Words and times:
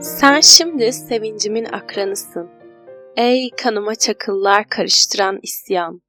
Sen 0.00 0.40
şimdi 0.40 0.92
sevincimin 0.92 1.64
akranısın. 1.64 2.50
Ey 3.16 3.50
kanıma 3.50 3.94
çakıllar 3.94 4.68
karıştıran 4.68 5.38
isyan. 5.42 6.02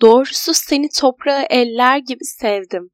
Doğrusu 0.00 0.54
seni 0.54 0.88
toprağı 1.00 1.42
eller 1.50 1.96
gibi 1.98 2.24
sevdim. 2.24 2.90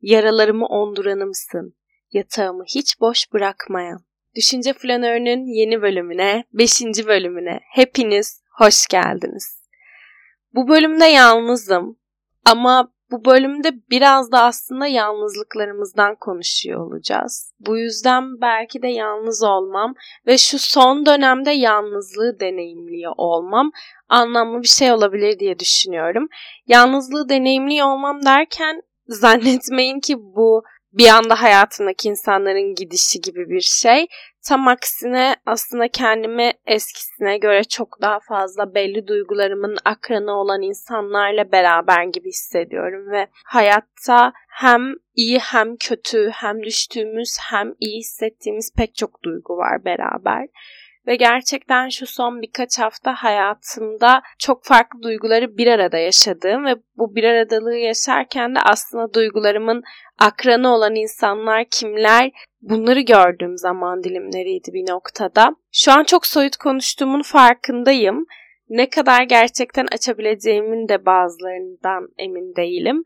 Yaralarımı 0.00 0.66
onduranımsın. 0.66 1.76
Yatağımı 2.12 2.64
hiç 2.64 3.00
boş 3.00 3.32
bırakmayan. 3.32 4.04
Düşünce 4.34 4.72
Flanörü'nün 4.72 5.44
yeni 5.44 5.82
bölümüne, 5.82 6.44
5. 6.52 6.82
bölümüne 7.06 7.60
hepiniz 7.74 8.42
hoş 8.58 8.86
geldiniz. 8.86 9.62
Bu 10.54 10.68
bölümde 10.68 11.04
yalnızım 11.04 11.98
ama 12.44 12.92
bu 13.10 13.24
bölümde 13.24 13.68
biraz 13.90 14.32
da 14.32 14.42
aslında 14.42 14.86
yalnızlıklarımızdan 14.86 16.14
konuşuyor 16.20 16.86
olacağız. 16.86 17.52
Bu 17.60 17.78
yüzden 17.78 18.40
belki 18.40 18.82
de 18.82 18.88
yalnız 18.88 19.42
olmam 19.42 19.94
ve 20.26 20.38
şu 20.38 20.58
son 20.58 21.06
dönemde 21.06 21.50
yalnızlığı 21.50 22.40
deneyimliyor 22.40 23.12
olmam 23.16 23.70
anlamlı 24.08 24.62
bir 24.62 24.68
şey 24.68 24.92
olabilir 24.92 25.38
diye 25.38 25.58
düşünüyorum. 25.58 26.28
Yalnızlığı 26.66 27.28
deneyimliyor 27.28 27.86
olmam 27.86 28.24
derken 28.24 28.82
zannetmeyin 29.08 30.00
ki 30.00 30.16
bu 30.18 30.62
bir 30.92 31.08
anda 31.08 31.42
hayatımdaki 31.42 32.08
insanların 32.08 32.74
gidişi 32.74 33.20
gibi 33.20 33.48
bir 33.48 33.60
şey. 33.60 34.06
Tam 34.48 34.68
aksine 34.68 35.36
aslında 35.46 35.88
kendimi 35.88 36.52
eskisine 36.66 37.38
göre 37.38 37.64
çok 37.64 37.98
daha 38.02 38.20
fazla 38.20 38.74
belli 38.74 39.06
duygularımın 39.06 39.76
akranı 39.84 40.32
olan 40.32 40.62
insanlarla 40.62 41.52
beraber 41.52 42.04
gibi 42.04 42.28
hissediyorum 42.28 43.10
ve 43.10 43.26
hayatta 43.44 44.32
hem 44.48 44.94
iyi 45.14 45.38
hem 45.38 45.76
kötü 45.76 46.30
hem 46.32 46.62
düştüğümüz 46.62 47.36
hem 47.50 47.74
iyi 47.80 47.98
hissettiğimiz 47.98 48.74
pek 48.76 48.94
çok 48.94 49.22
duygu 49.22 49.56
var 49.56 49.84
beraber. 49.84 50.48
Ve 51.06 51.16
gerçekten 51.16 51.88
şu 51.88 52.06
son 52.06 52.42
birkaç 52.42 52.78
hafta 52.78 53.14
hayatımda 53.14 54.22
çok 54.38 54.64
farklı 54.64 55.02
duyguları 55.02 55.56
bir 55.56 55.66
arada 55.66 55.98
yaşadığım 55.98 56.64
ve 56.64 56.74
bu 56.96 57.14
bir 57.14 57.24
aradalığı 57.24 57.76
yaşarken 57.76 58.54
de 58.54 58.58
aslında 58.60 59.14
duygularımın 59.14 59.82
akranı 60.18 60.74
olan 60.74 60.94
insanlar 60.94 61.64
kimler 61.70 62.30
bunları 62.60 63.00
gördüğüm 63.00 63.56
zaman 63.56 64.04
dilimleriydi 64.04 64.72
bir 64.72 64.90
noktada. 64.90 65.56
Şu 65.72 65.92
an 65.92 66.04
çok 66.04 66.26
soyut 66.26 66.56
konuştuğumun 66.56 67.22
farkındayım. 67.22 68.26
Ne 68.68 68.90
kadar 68.90 69.22
gerçekten 69.22 69.86
açabileceğimin 69.92 70.88
de 70.88 71.06
bazılarından 71.06 72.08
emin 72.18 72.56
değilim. 72.56 73.02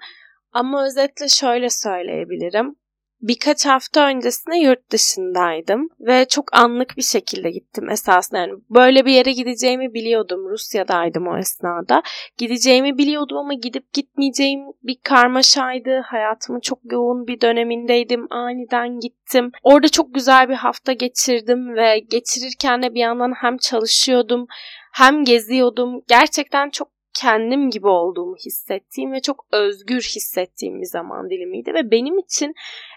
Ama 0.52 0.86
özetle 0.86 1.28
şöyle 1.28 1.70
söyleyebilirim 1.70 2.76
birkaç 3.22 3.66
hafta 3.66 4.06
öncesinde 4.06 4.56
yurt 4.56 4.90
dışındaydım 4.90 5.88
ve 6.00 6.24
çok 6.28 6.56
anlık 6.56 6.96
bir 6.96 7.02
şekilde 7.02 7.50
gittim 7.50 7.90
esasında. 7.90 8.38
Yani 8.38 8.52
böyle 8.70 9.06
bir 9.06 9.12
yere 9.12 9.32
gideceğimi 9.32 9.94
biliyordum. 9.94 10.48
Rusya'daydım 10.48 11.26
o 11.26 11.38
esnada. 11.38 12.02
Gideceğimi 12.38 12.98
biliyordum 12.98 13.36
ama 13.36 13.54
gidip 13.54 13.92
gitmeyeceğim 13.92 14.60
bir 14.82 14.96
karmaşaydı. 15.04 16.00
Hayatımın 16.04 16.60
çok 16.60 16.78
yoğun 16.92 17.26
bir 17.26 17.40
dönemindeydim. 17.40 18.26
Aniden 18.30 19.00
gittim. 19.00 19.52
Orada 19.62 19.88
çok 19.88 20.14
güzel 20.14 20.48
bir 20.48 20.54
hafta 20.54 20.92
geçirdim 20.92 21.74
ve 21.76 21.98
geçirirken 21.98 22.82
de 22.82 22.94
bir 22.94 23.00
yandan 23.00 23.32
hem 23.36 23.56
çalışıyordum 23.56 24.46
hem 24.92 25.24
geziyordum. 25.24 26.02
Gerçekten 26.08 26.70
çok 26.70 26.88
kendim 27.14 27.70
gibi 27.70 27.86
olduğumu 27.86 28.36
hissettiğim 28.36 29.12
ve 29.12 29.20
çok 29.20 29.46
özgür 29.52 30.00
hissettiğim 30.00 30.80
bir 30.80 30.86
zaman 30.86 31.30
dilimiydi 31.30 31.74
ve 31.74 31.90
benim 31.90 32.18
için 32.18 32.54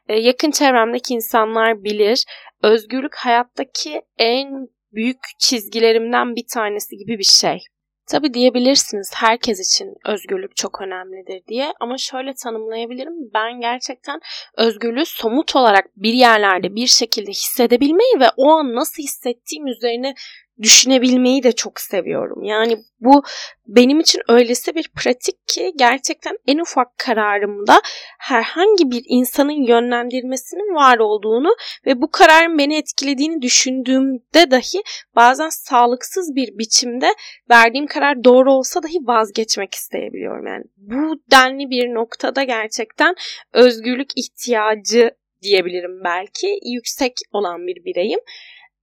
e, 0.10 0.20
yakın 0.20 0.52
çevremdeki 0.52 1.14
insanlar 1.14 1.84
bilir 1.84 2.26
özgürlük 2.64 3.16
hayattaki 3.16 4.02
en 4.18 4.68
büyük 4.92 5.20
çizgilerimden 5.40 6.36
bir 6.36 6.46
tanesi 6.54 6.98
gibi 6.98 7.20
bir 7.20 7.24
şey. 7.24 7.60
Tabi 8.08 8.34
diyebilirsiniz 8.34 9.12
herkes 9.16 9.60
için 9.60 9.96
özgürlük 10.06 10.56
çok 10.56 10.82
önemlidir 10.82 11.48
diye 11.48 11.74
ama 11.80 11.98
şöyle 11.98 12.34
tanımlayabilirim. 12.34 13.14
Ben 13.34 13.60
gerçekten 13.62 14.20
özgürlüğü 14.58 15.06
somut 15.06 15.56
olarak 15.56 15.86
bir 15.96 16.14
yerlerde 16.14 16.76
bir 16.76 16.88
şekilde 16.88 17.32
hissedebilmeyi 17.32 18.20
ve 18.20 18.26
o 18.38 18.50
an 18.50 18.76
nasıl 18.76 19.04
hissettiğim 19.04 19.68
üzerine 19.68 20.14
düşünebilmeyi 20.62 21.44
de 21.44 21.52
çok 21.52 21.80
seviyorum. 21.80 22.44
Yani 22.44 22.78
bu 23.00 23.24
benim 23.68 24.00
için 24.00 24.22
öylesi 24.30 24.76
bir 24.76 24.90
pratik 24.96 25.48
ki 25.48 25.74
gerçekten 25.76 26.38
en 26.48 26.58
ufak 26.58 26.98
kararımda 26.98 27.82
herhangi 28.20 28.92
bir 28.92 29.04
insanın 29.08 29.68
yönlendirmesinin 29.68 30.76
var 30.76 30.98
olduğunu 30.98 31.56
ve 31.86 32.02
bu 32.02 32.12
kararın 32.12 32.58
beni 32.58 32.76
etkilediğini 32.78 33.42
düşündüğümde 33.42 34.52
dahi 34.52 34.84
bazen 35.16 35.50
sağlıksız 35.50 36.36
bir 36.36 36.58
biçimde 36.58 37.14
verdiğim 37.50 37.88
karar 37.88 38.24
doğru 38.24 38.52
olsa 38.52 38.84
dahi 38.84 38.98
vazgeçmek 39.04 39.74
isteyebiliyorum. 39.74 40.48
Yani 40.48 40.64
bu 40.78 41.16
denli 41.32 41.70
bir 41.70 41.94
noktada 41.94 42.44
gerçekten 42.44 43.16
özgürlük 43.54 44.10
ihtiyacı 44.16 45.12
diyebilirim 45.42 46.04
belki 46.04 46.60
yüksek 46.66 47.14
olan 47.32 47.68
bir 47.68 47.86
bireyim. 47.86 48.20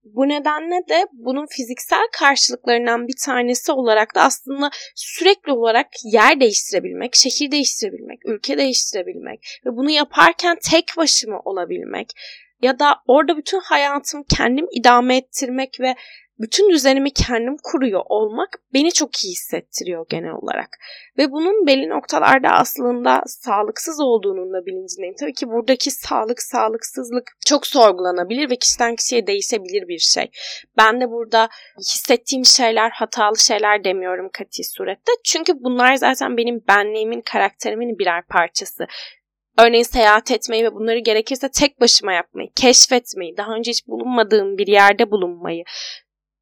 Bu 0.04 0.28
nedenle 0.28 0.88
de 0.88 1.06
bunun 1.12 1.46
fiziksel 1.46 2.06
karşılıklarından 2.12 3.08
bir 3.08 3.16
tanesi 3.24 3.72
olarak 3.72 4.14
da 4.14 4.22
aslında 4.22 4.70
sürekli 4.94 5.52
olarak 5.52 5.86
yer 6.04 6.40
değiştirebilmek, 6.40 7.16
şehir 7.16 7.50
değiştirebilmek, 7.50 8.20
ülke 8.26 8.58
değiştirebilmek 8.58 9.60
ve 9.66 9.70
bunu 9.76 9.90
yaparken 9.90 10.58
tek 10.70 10.84
başıma 10.96 11.40
olabilmek 11.44 12.12
ya 12.62 12.78
da 12.78 12.96
orada 13.06 13.36
bütün 13.36 13.60
hayatımı 13.60 14.24
kendim 14.36 14.66
idame 14.72 15.16
ettirmek 15.16 15.80
ve 15.80 15.94
bütün 16.40 16.70
düzenimi 16.70 17.10
kendim 17.10 17.56
kuruyor 17.62 18.02
olmak 18.08 18.58
beni 18.74 18.92
çok 18.92 19.24
iyi 19.24 19.30
hissettiriyor 19.32 20.06
genel 20.08 20.30
olarak. 20.30 20.78
Ve 21.18 21.32
bunun 21.32 21.66
belli 21.66 21.88
noktalarda 21.88 22.48
aslında 22.48 23.22
sağlıksız 23.26 24.00
olduğunun 24.00 24.52
da 24.52 24.66
bilincindeyim. 24.66 25.14
Tabii 25.20 25.34
ki 25.34 25.48
buradaki 25.48 25.90
sağlık, 25.90 26.42
sağlıksızlık 26.42 27.36
çok 27.46 27.66
sorgulanabilir 27.66 28.50
ve 28.50 28.56
kişiden 28.56 28.96
kişiye 28.96 29.26
değişebilir 29.26 29.88
bir 29.88 29.98
şey. 29.98 30.30
Ben 30.76 31.00
de 31.00 31.10
burada 31.10 31.48
hissettiğim 31.78 32.44
şeyler 32.44 32.90
hatalı 32.90 33.38
şeyler 33.38 33.84
demiyorum 33.84 34.30
kati 34.32 34.64
surette. 34.64 35.12
Çünkü 35.24 35.52
bunlar 35.60 35.94
zaten 35.94 36.36
benim 36.36 36.62
benliğimin, 36.68 37.20
karakterimin 37.20 37.98
birer 37.98 38.26
parçası. 38.26 38.86
Örneğin 39.58 39.84
seyahat 39.84 40.30
etmeyi 40.30 40.64
ve 40.64 40.74
bunları 40.74 40.98
gerekirse 40.98 41.50
tek 41.50 41.80
başıma 41.80 42.12
yapmayı, 42.12 42.48
keşfetmeyi, 42.56 43.36
daha 43.36 43.52
önce 43.52 43.70
hiç 43.70 43.86
bulunmadığım 43.86 44.58
bir 44.58 44.66
yerde 44.66 45.10
bulunmayı, 45.10 45.64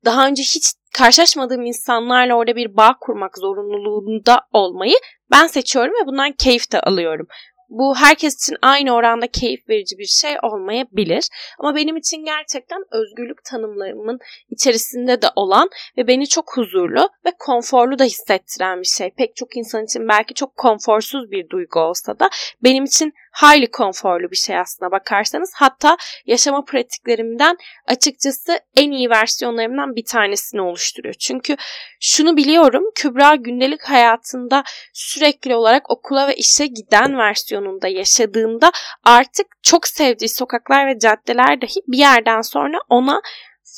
daha 0.04 0.26
önce 0.26 0.42
hiç 0.42 0.72
karşılaşmadığım 0.98 1.62
insanlarla 1.62 2.34
orada 2.34 2.56
bir 2.56 2.76
bağ 2.76 2.96
kurmak 3.00 3.38
zorunluluğunda 3.38 4.40
olmayı 4.52 4.96
ben 5.30 5.46
seçiyorum 5.46 5.92
ve 6.02 6.06
bundan 6.06 6.32
keyif 6.32 6.72
de 6.72 6.80
alıyorum. 6.80 7.26
Bu 7.68 7.96
herkes 7.96 8.34
için 8.34 8.56
aynı 8.62 8.94
oranda 8.94 9.26
keyif 9.26 9.68
verici 9.68 9.98
bir 9.98 10.06
şey 10.06 10.36
olmayabilir. 10.42 11.28
Ama 11.58 11.74
benim 11.74 11.96
için 11.96 12.24
gerçekten 12.24 12.78
özgürlük 12.92 13.44
tanımlarımın 13.44 14.18
içerisinde 14.50 15.22
de 15.22 15.26
olan 15.36 15.68
ve 15.96 16.06
beni 16.06 16.28
çok 16.28 16.56
huzurlu 16.56 17.08
ve 17.26 17.30
konforlu 17.38 17.98
da 17.98 18.04
hissettiren 18.04 18.80
bir 18.80 18.86
şey. 18.86 19.10
Pek 19.10 19.36
çok 19.36 19.56
insan 19.56 19.84
için 19.84 20.08
belki 20.08 20.34
çok 20.34 20.56
konforsuz 20.56 21.30
bir 21.30 21.48
duygu 21.48 21.80
olsa 21.80 22.18
da 22.18 22.30
benim 22.64 22.84
için 22.84 23.12
hayli 23.38 23.70
konforlu 23.70 24.30
bir 24.30 24.36
şey 24.36 24.58
aslına 24.58 24.90
bakarsanız. 24.90 25.52
Hatta 25.54 25.96
yaşama 26.26 26.64
pratiklerimden 26.64 27.56
açıkçası 27.86 28.60
en 28.76 28.90
iyi 28.90 29.10
versiyonlarımdan 29.10 29.96
bir 29.96 30.04
tanesini 30.04 30.60
oluşturuyor. 30.60 31.14
Çünkü 31.14 31.56
şunu 32.00 32.36
biliyorum 32.36 32.84
Kübra 32.94 33.34
gündelik 33.34 33.82
hayatında 33.82 34.64
sürekli 34.92 35.54
olarak 35.54 35.90
okula 35.90 36.28
ve 36.28 36.36
işe 36.36 36.66
giden 36.66 37.18
versiyonunda 37.18 37.88
yaşadığında 37.88 38.72
artık 39.04 39.46
çok 39.62 39.88
sevdiği 39.88 40.28
sokaklar 40.28 40.86
ve 40.86 40.98
caddeler 40.98 41.60
dahi 41.60 41.80
bir 41.86 41.98
yerden 41.98 42.40
sonra 42.40 42.78
ona 42.88 43.20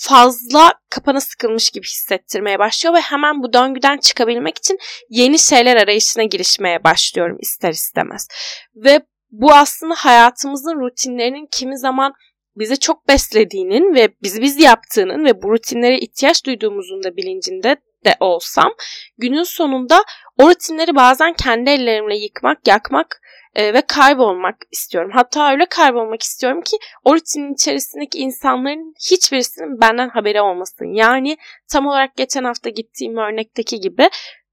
fazla 0.01 0.73
kapana 0.91 1.21
sıkılmış 1.21 1.71
gibi 1.71 1.87
hissettirmeye 1.87 2.59
başlıyor 2.59 2.95
ve 2.95 3.01
hemen 3.01 3.43
bu 3.43 3.53
döngüden 3.53 3.99
çıkabilmek 3.99 4.59
için 4.59 4.79
yeni 5.09 5.39
şeyler 5.39 5.77
arayışına 5.77 6.25
girişmeye 6.25 6.85
başlıyorum 6.85 7.37
ister 7.41 7.71
istemez. 7.71 8.29
Ve 8.75 9.01
bu 9.31 9.53
aslında 9.53 9.95
hayatımızın 9.99 10.81
rutinlerinin 10.81 11.49
kimi 11.53 11.79
zaman 11.79 12.13
bizi 12.57 12.79
çok 12.79 13.09
beslediğinin 13.09 13.95
ve 13.95 14.09
bizi 14.23 14.43
biz 14.43 14.61
yaptığının 14.61 15.25
ve 15.25 15.43
bu 15.43 15.51
rutinlere 15.51 15.99
ihtiyaç 15.99 16.47
duyduğumuzun 16.47 17.03
da 17.03 17.17
bilincinde 17.17 17.77
de 18.05 18.17
olsam 18.21 18.73
günün 19.19 19.43
sonunda 19.43 20.05
o 20.39 20.51
rutinleri 20.51 20.95
bazen 20.95 21.33
kendi 21.33 21.71
ellerimle 21.71 22.17
yıkmak, 22.17 22.69
yakmak 22.69 23.21
e, 23.55 23.75
ve 23.75 23.81
kaybolmak 23.81 24.57
istiyorum. 24.71 25.11
Hatta 25.15 25.53
öyle 25.53 25.67
kaybolmak 25.67 26.23
istiyorum 26.23 26.63
ki 26.63 26.77
o 27.05 27.15
rutinin 27.15 27.55
içerisindeki 27.55 28.19
insanların 28.19 28.95
hiçbirisinin 29.11 29.81
benden 29.81 30.09
haberi 30.09 30.41
olmasın. 30.41 30.95
Yani 30.95 31.37
tam 31.73 31.87
olarak 31.87 32.17
geçen 32.17 32.45
hafta 32.45 32.71
gittiğim 32.71 33.17
örnekteki 33.17 33.81
gibi 33.81 34.09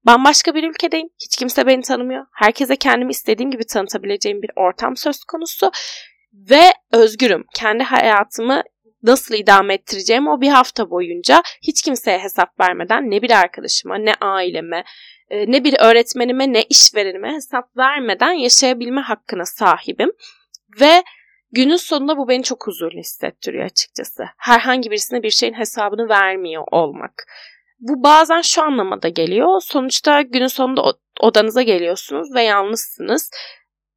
Bambaşka 0.08 0.54
bir 0.54 0.64
ülkedeyim. 0.70 1.08
Hiç 1.24 1.36
kimse 1.36 1.66
beni 1.66 1.82
tanımıyor. 1.82 2.26
Herkese 2.32 2.76
kendimi 2.76 3.10
istediğim 3.10 3.50
gibi 3.50 3.64
tanıtabileceğim 3.64 4.42
bir 4.42 4.50
ortam 4.56 4.96
söz 4.96 5.24
konusu. 5.24 5.70
Ve 6.32 6.72
özgürüm. 6.92 7.44
Kendi 7.54 7.84
hayatımı 7.84 8.62
nasıl 9.02 9.34
idame 9.34 9.74
ettireceğim 9.74 10.28
o 10.28 10.40
bir 10.40 10.48
hafta 10.48 10.90
boyunca 10.90 11.42
hiç 11.62 11.82
kimseye 11.82 12.18
hesap 12.18 12.60
vermeden 12.60 13.10
ne 13.10 13.22
bir 13.22 13.30
arkadaşıma 13.30 13.98
ne 13.98 14.14
aileme 14.20 14.84
e, 15.30 15.52
ne 15.52 15.64
bir 15.64 15.74
öğretmenime 15.80 16.52
ne 16.52 16.62
işverenime 16.62 17.32
hesap 17.34 17.76
vermeden 17.76 18.32
yaşayabilme 18.32 19.00
hakkına 19.00 19.44
sahibim. 19.44 20.12
Ve 20.80 21.02
günün 21.52 21.76
sonunda 21.76 22.16
bu 22.16 22.28
beni 22.28 22.42
çok 22.42 22.66
huzurlu 22.66 22.98
hissettiriyor 22.98 23.64
açıkçası. 23.64 24.24
Herhangi 24.36 24.90
birisine 24.90 25.22
bir 25.22 25.30
şeyin 25.30 25.54
hesabını 25.54 26.08
vermiyor 26.08 26.64
olmak. 26.70 27.24
Bu 27.78 28.02
bazen 28.02 28.40
şu 28.40 28.62
anlamada 28.62 29.08
geliyor. 29.08 29.60
Sonuçta 29.60 30.22
günün 30.22 30.46
sonunda 30.46 30.82
odanıza 31.20 31.62
geliyorsunuz 31.62 32.34
ve 32.34 32.42
yalnızsınız. 32.42 33.30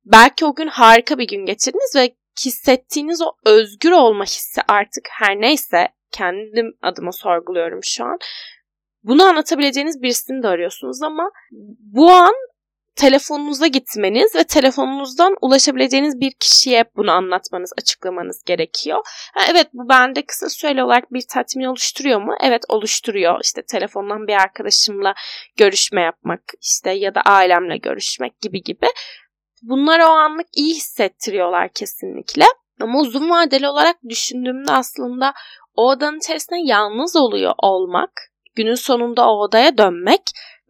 Belki 0.05 0.45
o 0.45 0.55
gün 0.55 0.67
harika 0.67 1.17
bir 1.17 1.27
gün 1.27 1.45
geçirdiniz 1.45 1.95
ve 1.95 2.15
hissettiğiniz 2.45 3.21
o 3.21 3.31
özgür 3.45 3.91
olma 3.91 4.23
hissi 4.23 4.61
artık 4.67 5.07
her 5.09 5.41
neyse 5.41 5.87
kendim 6.11 6.73
adıma 6.81 7.11
sorguluyorum 7.11 7.79
şu 7.83 8.05
an. 8.05 8.17
Bunu 9.03 9.23
anlatabileceğiniz 9.23 10.01
birisini 10.01 10.43
de 10.43 10.47
arıyorsunuz 10.47 11.01
ama 11.01 11.31
bu 11.79 12.11
an 12.11 12.33
telefonunuza 12.95 13.67
gitmeniz 13.67 14.35
ve 14.35 14.43
telefonunuzdan 14.43 15.35
ulaşabileceğiniz 15.41 16.19
bir 16.19 16.31
kişiye 16.39 16.85
bunu 16.95 17.11
anlatmanız, 17.11 17.73
açıklamanız 17.77 18.43
gerekiyor. 18.43 18.99
Ha, 19.33 19.41
evet 19.51 19.67
bu 19.73 19.89
bende 19.89 20.25
kısa 20.25 20.49
süreli 20.49 20.83
olarak 20.83 21.13
bir 21.13 21.23
tatmin 21.29 21.65
oluşturuyor 21.65 22.21
mu? 22.21 22.35
Evet 22.43 22.63
oluşturuyor. 22.69 23.39
İşte 23.43 23.61
telefondan 23.61 24.27
bir 24.27 24.33
arkadaşımla 24.33 25.13
görüşme 25.57 26.01
yapmak 26.01 26.41
işte 26.61 26.91
ya 26.91 27.15
da 27.15 27.21
ailemle 27.21 27.77
görüşmek 27.77 28.41
gibi 28.41 28.63
gibi. 28.63 28.87
Bunlar 29.61 29.99
o 29.99 30.03
anlık 30.03 30.47
iyi 30.57 30.75
hissettiriyorlar 30.75 31.69
kesinlikle. 31.73 32.45
Ama 32.81 32.99
uzun 32.99 33.29
vadeli 33.29 33.67
olarak 33.67 33.97
düşündüğümde 34.09 34.71
aslında 34.71 35.33
o 35.75 35.89
odanın 35.89 36.17
içerisinde 36.17 36.59
yalnız 36.63 37.15
oluyor 37.15 37.53
olmak, 37.57 38.11
günün 38.55 38.75
sonunda 38.75 39.29
o 39.29 39.43
odaya 39.43 39.77
dönmek 39.77 40.21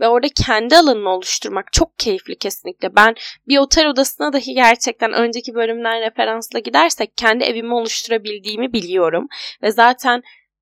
ve 0.02 0.08
orada 0.08 0.28
kendi 0.46 0.78
alanını 0.78 1.10
oluşturmak 1.10 1.74
çok 1.74 2.00
keyifli 2.00 2.38
kesinlikle. 2.38 2.96
Ben 2.96 3.16
bir 3.48 3.58
otel 3.58 3.88
odasına 3.88 4.34
dahi 4.34 4.54
gerçekten 4.54 5.14
önceki 5.14 5.54
bölümden 5.54 6.02
referansla 6.02 6.60
gidersek 6.60 7.18
kendi 7.18 7.44
evimi 7.44 7.74
oluşturabildiğimi 7.74 8.74
biliyorum. 8.74 9.28
Ve 9.64 9.72
zaten 9.72 10.22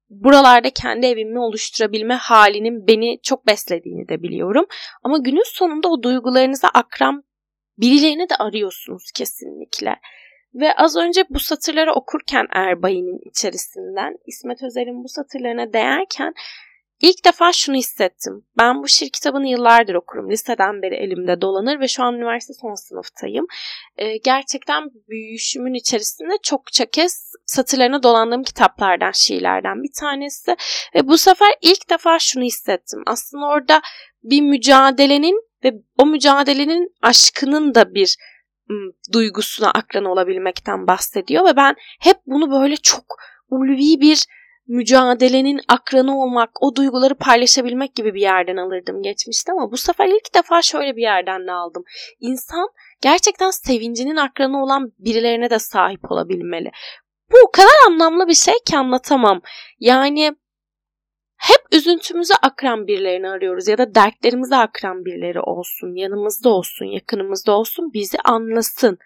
buralarda 0.10 0.70
kendi 0.70 1.06
evimi 1.06 1.40
oluşturabilme 1.40 2.14
halinin 2.14 2.88
beni 2.88 3.20
çok 3.24 3.48
beslediğini 3.48 4.10
de 4.10 4.22
biliyorum. 4.22 4.66
Ama 5.04 5.18
günün 5.18 5.56
sonunda 5.58 5.88
o 5.88 6.04
duygularınıza 6.04 6.68
akran 6.68 7.24
birilerini 7.78 8.30
de 8.30 8.36
arıyorsunuz 8.36 9.12
kesinlikle. 9.12 9.96
Ve 10.54 10.74
az 10.74 10.96
önce 10.98 11.24
bu 11.30 11.40
satırları 11.40 11.94
okurken 11.94 12.46
Erbay'ın 12.52 13.30
içerisinden 13.30 14.18
İsmet 14.28 14.64
Özel'in 14.64 15.04
bu 15.04 15.10
satırlarına 15.10 15.74
değerken 15.74 16.34
İlk 17.02 17.26
defa 17.26 17.54
şunu 17.54 17.76
hissettim. 17.76 18.46
Ben 18.58 18.84
bu 18.84 18.88
şiir 18.88 19.10
kitabını 19.10 19.48
yıllardır 19.48 19.96
okurum. 19.96 20.32
Liseden 20.32 20.82
beri 20.82 20.96
elimde 20.96 21.42
dolanır 21.42 21.80
ve 21.80 21.88
şu 21.88 22.04
an 22.04 22.16
üniversite 22.16 22.54
son 22.54 22.74
sınıftayım. 22.74 23.46
Ee, 23.98 24.18
gerçekten 24.18 24.90
büyüşümün 25.10 25.74
içerisinde 25.74 26.34
çokça 26.44 26.86
kez 26.86 27.32
satırlarına 27.46 28.04
dolandığım 28.04 28.44
kitaplardan, 28.44 29.12
şiirlerden 29.12 29.84
bir 29.84 29.92
tanesi. 30.00 30.56
Ve 30.96 31.08
bu 31.08 31.18
sefer 31.18 31.54
ilk 31.62 31.90
defa 31.90 32.20
şunu 32.20 32.44
hissettim. 32.44 33.04
Aslında 33.06 33.46
orada 33.46 33.82
bir 34.24 34.42
mücadelenin 34.42 35.42
ve 35.64 35.74
o 35.98 36.06
mücadelenin 36.06 36.96
aşkının 37.02 37.76
da 37.76 37.94
bir 37.94 38.18
duygusuna 39.14 39.72
akran 39.72 40.06
olabilmekten 40.06 40.88
bahsediyor 40.88 41.46
ve 41.46 41.56
ben 41.56 41.76
hep 42.00 42.18
bunu 42.26 42.52
böyle 42.52 42.76
çok 42.76 43.06
ulvi 43.50 44.02
bir 44.02 44.26
mücadelenin 44.70 45.62
akranı 45.68 46.22
olmak, 46.22 46.50
o 46.64 46.76
duyguları 46.76 47.16
paylaşabilmek 47.16 47.96
gibi 47.96 48.14
bir 48.14 48.22
yerden 48.22 48.58
alırdım 48.58 49.02
geçmişte 49.02 49.52
ama 49.52 49.72
bu 49.72 49.78
sefer 49.78 50.08
ilk 50.08 50.36
defa 50.36 50.62
şöyle 50.62 50.96
bir 50.96 51.02
yerden 51.02 51.48
de 51.48 51.52
aldım. 51.52 51.84
İnsan 52.20 52.70
gerçekten 53.02 53.50
sevincinin 53.50 54.16
akranı 54.16 54.64
olan 54.64 54.92
birilerine 55.00 55.50
de 55.50 55.60
sahip 55.60 56.12
olabilmeli. 56.12 56.72
Bu 57.32 57.38
o 57.48 57.52
kadar 57.52 57.88
anlamlı 57.88 58.28
bir 58.28 58.34
şey 58.34 58.56
ki 58.66 58.78
anlatamam. 58.78 59.42
Yani 59.80 60.36
hep 61.38 61.62
üzüntümüzü 61.72 62.34
akran 62.42 62.88
birilerini 62.88 63.30
arıyoruz 63.30 63.68
ya 63.68 63.78
da 63.78 63.96
dertlerimizi 63.96 64.56
akran 64.56 65.06
birileri 65.06 65.40
olsun, 65.40 65.96
yanımızda 65.96 66.50
olsun, 66.50 66.86
yakınımızda 66.86 67.52
olsun, 67.52 67.94
bizi 67.94 68.18
anlasın 68.26 68.98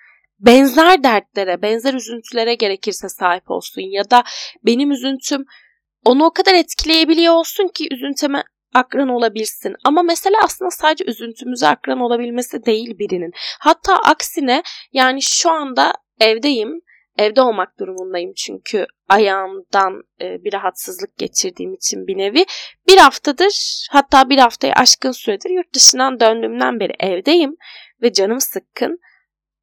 benzer 0.45 1.03
dertlere, 1.03 1.61
benzer 1.61 1.93
üzüntülere 1.93 2.55
gerekirse 2.55 3.09
sahip 3.09 3.51
olsun 3.51 3.81
ya 3.81 4.09
da 4.09 4.23
benim 4.65 4.91
üzüntüm 4.91 5.45
onu 6.05 6.25
o 6.25 6.33
kadar 6.33 6.53
etkileyebiliyor 6.53 7.33
olsun 7.33 7.67
ki 7.67 7.87
üzüntüme 7.91 8.43
akran 8.73 9.09
olabilsin. 9.09 9.75
Ama 9.83 10.03
mesela 10.03 10.35
aslında 10.43 10.71
sadece 10.71 11.05
üzüntümüze 11.05 11.67
akran 11.67 11.99
olabilmesi 11.99 12.65
değil 12.65 12.99
birinin. 12.99 13.31
Hatta 13.59 13.95
aksine 13.95 14.63
yani 14.93 15.21
şu 15.21 15.51
anda 15.51 15.93
evdeyim. 16.19 16.81
Evde 17.17 17.41
olmak 17.41 17.79
durumundayım 17.79 18.33
çünkü 18.33 18.85
ayağımdan 19.09 20.03
e, 20.21 20.43
bir 20.43 20.53
rahatsızlık 20.53 21.17
geçirdiğim 21.17 21.73
için 21.73 22.07
bir 22.07 22.17
nevi. 22.17 22.45
Bir 22.87 22.97
haftadır 22.97 23.87
hatta 23.91 24.29
bir 24.29 24.37
haftayı 24.37 24.73
aşkın 24.73 25.11
süredir 25.11 25.49
yurt 25.49 25.75
dışından 25.75 26.19
döndüğümden 26.19 26.79
beri 26.79 26.93
evdeyim 26.99 27.55
ve 28.01 28.13
canım 28.13 28.39
sıkkın 28.39 28.99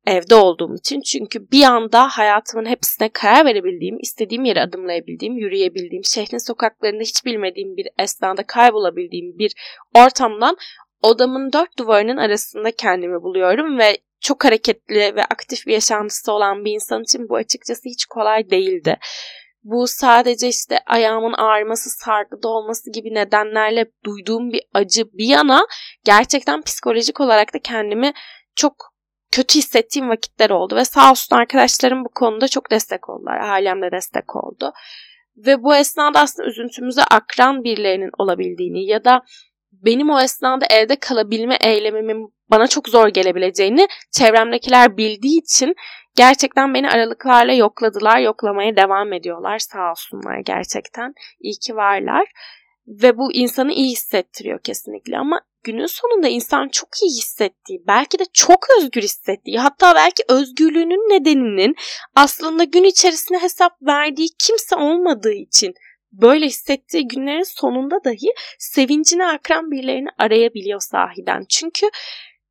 evde 0.07 0.35
olduğum 0.35 0.75
için. 0.77 1.01
Çünkü 1.01 1.51
bir 1.51 1.65
anda 1.65 2.09
hayatımın 2.09 2.67
hepsine 2.67 3.09
karar 3.09 3.45
verebildiğim, 3.47 3.99
istediğim 4.01 4.45
yere 4.45 4.61
adımlayabildiğim, 4.61 5.37
yürüyebildiğim, 5.37 6.05
şehrin 6.05 6.47
sokaklarında 6.47 7.03
hiç 7.03 7.25
bilmediğim 7.25 7.77
bir 7.77 7.89
esnada 7.99 8.43
kaybolabildiğim 8.47 9.39
bir 9.39 9.53
ortamdan 9.95 10.57
odamın 11.03 11.53
dört 11.53 11.79
duvarının 11.79 12.17
arasında 12.17 12.71
kendimi 12.71 13.23
buluyorum 13.23 13.79
ve 13.79 13.99
çok 14.21 14.45
hareketli 14.45 15.17
ve 15.17 15.25
aktif 15.25 15.67
bir 15.67 15.73
yaşantısı 15.73 16.33
olan 16.33 16.65
bir 16.65 16.73
insan 16.73 17.03
için 17.03 17.29
bu 17.29 17.37
açıkçası 17.37 17.83
hiç 17.85 18.07
kolay 18.07 18.51
değildi. 18.51 18.99
Bu 19.63 19.87
sadece 19.87 20.49
işte 20.49 20.79
ayağımın 20.87 21.33
ağrıması, 21.33 21.91
sargıda 21.91 22.49
olması 22.49 22.93
gibi 22.93 23.15
nedenlerle 23.15 23.87
duyduğum 24.05 24.53
bir 24.53 24.63
acı 24.75 25.05
bir 25.13 25.27
yana 25.27 25.67
gerçekten 26.05 26.63
psikolojik 26.63 27.21
olarak 27.21 27.55
da 27.55 27.59
kendimi 27.59 28.13
çok 28.57 28.90
kötü 29.33 29.59
hissettiğim 29.59 30.09
vakitler 30.09 30.51
oldu 30.51 30.77
ve 30.77 30.85
sağ 30.85 31.11
olsun 31.11 31.37
arkadaşlarım 31.37 32.05
bu 32.05 32.09
konuda 32.09 32.49
çok 32.49 32.71
destek 32.71 33.09
oldular. 33.09 33.41
Ailem 33.41 33.83
de 33.83 33.91
destek 33.93 34.37
oldu. 34.37 34.73
Ve 35.37 35.63
bu 35.63 35.77
esnada 35.77 36.21
aslında 36.21 36.49
üzüntümüze 36.49 37.03
akran 37.03 37.65
birilerinin 37.65 38.11
olabildiğini 38.19 38.87
ya 38.87 39.05
da 39.05 39.23
benim 39.73 40.11
o 40.11 40.21
esnada 40.21 40.67
evde 40.71 40.97
kalabilme 40.97 41.57
eylemimin 41.61 42.35
bana 42.51 42.67
çok 42.67 42.89
zor 42.89 43.09
gelebileceğini 43.09 43.89
çevremdekiler 44.11 44.97
bildiği 44.97 45.41
için 45.41 45.75
gerçekten 46.17 46.75
beni 46.75 46.91
aralıklarla 46.91 47.53
yokladılar, 47.53 48.19
yoklamaya 48.19 48.77
devam 48.77 49.13
ediyorlar. 49.13 49.59
Sağ 49.59 49.91
olsunlar 49.91 50.39
gerçekten. 50.39 51.15
İyi 51.41 51.55
ki 51.59 51.77
varlar. 51.77 52.27
Ve 52.91 53.19
bu 53.19 53.33
insanı 53.33 53.73
iyi 53.73 53.91
hissettiriyor 53.91 54.61
kesinlikle 54.63 55.19
ama 55.19 55.41
günün 55.63 55.87
sonunda 55.87 56.29
insan 56.29 56.69
çok 56.69 56.89
iyi 57.03 57.19
hissettiği, 57.19 57.83
belki 57.87 58.19
de 58.19 58.25
çok 58.33 58.67
özgür 58.79 59.03
hissettiği, 59.03 59.59
hatta 59.59 59.95
belki 59.95 60.23
özgürlüğünün 60.29 61.11
nedeninin 61.11 61.75
aslında 62.15 62.65
gün 62.65 62.85
içerisinde 62.85 63.39
hesap 63.39 63.73
verdiği 63.83 64.29
kimse 64.39 64.77
olmadığı 64.77 65.33
için 65.33 65.75
böyle 66.13 66.47
hissettiği 66.47 67.09
günlerin 67.09 67.61
sonunda 67.61 68.05
dahi 68.05 68.35
sevincine 68.59 69.27
akran 69.27 69.71
birilerini 69.71 70.09
arayabiliyor 70.19 70.81
sahiden. 70.81 71.45
Çünkü 71.49 71.87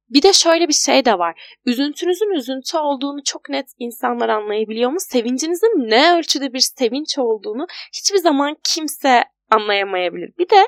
bir 0.10 0.22
de 0.22 0.34
şöyle 0.34 0.68
bir 0.68 0.74
şey 0.74 1.06
de 1.06 1.20
var. 1.20 1.60
Üzüntünüzün 1.66 2.32
üzüntü 2.36 2.78
olduğunu 2.78 3.24
çok 3.24 3.50
net 3.50 3.68
insanlar 3.80 4.30
anlayabiliyor 4.30 4.92
mu? 4.92 5.00
Sevincinizin 5.00 5.90
ne 5.90 6.18
ölçüde 6.18 6.54
bir 6.54 6.60
sevinç 6.60 7.18
olduğunu 7.18 7.68
hiçbir 7.94 8.18
zaman 8.18 8.58
kimse 8.64 9.24
anlayamayabilir. 9.52 10.34
Bir 10.38 10.50
de 10.50 10.68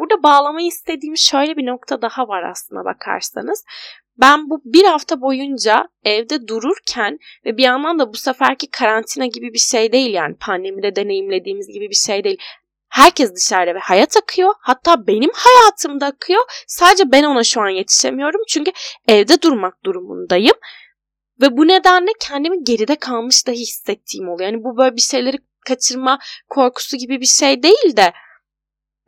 Burada 0.00 0.22
bağlamayı 0.22 0.66
istediğim 0.66 1.16
şöyle 1.16 1.56
bir 1.56 1.66
nokta 1.66 2.02
daha 2.02 2.28
var 2.28 2.42
aslında 2.42 2.84
bakarsanız. 2.84 3.64
Ben 4.20 4.50
bu 4.50 4.60
bir 4.64 4.84
hafta 4.84 5.20
boyunca 5.20 5.88
evde 6.04 6.48
dururken 6.48 7.18
ve 7.44 7.56
bir 7.56 7.62
yandan 7.62 7.98
da 7.98 8.12
bu 8.12 8.16
seferki 8.16 8.70
karantina 8.70 9.26
gibi 9.26 9.52
bir 9.52 9.58
şey 9.58 9.92
değil 9.92 10.14
yani 10.14 10.36
pandemide 10.40 10.96
deneyimlediğimiz 10.96 11.68
gibi 11.68 11.90
bir 11.90 11.94
şey 11.94 12.24
değil. 12.24 12.38
Herkes 12.88 13.34
dışarıda 13.34 13.74
ve 13.74 13.78
hayat 13.78 14.16
akıyor. 14.16 14.54
Hatta 14.60 15.06
benim 15.06 15.30
hayatım 15.34 16.00
da 16.00 16.06
akıyor. 16.06 16.42
Sadece 16.66 17.12
ben 17.12 17.24
ona 17.24 17.44
şu 17.44 17.60
an 17.60 17.68
yetişemiyorum. 17.68 18.40
Çünkü 18.48 18.72
evde 19.08 19.42
durmak 19.42 19.84
durumundayım. 19.84 20.56
Ve 21.40 21.56
bu 21.56 21.68
nedenle 21.68 22.10
kendimi 22.20 22.64
geride 22.64 22.96
kalmış 22.96 23.46
dahi 23.46 23.56
hissettiğim 23.56 24.28
oluyor. 24.28 24.52
Yani 24.52 24.64
bu 24.64 24.76
böyle 24.76 24.96
bir 24.96 25.00
şeyleri 25.00 25.38
kaçırma 25.66 26.18
korkusu 26.48 26.96
gibi 26.96 27.20
bir 27.20 27.26
şey 27.26 27.62
değil 27.62 27.96
de 27.96 28.12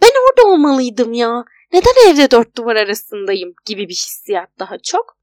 ben 0.03 0.11
orada 0.29 0.53
olmalıydım 0.53 1.13
ya. 1.13 1.45
Neden 1.73 2.13
evde 2.13 2.31
dört 2.31 2.57
duvar 2.57 2.77
arasındayım 2.77 3.55
gibi 3.67 3.89
bir 3.89 3.95
hissiyat 3.95 4.49
daha 4.59 4.79
çok. 4.79 5.17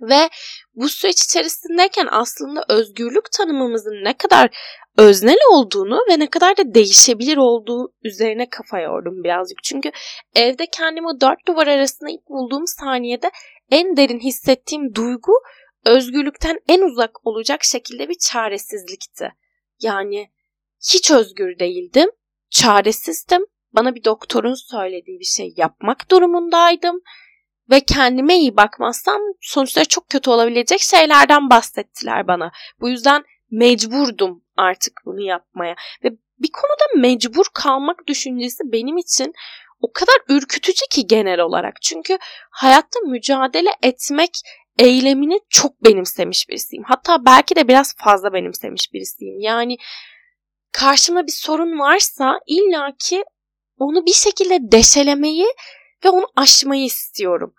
Ve 0.00 0.28
bu 0.74 0.88
süreç 0.88 1.22
içerisindeyken 1.22 2.08
aslında 2.10 2.64
özgürlük 2.68 3.32
tanımımızın 3.32 4.04
ne 4.04 4.16
kadar 4.16 4.50
öznel 4.98 5.38
olduğunu 5.50 5.98
ve 6.10 6.18
ne 6.18 6.30
kadar 6.30 6.56
da 6.56 6.74
değişebilir 6.74 7.36
olduğu 7.36 7.92
üzerine 8.02 8.50
kafa 8.50 8.80
yordum 8.80 9.24
birazcık. 9.24 9.62
Çünkü 9.62 9.90
evde 10.34 10.66
kendimi 10.66 11.20
dört 11.20 11.46
duvar 11.48 11.66
arasında 11.66 12.10
ilk 12.10 12.28
bulduğum 12.28 12.66
saniyede 12.66 13.30
en 13.70 13.96
derin 13.96 14.20
hissettiğim 14.20 14.94
duygu 14.94 15.32
özgürlükten 15.86 16.58
en 16.68 16.82
uzak 16.82 17.26
olacak 17.26 17.64
şekilde 17.64 18.08
bir 18.08 18.16
çaresizlikti. 18.30 19.32
Yani 19.82 20.30
hiç 20.92 21.10
özgür 21.10 21.58
değildim, 21.58 22.10
çaresizdim. 22.50 23.46
Bana 23.72 23.94
bir 23.94 24.04
doktorun 24.04 24.54
söylediği 24.54 25.20
bir 25.20 25.24
şey 25.24 25.54
yapmak 25.56 26.10
durumundaydım 26.10 27.00
ve 27.70 27.80
kendime 27.80 28.38
iyi 28.38 28.56
bakmazsam 28.56 29.20
sonuçları 29.40 29.88
çok 29.88 30.08
kötü 30.08 30.30
olabilecek 30.30 30.80
şeylerden 30.80 31.50
bahsettiler 31.50 32.28
bana. 32.28 32.52
Bu 32.80 32.88
yüzden 32.88 33.24
mecburdum 33.50 34.44
artık 34.56 34.92
bunu 35.04 35.20
yapmaya 35.20 35.76
ve 36.04 36.08
bir 36.38 36.50
konuda 36.52 37.08
mecbur 37.08 37.44
kalmak 37.54 38.06
düşüncesi 38.06 38.62
benim 38.64 38.96
için 38.96 39.32
o 39.80 39.92
kadar 39.92 40.16
ürkütücü 40.28 40.86
ki 40.90 41.06
genel 41.06 41.40
olarak. 41.40 41.82
Çünkü 41.82 42.18
hayatta 42.50 43.00
mücadele 43.00 43.70
etmek 43.82 44.30
eylemini 44.78 45.40
çok 45.48 45.84
benimsemiş 45.84 46.48
birisiyim. 46.48 46.84
Hatta 46.86 47.24
belki 47.26 47.56
de 47.56 47.68
biraz 47.68 47.94
fazla 47.96 48.32
benimsemiş 48.32 48.92
birisiyim. 48.92 49.40
Yani 49.40 49.76
karşımda 50.72 51.26
bir 51.26 51.32
sorun 51.32 51.78
varsa 51.78 52.40
illaki 52.46 53.24
onu 53.78 54.06
bir 54.06 54.12
şekilde 54.12 54.58
deşelemeyi 54.72 55.46
ve 56.04 56.08
onu 56.08 56.26
aşmayı 56.36 56.84
istiyorum. 56.84 57.54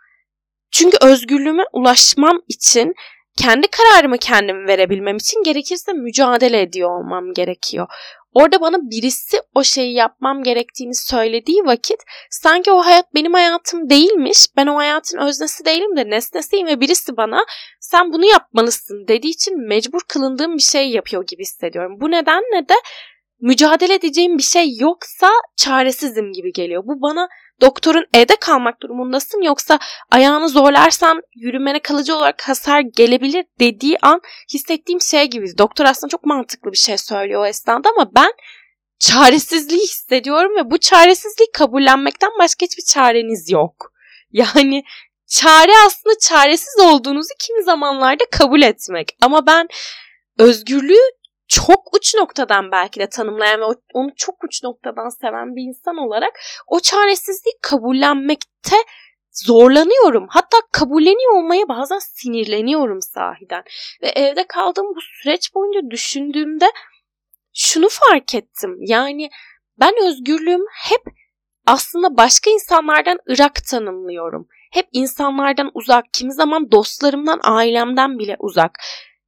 Çünkü 0.71 0.97
özgürlüğüme 1.01 1.63
ulaşmam 1.73 2.41
için 2.47 2.93
kendi 3.37 3.67
kararımı 3.67 4.17
kendim 4.17 4.67
verebilmem 4.67 5.17
için 5.17 5.43
gerekirse 5.43 5.93
mücadele 5.93 6.61
ediyor 6.61 6.99
olmam 6.99 7.33
gerekiyor. 7.33 7.87
Orada 8.33 8.61
bana 8.61 8.77
birisi 8.77 9.37
o 9.55 9.63
şeyi 9.63 9.93
yapmam 9.93 10.43
gerektiğini 10.43 10.95
söylediği 10.95 11.65
vakit 11.65 11.99
sanki 12.29 12.71
o 12.71 12.77
hayat 12.77 13.13
benim 13.15 13.33
hayatım 13.33 13.89
değilmiş. 13.89 14.47
Ben 14.57 14.67
o 14.67 14.75
hayatın 14.75 15.17
öznesi 15.17 15.65
değilim 15.65 15.97
de 15.97 16.09
nesnesiyim 16.09 16.67
ve 16.67 16.79
birisi 16.79 17.17
bana 17.17 17.45
sen 17.79 18.13
bunu 18.13 18.25
yapmalısın 18.25 19.07
dediği 19.07 19.29
için 19.29 19.67
mecbur 19.67 20.01
kılındığım 20.07 20.57
bir 20.57 20.61
şey 20.61 20.89
yapıyor 20.89 21.25
gibi 21.27 21.41
hissediyorum. 21.41 21.97
Bu 22.01 22.11
nedenle 22.11 22.69
de 22.69 22.75
mücadele 23.41 23.93
edeceğim 23.93 24.37
bir 24.37 24.43
şey 24.43 24.77
yoksa 24.79 25.29
çaresizim 25.57 26.31
gibi 26.33 26.51
geliyor. 26.51 26.83
Bu 26.85 27.01
bana 27.01 27.27
doktorun 27.61 28.05
evde 28.13 28.35
kalmak 28.35 28.81
durumundasın 28.81 29.41
yoksa 29.41 29.79
ayağını 30.11 30.49
zorlarsan 30.49 31.21
yürümene 31.35 31.79
kalıcı 31.79 32.15
olarak 32.15 32.49
hasar 32.49 32.79
gelebilir 32.79 33.45
dediği 33.59 33.97
an 34.01 34.21
hissettiğim 34.53 35.01
şey 35.01 35.25
gibi. 35.25 35.57
Doktor 35.57 35.85
aslında 35.85 36.11
çok 36.11 36.25
mantıklı 36.25 36.71
bir 36.71 36.77
şey 36.77 36.97
söylüyor 36.97 37.41
o 37.41 37.45
esnada 37.45 37.89
ama 37.89 38.11
ben 38.15 38.31
çaresizliği 38.99 39.81
hissediyorum 39.81 40.55
ve 40.57 40.71
bu 40.71 40.77
çaresizliği 40.77 41.47
kabullenmekten 41.53 42.29
başka 42.39 42.65
hiçbir 42.65 42.83
çareniz 42.83 43.51
yok. 43.51 43.93
Yani 44.31 44.83
çare 45.27 45.71
aslında 45.85 46.15
çaresiz 46.21 46.79
olduğunuzu 46.79 47.29
kimi 47.39 47.63
zamanlarda 47.63 48.23
kabul 48.31 48.61
etmek. 48.61 49.17
Ama 49.21 49.47
ben 49.47 49.67
özgürlüğü 50.37 51.11
çok 51.51 51.95
uç 51.95 52.15
noktadan 52.15 52.71
belki 52.71 52.99
de 52.99 53.09
tanımlayan 53.09 53.61
ve 53.61 53.65
onu 53.93 54.11
çok 54.15 54.43
uç 54.43 54.63
noktadan 54.63 55.09
seven 55.09 55.55
bir 55.55 55.61
insan 55.61 55.97
olarak 55.97 56.39
o 56.67 56.79
çaresizliği 56.79 57.53
kabullenmekte 57.61 58.75
zorlanıyorum. 59.31 60.27
Hatta 60.29 60.57
kabulleniyor 60.71 61.33
olmaya 61.33 61.69
bazen 61.69 61.99
sinirleniyorum 61.99 63.01
sahiden. 63.01 63.63
Ve 64.01 64.07
evde 64.07 64.47
kaldığım 64.47 64.85
bu 64.95 65.01
süreç 65.01 65.55
boyunca 65.55 65.91
düşündüğümde 65.91 66.65
şunu 67.53 67.87
fark 67.89 68.35
ettim. 68.35 68.77
Yani 68.79 69.29
ben 69.79 69.93
özgürlüğüm 70.07 70.65
hep 70.83 71.01
aslında 71.65 72.17
başka 72.17 72.51
insanlardan 72.51 73.17
ırak 73.29 73.65
tanımlıyorum. 73.69 74.47
Hep 74.71 74.87
insanlardan 74.91 75.71
uzak, 75.73 76.05
kimi 76.13 76.33
zaman 76.33 76.71
dostlarımdan, 76.71 77.39
ailemden 77.43 78.19
bile 78.19 78.35
uzak 78.39 78.71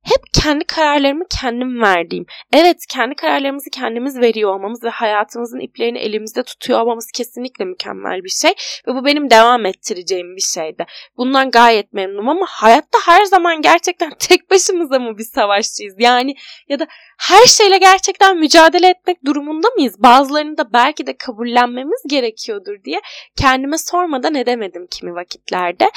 hep 0.04 0.22
kendi 0.44 0.66
kararlarımı 0.66 1.24
kendim 1.40 1.82
verdiğim. 1.82 2.26
Evet 2.54 2.78
kendi 2.90 3.16
kararlarımızı 3.16 3.70
kendimiz 3.70 4.20
veriyor 4.20 4.56
olmamız 4.56 4.84
ve 4.84 4.90
hayatımızın 4.90 5.60
iplerini 5.60 5.98
elimizde 5.98 6.44
tutuyor 6.44 6.80
olmamız 6.80 7.12
kesinlikle 7.14 7.66
mükemmel 7.66 8.24
bir 8.24 8.30
şey. 8.30 8.52
Ve 8.88 8.96
bu 8.96 9.06
benim 9.06 9.30
devam 9.30 9.66
ettireceğim 9.66 10.36
bir 10.36 10.42
şeydi. 10.42 10.86
Bundan 11.18 11.52
gayet 11.52 11.94
memnunum 11.94 12.30
ama 12.30 12.46
hayatta 12.50 12.98
her 13.06 13.26
zaman 13.26 13.62
gerçekten 13.62 14.12
tek 14.20 14.52
başımıza 14.52 15.00
mı 15.00 15.18
bir 15.18 15.24
savaşçıyız? 15.24 15.96
Yani 16.00 16.36
ya 16.70 16.80
da 16.80 16.88
her 17.20 17.46
şeyle 17.46 17.78
gerçekten 17.78 18.38
mücadele 18.38 18.90
etmek 18.90 19.26
durumunda 19.26 19.68
mıyız? 19.70 19.96
Bazılarını 20.00 20.58
da 20.58 20.74
belki 20.74 21.08
de 21.08 21.18
kabullenmemiz 21.18 22.04
gerekiyordur 22.10 22.84
diye 22.86 23.02
kendime 23.38 23.78
sormadan 23.78 24.36
edemedim 24.36 24.88
kimi 24.92 25.16
vakitlerde. 25.16 25.92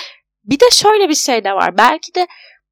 Bir 0.44 0.60
de 0.60 0.64
şöyle 0.72 1.08
bir 1.08 1.14
şey 1.14 1.44
de 1.44 1.52
var. 1.52 1.78
Belki 1.78 2.14
de 2.14 2.26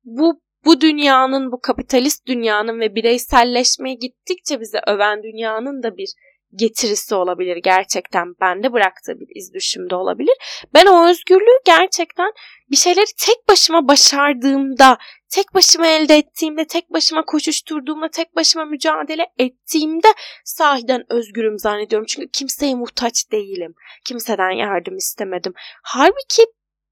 bu 0.05 0.44
bu 0.65 0.81
dünyanın, 0.81 1.53
bu 1.53 1.61
kapitalist 1.61 2.27
dünyanın 2.27 2.81
ve 2.81 2.95
bireyselleşmeye 2.95 3.95
gittikçe 3.95 4.61
bize 4.61 4.81
öven 4.87 5.23
dünyanın 5.23 5.83
da 5.83 5.97
bir 5.97 6.09
getirisi 6.55 7.15
olabilir 7.15 7.57
gerçekten 7.57 8.35
bende 8.41 8.73
bıraktığı 8.73 9.21
bir 9.21 9.29
iz 9.37 9.55
düşümde 9.55 9.95
olabilir. 9.95 10.35
Ben 10.75 10.87
o 10.87 11.09
özgürlüğü 11.09 11.59
gerçekten 11.67 12.33
bir 12.71 12.77
şeyleri 12.77 13.07
tek 13.27 13.49
başıma 13.49 13.89
başardığımda, 13.89 14.99
tek 15.31 15.55
başıma 15.55 15.87
elde 15.87 16.17
ettiğimde, 16.17 16.65
tek 16.65 16.93
başıma 16.93 17.25
koşuşturduğumda, 17.25 18.09
tek 18.09 18.37
başıma 18.37 18.65
mücadele 18.65 19.27
ettiğimde 19.39 20.09
sahiden 20.45 21.05
özgürüm 21.13 21.59
zannediyorum. 21.59 22.07
Çünkü 22.07 22.29
kimseye 22.29 22.75
muhtaç 22.75 23.33
değilim. 23.33 23.75
Kimseden 24.05 24.51
yardım 24.51 24.97
istemedim. 24.97 25.53
Halbuki 25.83 26.43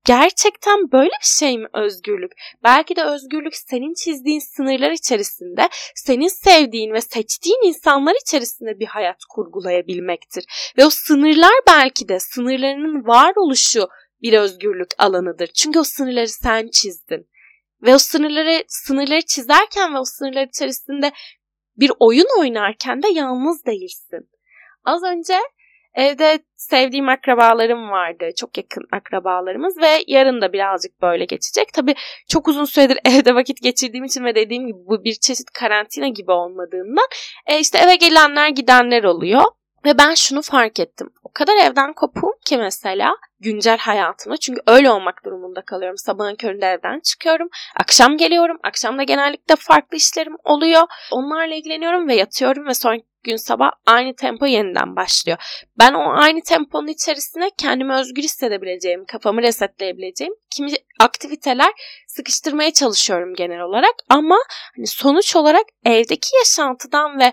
gerçekten 0.04 0.92
böyle 0.92 1.10
bir 1.10 1.26
şey 1.38 1.58
mi 1.58 1.66
özgürlük? 1.74 2.32
Belki 2.64 2.96
de 2.96 3.04
özgürlük 3.04 3.56
senin 3.56 3.94
çizdiğin 3.94 4.40
sınırlar 4.40 4.90
içerisinde, 4.90 5.68
senin 5.94 6.28
sevdiğin 6.28 6.92
ve 6.92 7.00
seçtiğin 7.00 7.68
insanlar 7.68 8.14
içerisinde 8.22 8.78
bir 8.80 8.86
hayat 8.86 9.18
kurgulayabilmektir. 9.30 10.44
Ve 10.78 10.84
o 10.84 10.90
sınırlar 10.90 11.54
belki 11.66 12.08
de 12.08 12.20
sınırlarının 12.20 13.06
varoluşu 13.06 13.88
bir 14.22 14.32
özgürlük 14.32 14.90
alanıdır. 14.98 15.46
Çünkü 15.46 15.78
o 15.78 15.84
sınırları 15.84 16.28
sen 16.28 16.68
çizdin. 16.68 17.28
Ve 17.82 17.94
o 17.94 17.98
sınırları 17.98 18.64
sınırları 18.68 19.22
çizerken 19.22 19.94
ve 19.94 19.98
o 19.98 20.04
sınırlar 20.04 20.46
içerisinde 20.46 21.12
bir 21.76 21.92
oyun 21.98 22.26
oynarken 22.38 23.02
de 23.02 23.08
yalnız 23.08 23.66
değilsin. 23.66 24.30
Az 24.84 25.02
önce 25.02 25.38
Evde 25.94 26.38
sevdiğim 26.56 27.08
akrabalarım 27.08 27.90
vardı. 27.90 28.30
Çok 28.36 28.56
yakın 28.56 28.84
akrabalarımız 28.92 29.78
ve 29.78 30.04
yarın 30.06 30.40
da 30.40 30.52
birazcık 30.52 31.02
böyle 31.02 31.24
geçecek. 31.24 31.72
Tabii 31.72 31.94
çok 32.28 32.48
uzun 32.48 32.64
süredir 32.64 32.98
evde 33.04 33.34
vakit 33.34 33.62
geçirdiğim 33.62 34.04
için 34.04 34.24
ve 34.24 34.34
dediğim 34.34 34.66
gibi 34.66 34.78
bu 34.86 35.04
bir 35.04 35.14
çeşit 35.14 35.50
karantina 35.50 36.08
gibi 36.08 36.30
olmadığından 36.30 37.06
e 37.46 37.58
işte 37.58 37.78
eve 37.78 37.96
gelenler 37.96 38.48
gidenler 38.48 39.04
oluyor. 39.04 39.42
Ve 39.84 39.98
ben 39.98 40.14
şunu 40.14 40.42
fark 40.42 40.80
ettim. 40.80 41.10
O 41.22 41.32
kadar 41.32 41.56
evden 41.56 41.92
kopum 41.92 42.32
ki 42.46 42.58
mesela 42.58 43.16
güncel 43.40 43.78
hayatımda. 43.78 44.36
Çünkü 44.36 44.60
öyle 44.66 44.90
olmak 44.90 45.24
durumunda 45.24 45.62
kalıyorum. 45.62 45.96
Sabahın 45.96 46.34
köründe 46.34 46.66
evden 46.66 47.00
çıkıyorum. 47.00 47.48
Akşam 47.80 48.16
geliyorum. 48.16 48.58
Akşam 48.62 48.98
da 48.98 49.02
genellikle 49.02 49.56
farklı 49.56 49.96
işlerim 49.96 50.36
oluyor. 50.44 50.82
Onlarla 51.12 51.54
ilgileniyorum 51.54 52.08
ve 52.08 52.14
yatıyorum 52.14 52.66
ve 52.66 52.74
sonra 52.74 52.96
gün 53.24 53.36
sabah 53.36 53.70
aynı 53.86 54.14
tempo 54.14 54.46
yeniden 54.46 54.96
başlıyor. 54.96 55.38
Ben 55.78 55.92
o 55.92 56.12
aynı 56.12 56.40
temponun 56.42 56.88
içerisine 56.88 57.50
kendimi 57.58 57.94
özgür 57.94 58.22
hissedebileceğim, 58.22 59.04
kafamı 59.04 59.42
resetleyebileceğim 59.42 60.34
kimi 60.50 60.70
aktiviteler 61.00 61.72
sıkıştırmaya 62.06 62.72
çalışıyorum 62.72 63.34
genel 63.34 63.60
olarak 63.60 63.94
ama 64.08 64.36
hani 64.76 64.86
sonuç 64.86 65.36
olarak 65.36 65.64
evdeki 65.84 66.36
yaşantıdan 66.36 67.18
ve 67.18 67.32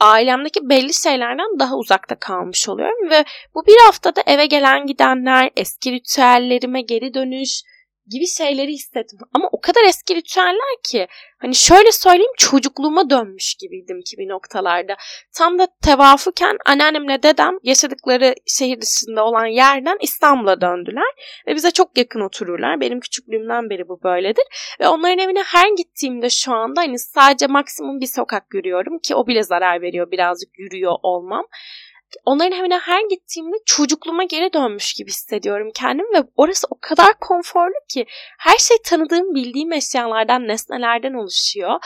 ailemdeki 0.00 0.60
belli 0.62 0.94
şeylerden 0.94 1.58
daha 1.58 1.76
uzakta 1.76 2.18
kalmış 2.18 2.68
oluyorum 2.68 3.10
ve 3.10 3.24
bu 3.54 3.66
bir 3.66 3.76
haftada 3.86 4.22
eve 4.26 4.46
gelen 4.46 4.86
gidenler, 4.86 5.50
eski 5.56 5.92
ritüellerime 5.92 6.82
geri 6.82 7.14
dönüş, 7.14 7.62
gibi 8.10 8.26
şeyleri 8.26 8.72
hissettim. 8.72 9.18
Ama 9.34 9.48
o 9.52 9.60
kadar 9.60 9.84
eski 9.84 10.14
ritüeller 10.14 10.76
ki 10.84 11.06
hani 11.38 11.54
şöyle 11.54 11.92
söyleyeyim 11.92 12.32
çocukluğuma 12.38 13.10
dönmüş 13.10 13.54
gibiydim 13.54 14.00
kimi 14.06 14.28
noktalarda. 14.28 14.96
Tam 15.36 15.58
da 15.58 15.68
tevafuken 15.84 16.56
anneannemle 16.66 17.22
dedem 17.22 17.54
yaşadıkları 17.62 18.34
şehir 18.46 18.80
dışında 18.80 19.24
olan 19.24 19.46
yerden 19.46 19.96
İstanbul'a 20.00 20.60
döndüler. 20.60 21.14
Ve 21.46 21.54
bize 21.54 21.70
çok 21.70 21.98
yakın 21.98 22.20
otururlar. 22.20 22.80
Benim 22.80 23.00
küçüklüğümden 23.00 23.70
beri 23.70 23.88
bu 23.88 24.02
böyledir. 24.02 24.44
Ve 24.80 24.88
onların 24.88 25.18
evine 25.18 25.42
her 25.42 25.68
gittiğimde 25.76 26.30
şu 26.30 26.52
anda 26.52 26.80
hani 26.80 26.98
sadece 26.98 27.46
maksimum 27.46 28.00
bir 28.00 28.06
sokak 28.06 28.54
yürüyorum 28.54 28.98
ki 28.98 29.14
o 29.14 29.26
bile 29.26 29.42
zarar 29.42 29.82
veriyor 29.82 30.10
birazcık 30.10 30.58
yürüyor 30.58 30.94
olmam. 31.02 31.44
Onların 32.24 32.52
evine 32.52 32.78
her 32.78 33.02
gittiğimde 33.10 33.56
çocukluğuma 33.66 34.24
geri 34.24 34.52
dönmüş 34.52 34.92
gibi 34.92 35.10
hissediyorum 35.10 35.70
kendimi 35.74 36.18
ve 36.18 36.22
orası 36.36 36.66
o 36.70 36.78
kadar 36.80 37.18
konforlu 37.20 37.74
ki 37.88 38.06
her 38.38 38.58
şey 38.58 38.76
tanıdığım, 38.84 39.34
bildiğim 39.34 39.72
eşyalardan, 39.72 40.48
nesnelerden 40.48 41.14
oluşuyor. 41.14 41.80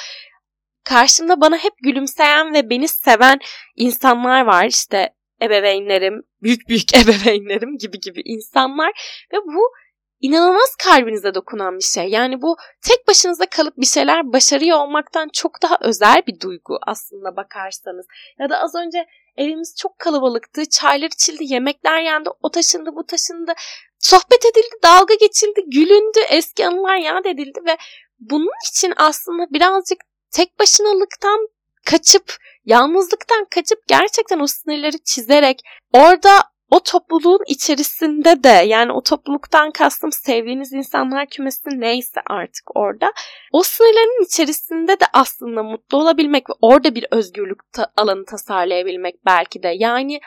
Karşımda 0.85 1.41
bana 1.41 1.57
hep 1.57 1.73
gülümseyen 1.83 2.55
ve 2.55 2.71
beni 2.71 2.89
seven 2.89 3.39
insanlar 3.77 4.45
var. 4.45 4.67
İşte 4.67 5.15
ebeveynlerim, 5.43 6.23
büyük 6.43 6.69
büyük 6.69 6.95
ebeveynlerim 6.97 7.79
gibi 7.79 8.01
gibi 8.01 8.23
insanlar 8.25 8.93
ve 9.33 9.37
bu 9.37 9.73
inanılmaz 10.21 10.77
kalbinize 10.77 11.35
dokunan 11.35 11.79
bir 11.79 11.85
şey. 11.85 12.09
Yani 12.09 12.43
bu 12.43 12.57
tek 12.89 13.09
başınıza 13.09 13.47
kalıp 13.47 13.77
bir 13.77 13.87
şeyler 13.87 14.33
başarıyor 14.33 14.79
olmaktan 14.79 15.29
çok 15.33 15.63
daha 15.63 15.79
özel 15.81 16.23
bir 16.27 16.41
duygu 16.41 16.79
aslında 16.87 17.37
bakarsanız. 17.37 18.07
Ya 18.39 18.51
da 18.51 18.59
az 18.59 18.75
önce 18.75 19.07
evimiz 19.41 19.75
çok 19.79 19.99
kalabalıktı, 19.99 20.69
çaylar 20.69 21.07
içildi, 21.07 21.45
yemekler 21.53 22.01
yendi, 22.01 22.31
o 22.43 22.51
taşındı, 22.51 22.91
bu 22.97 23.07
taşındı, 23.07 23.53
sohbet 23.99 24.45
edildi, 24.45 24.77
dalga 24.85 25.15
geçildi, 25.15 25.61
gülündü, 25.67 26.19
eski 26.31 26.67
anılar 26.67 26.97
yad 26.97 27.25
edildi 27.25 27.61
ve 27.67 27.77
bunun 28.19 28.71
için 28.71 28.93
aslında 28.97 29.47
birazcık 29.51 29.99
tek 30.31 30.59
başınalıktan 30.59 31.49
kaçıp, 31.87 32.37
yalnızlıktan 32.65 33.47
kaçıp 33.51 33.79
gerçekten 33.89 34.41
o 34.41 34.47
sınırları 34.47 34.99
çizerek 35.05 35.61
orada 35.93 36.31
o 36.71 36.81
topluluğun 36.81 37.45
içerisinde 37.47 38.45
de 38.45 38.49
yani 38.49 38.93
o 38.93 39.03
topluluktan 39.03 39.71
kastım 39.71 40.13
sevdiğiniz 40.13 40.73
insanlar 40.73 41.27
kümesi 41.27 41.69
neyse 41.81 42.21
artık 42.27 42.77
orada 42.77 43.13
o 43.53 43.63
sınırların 43.63 44.25
içerisinde 44.25 45.01
de 45.01 45.05
aslında 45.13 45.63
mutlu 45.63 45.99
olabilmek 45.99 46.51
ve 46.51 46.55
orada 46.61 46.95
bir 46.95 47.07
özgürlük 47.11 47.73
ta- 47.73 47.93
alanı 47.97 48.25
tasarlayabilmek 48.25 49.27
belki 49.27 49.63
de 49.63 49.73
yani 49.79 50.21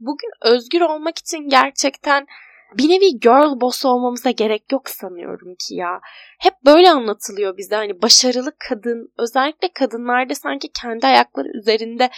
bugün 0.00 0.30
özgür 0.42 0.80
olmak 0.80 1.18
için 1.18 1.48
gerçekten 1.48 2.26
bir 2.78 2.88
nevi 2.88 3.20
girl 3.20 3.60
boss 3.60 3.84
olmamıza 3.84 4.30
gerek 4.30 4.72
yok 4.72 4.90
sanıyorum 4.90 5.54
ki 5.54 5.74
ya. 5.74 6.00
Hep 6.38 6.54
böyle 6.66 6.90
anlatılıyor 6.90 7.56
bize 7.56 7.74
hani 7.74 8.02
başarılı 8.02 8.52
kadın 8.68 9.12
özellikle 9.18 9.68
kadınlarda 9.74 10.34
sanki 10.34 10.68
kendi 10.82 11.06
ayakları 11.06 11.48
üzerinde 11.58 12.10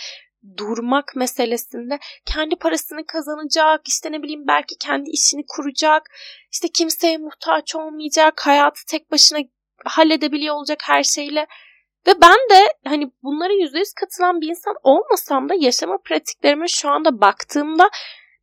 durmak 0.57 1.17
meselesinde 1.17 1.99
kendi 2.27 2.57
parasını 2.57 3.07
kazanacak, 3.07 3.81
işte 3.89 4.13
ne 4.13 4.23
bileyim 4.23 4.47
belki 4.47 4.79
kendi 4.79 5.11
işini 5.11 5.45
kuracak, 5.49 6.11
işte 6.53 6.69
kimseye 6.69 7.19
muhtaç 7.19 7.75
olmayacak, 7.75 8.47
hayatı 8.47 8.81
tek 8.87 9.11
başına 9.11 9.39
halledebiliyor 9.85 10.55
olacak 10.55 10.79
her 10.83 11.03
şeyle. 11.03 11.47
Ve 12.07 12.21
ben 12.21 12.37
de 12.51 12.75
hani 12.85 13.11
bunlara 13.23 13.53
yüzde 13.53 13.79
yüz 13.79 13.93
katılan 13.93 14.41
bir 14.41 14.49
insan 14.49 14.75
olmasam 14.83 15.49
da 15.49 15.55
yaşama 15.55 15.99
pratiklerime 16.05 16.69
şu 16.69 16.91
anda 16.91 17.21
baktığımda 17.21 17.91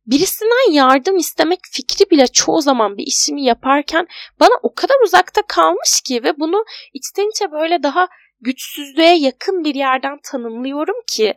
birisinden 0.06 0.72
yardım 0.72 1.16
istemek 1.16 1.60
fikri 1.72 2.10
bile 2.10 2.26
çoğu 2.26 2.60
zaman 2.60 2.96
bir 2.96 3.06
işimi 3.06 3.44
yaparken 3.44 4.06
bana 4.40 4.54
o 4.62 4.74
kadar 4.74 4.96
uzakta 5.04 5.42
kalmış 5.48 6.00
ki 6.00 6.24
ve 6.24 6.38
bunu 6.38 6.64
içten 6.92 7.30
içe 7.30 7.52
böyle 7.52 7.82
daha 7.82 8.08
güçsüzlüğe 8.40 9.14
yakın 9.14 9.64
bir 9.64 9.74
yerden 9.74 10.18
tanımlıyorum 10.22 10.96
ki 11.06 11.34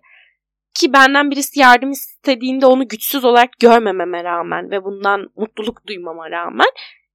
ki 0.76 0.94
benden 0.94 1.32
birisi 1.32 1.60
yardım 1.60 1.92
istediğinde 1.92 2.66
onu 2.66 2.88
güçsüz 2.88 3.26
olarak 3.26 3.60
görmememe 3.60 4.24
rağmen 4.24 4.72
ve 4.72 4.84
bundan 4.84 5.30
mutluluk 5.36 5.88
duymama 5.88 6.32
rağmen 6.32 6.70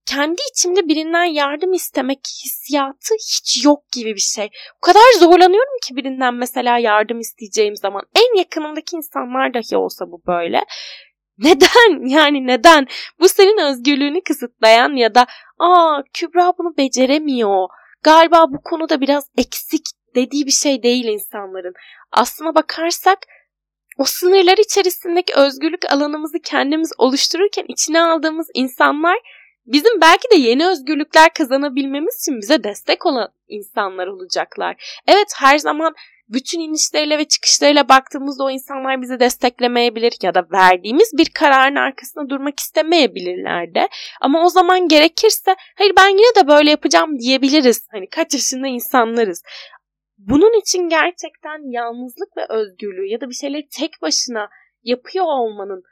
kendi 0.07 0.41
içimde 0.53 0.89
birinden 0.89 1.25
yardım 1.25 1.73
istemek 1.73 2.19
hissiyatı 2.45 3.15
hiç 3.15 3.65
yok 3.65 3.93
gibi 3.93 4.15
bir 4.15 4.21
şey. 4.21 4.51
O 4.77 4.81
kadar 4.81 5.13
zorlanıyorum 5.19 5.79
ki 5.83 5.97
birinden 5.97 6.35
mesela 6.35 6.79
yardım 6.79 7.21
isteyeceğim 7.21 7.77
zaman. 7.77 8.03
En 8.17 8.39
yakınımdaki 8.39 8.97
insanlar 8.97 9.55
dahi 9.55 9.77
olsa 9.77 10.11
bu 10.11 10.23
böyle. 10.27 10.65
Neden? 11.39 12.09
Yani 12.09 12.47
neden? 12.47 12.87
Bu 13.21 13.29
senin 13.29 13.59
özgürlüğünü 13.59 14.21
kısıtlayan 14.21 14.97
ya 14.97 15.15
da 15.15 15.27
aa 15.59 16.03
Kübra 16.15 16.53
bunu 16.59 16.77
beceremiyor. 16.77 17.69
Galiba 18.03 18.47
bu 18.49 18.63
konuda 18.63 19.01
biraz 19.01 19.31
eksik 19.39 19.87
dediği 20.15 20.47
bir 20.47 20.51
şey 20.51 20.83
değil 20.83 21.05
insanların. 21.05 21.75
Aslına 22.13 22.55
bakarsak 22.55 23.19
o 23.99 24.05
sınırlar 24.05 24.59
içerisindeki 24.59 25.35
özgürlük 25.35 25.93
alanımızı 25.93 26.39
kendimiz 26.39 26.93
oluştururken 26.99 27.65
içine 27.69 28.03
aldığımız 28.03 28.47
insanlar 28.55 29.19
bizim 29.67 30.01
belki 30.01 30.31
de 30.31 30.37
yeni 30.37 30.67
özgürlükler 30.67 31.33
kazanabilmemiz 31.35 32.21
için 32.21 32.41
bize 32.41 32.65
destek 32.65 33.07
olan 33.07 33.29
insanlar 33.49 34.07
olacaklar. 34.07 35.01
Evet 35.07 35.33
her 35.37 35.59
zaman 35.59 35.95
bütün 36.29 36.61
inişleriyle 36.61 37.19
ve 37.19 37.25
çıkışlarıyla 37.25 37.89
baktığımızda 37.89 38.45
o 38.45 38.51
insanlar 38.51 39.03
bizi 39.03 39.21
desteklemeyebilir 39.21 40.13
ya 40.23 40.35
da 40.35 40.47
verdiğimiz 40.53 41.11
bir 41.19 41.29
kararın 41.35 41.77
arkasında 41.77 42.31
durmak 42.31 42.61
istemeyebilirler 42.61 43.75
de. 43.75 43.89
Ama 44.21 44.45
o 44.45 44.49
zaman 44.49 44.89
gerekirse 44.89 45.57
hayır 45.75 45.93
ben 45.97 46.09
yine 46.09 46.45
de 46.45 46.49
böyle 46.49 46.71
yapacağım 46.71 47.19
diyebiliriz. 47.19 47.87
Hani 47.91 48.09
kaç 48.09 48.35
yaşında 48.35 48.67
insanlarız. 48.67 49.43
Bunun 50.19 50.61
için 50.61 50.89
gerçekten 50.89 51.73
yalnızlık 51.73 52.37
ve 52.37 52.47
özgürlüğü 52.49 53.07
ya 53.07 53.21
da 53.21 53.29
bir 53.29 53.35
şeyleri 53.35 53.69
tek 53.79 54.03
başına 54.03 54.49
yapıyor 54.83 55.25
olmanın 55.25 55.83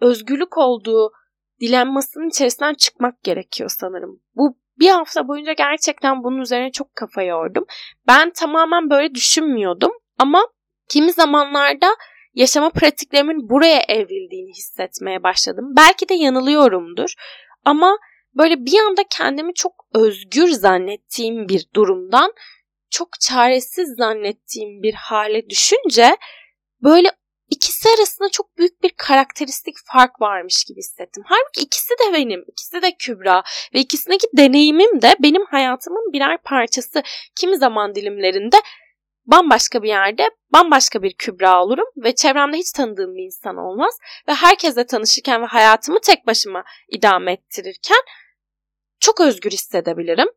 özgürlük 0.00 0.58
olduğu 0.58 1.12
dilenmasının 1.60 2.28
içerisinden 2.28 2.74
çıkmak 2.74 3.22
gerekiyor 3.22 3.70
sanırım. 3.78 4.20
Bu 4.36 4.58
bir 4.78 4.88
hafta 4.88 5.28
boyunca 5.28 5.52
gerçekten 5.52 6.24
bunun 6.24 6.40
üzerine 6.40 6.72
çok 6.72 6.96
kafa 6.96 7.22
yordum. 7.22 7.64
Ben 8.08 8.30
tamamen 8.30 8.90
böyle 8.90 9.14
düşünmüyordum 9.14 9.92
ama 10.18 10.48
kimi 10.88 11.12
zamanlarda 11.12 11.96
yaşama 12.34 12.70
pratiklerimin 12.70 13.48
buraya 13.48 13.82
evrildiğini 13.88 14.50
hissetmeye 14.50 15.22
başladım. 15.22 15.74
Belki 15.76 16.08
de 16.08 16.14
yanılıyorumdur 16.14 17.14
ama 17.64 17.98
böyle 18.34 18.66
bir 18.66 18.78
anda 18.88 19.02
kendimi 19.10 19.54
çok 19.54 19.72
özgür 19.94 20.48
zannettiğim 20.48 21.48
bir 21.48 21.66
durumdan 21.74 22.32
çok 22.90 23.08
çaresiz 23.20 23.94
zannettiğim 23.96 24.82
bir 24.82 24.94
hale 24.94 25.48
düşünce 25.50 26.16
böyle 26.82 27.10
ikisi 27.50 27.88
arasında 27.88 28.28
çok 28.28 28.58
büyük 28.58 28.82
bir 28.82 28.90
karakteristik 28.96 29.74
fark 29.84 30.20
varmış 30.20 30.64
gibi 30.64 30.78
hissettim. 30.78 31.22
Halbuki 31.26 31.60
ikisi 31.60 31.90
de 31.90 32.12
benim, 32.12 32.44
ikisi 32.48 32.82
de 32.82 32.96
Kübra 32.98 33.42
ve 33.74 33.78
ikisindeki 33.80 34.26
deneyimim 34.36 35.02
de 35.02 35.16
benim 35.18 35.46
hayatımın 35.46 36.12
birer 36.12 36.42
parçası. 36.42 37.02
Kimi 37.40 37.56
zaman 37.56 37.94
dilimlerinde 37.94 38.56
bambaşka 39.26 39.82
bir 39.82 39.88
yerde 39.88 40.30
bambaşka 40.52 41.02
bir 41.02 41.12
Kübra 41.12 41.62
olurum 41.62 41.86
ve 41.96 42.14
çevremde 42.14 42.56
hiç 42.56 42.72
tanıdığım 42.72 43.14
bir 43.14 43.24
insan 43.24 43.56
olmaz 43.56 43.98
ve 44.28 44.34
herkesle 44.34 44.86
tanışırken 44.86 45.42
ve 45.42 45.46
hayatımı 45.46 46.00
tek 46.00 46.26
başıma 46.26 46.64
idame 46.88 47.32
ettirirken 47.32 48.00
çok 49.00 49.20
özgür 49.20 49.50
hissedebilirim. 49.50 50.28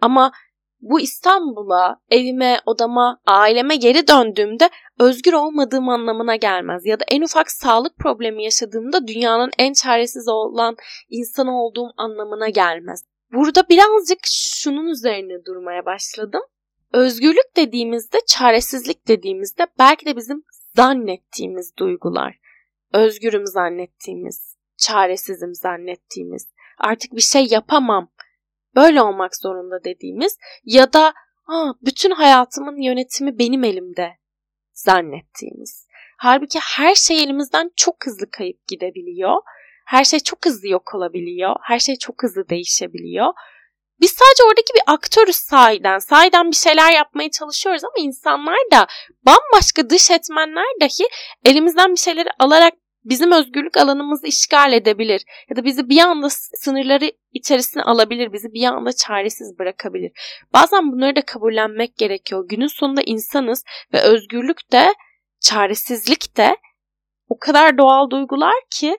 Ama 0.00 0.32
bu 0.80 1.00
İstanbul'a, 1.00 2.00
evime, 2.10 2.60
odama, 2.66 3.20
aileme 3.26 3.76
geri 3.76 4.08
döndüğümde 4.08 4.70
özgür 5.00 5.32
olmadığım 5.32 5.88
anlamına 5.88 6.36
gelmez. 6.36 6.86
Ya 6.86 7.00
da 7.00 7.04
en 7.08 7.22
ufak 7.22 7.50
sağlık 7.50 7.98
problemi 7.98 8.44
yaşadığımda 8.44 9.06
dünyanın 9.06 9.50
en 9.58 9.72
çaresiz 9.72 10.28
olan 10.28 10.76
insanı 11.08 11.62
olduğum 11.62 11.92
anlamına 11.96 12.48
gelmez. 12.48 13.04
Burada 13.32 13.68
birazcık 13.68 14.18
şunun 14.24 14.86
üzerine 14.86 15.44
durmaya 15.44 15.86
başladım. 15.86 16.42
Özgürlük 16.92 17.56
dediğimizde, 17.56 18.18
çaresizlik 18.26 19.08
dediğimizde 19.08 19.66
belki 19.78 20.06
de 20.06 20.16
bizim 20.16 20.44
zannettiğimiz 20.76 21.76
duygular. 21.78 22.38
Özgürüm 22.92 23.46
zannettiğimiz, 23.46 24.56
çaresizim 24.76 25.54
zannettiğimiz, 25.54 26.48
artık 26.78 27.12
bir 27.12 27.20
şey 27.20 27.46
yapamam 27.50 28.08
böyle 28.76 29.02
olmak 29.02 29.36
zorunda 29.36 29.84
dediğimiz 29.84 30.38
ya 30.64 30.92
da 30.92 31.14
Aa, 31.48 31.72
bütün 31.82 32.10
hayatımın 32.10 32.82
yönetimi 32.82 33.38
benim 33.38 33.64
elimde 33.64 34.10
zannettiğimiz. 34.72 35.86
Halbuki 36.18 36.58
her 36.58 36.94
şey 36.94 37.22
elimizden 37.22 37.70
çok 37.76 38.06
hızlı 38.06 38.30
kayıp 38.30 38.66
gidebiliyor. 38.68 39.42
Her 39.86 40.04
şey 40.04 40.20
çok 40.20 40.46
hızlı 40.46 40.68
yok 40.68 40.94
olabiliyor. 40.94 41.56
Her 41.62 41.78
şey 41.78 41.96
çok 41.96 42.22
hızlı 42.22 42.48
değişebiliyor. 42.48 43.32
Biz 44.00 44.10
sadece 44.10 44.44
oradaki 44.44 44.74
bir 44.74 44.82
aktörüz 44.86 45.36
sahiden. 45.36 45.98
Sahiden 45.98 46.50
bir 46.50 46.56
şeyler 46.56 46.92
yapmaya 46.92 47.30
çalışıyoruz 47.30 47.84
ama 47.84 47.94
insanlar 47.98 48.58
da 48.72 48.86
bambaşka 49.26 49.90
dış 49.90 50.10
etmenler 50.10 50.66
dahi 50.80 51.08
elimizden 51.44 51.90
bir 51.90 51.98
şeyleri 51.98 52.28
alarak 52.38 52.74
bizim 53.08 53.32
özgürlük 53.32 53.76
alanımızı 53.76 54.26
işgal 54.26 54.72
edebilir 54.72 55.22
ya 55.50 55.56
da 55.56 55.64
bizi 55.64 55.88
bir 55.88 56.00
anda 56.00 56.28
sınırları 56.30 57.12
içerisine 57.32 57.82
alabilir, 57.82 58.32
bizi 58.32 58.52
bir 58.52 58.64
anda 58.64 58.92
çaresiz 58.92 59.58
bırakabilir. 59.58 60.12
Bazen 60.52 60.92
bunları 60.92 61.16
da 61.16 61.22
kabullenmek 61.22 61.96
gerekiyor. 61.96 62.44
Günün 62.48 62.66
sonunda 62.66 63.02
insanız 63.02 63.64
ve 63.92 64.00
özgürlük 64.00 64.72
de 64.72 64.94
çaresizlik 65.40 66.36
de 66.36 66.56
o 67.28 67.38
kadar 67.38 67.78
doğal 67.78 68.10
duygular 68.10 68.54
ki 68.70 68.98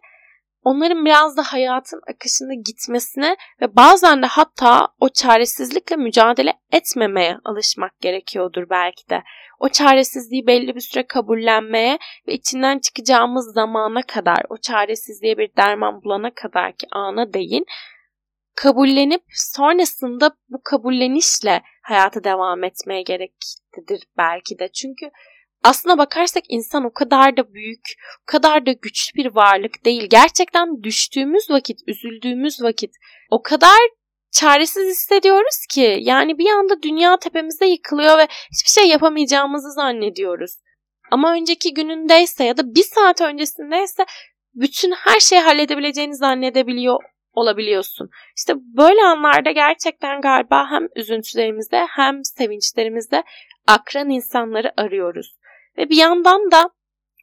onların 0.68 1.06
biraz 1.06 1.38
da 1.38 1.44
hayatın 1.44 2.02
akışında 2.08 2.54
gitmesine 2.54 3.36
ve 3.62 3.76
bazen 3.76 4.22
de 4.22 4.26
hatta 4.26 4.88
o 5.00 5.10
çaresizlikle 5.10 5.96
mücadele 5.96 6.54
etmemeye 6.72 7.38
alışmak 7.46 8.02
gerekiyordur 8.02 8.70
belki 8.70 9.10
de. 9.10 9.24
O 9.60 9.70
çaresizliği 9.70 10.48
belli 10.48 10.76
bir 10.76 10.80
süre 10.80 11.08
kabullenmeye 11.08 11.98
ve 12.28 12.34
içinden 12.34 12.80
çıkacağımız 12.80 13.54
zamana 13.54 14.02
kadar, 14.02 14.42
o 14.50 14.58
çaresizliğe 14.58 15.38
bir 15.38 15.56
derman 15.58 16.04
bulana 16.04 16.34
kadar 16.34 16.72
ki 16.72 16.88
ana 16.92 17.34
değin, 17.34 17.66
kabullenip 18.56 19.24
sonrasında 19.30 20.32
bu 20.50 20.62
kabullenişle 20.64 21.62
hayata 21.84 22.24
devam 22.24 22.64
etmeye 22.64 23.02
gereklidir 23.02 24.04
belki 24.18 24.60
de. 24.60 24.68
Çünkü 24.72 25.12
aslına 25.64 25.98
bakarsak 25.98 26.44
insan 26.50 26.84
o 26.84 26.94
kadar 26.94 27.38
da 27.38 27.54
büyük, 27.54 27.86
o 28.22 28.26
kadar 28.26 28.66
da 28.66 28.72
güçlü 28.72 29.18
bir 29.18 29.36
varlık 29.36 29.86
değil. 29.86 30.08
Gerçekten 30.10 30.84
düştüğümüz 30.84 31.50
vakit, 31.50 31.80
üzüldüğümüz 31.88 32.62
vakit 32.62 32.92
o 33.32 33.42
kadar 33.42 33.78
çaresiz 34.32 34.90
hissediyoruz 34.90 35.66
ki 35.70 35.98
yani 36.02 36.38
bir 36.38 36.50
anda 36.50 36.82
dünya 36.82 37.18
tepemizde 37.18 37.66
yıkılıyor 37.66 38.18
ve 38.18 38.28
hiçbir 38.52 38.82
şey 38.82 38.90
yapamayacağımızı 38.90 39.72
zannediyoruz. 39.72 40.52
Ama 41.12 41.34
önceki 41.34 41.74
günündeyse 41.74 42.44
ya 42.44 42.58
da 42.58 42.76
bir 42.76 42.84
saat 42.84 43.22
öncesindeyse 43.22 44.06
bütün 44.54 44.92
her 44.92 45.20
şeyi 45.20 45.42
halledebileceğini 45.42 46.16
zannedebiliyor 46.16 47.04
olabiliyorsun. 47.34 48.10
İşte 48.38 48.54
böyle 48.78 49.02
anlarda 49.02 49.52
gerçekten 49.52 50.22
galiba 50.22 50.72
hem 50.72 50.88
üzüntülerimizde 50.96 51.86
hem 51.90 52.24
sevinçlerimizde 52.24 53.24
akran 53.68 54.10
insanları 54.10 54.74
arıyoruz. 54.78 55.38
Ve 55.78 55.90
bir 55.90 55.98
yandan 55.98 56.52
da 56.52 56.70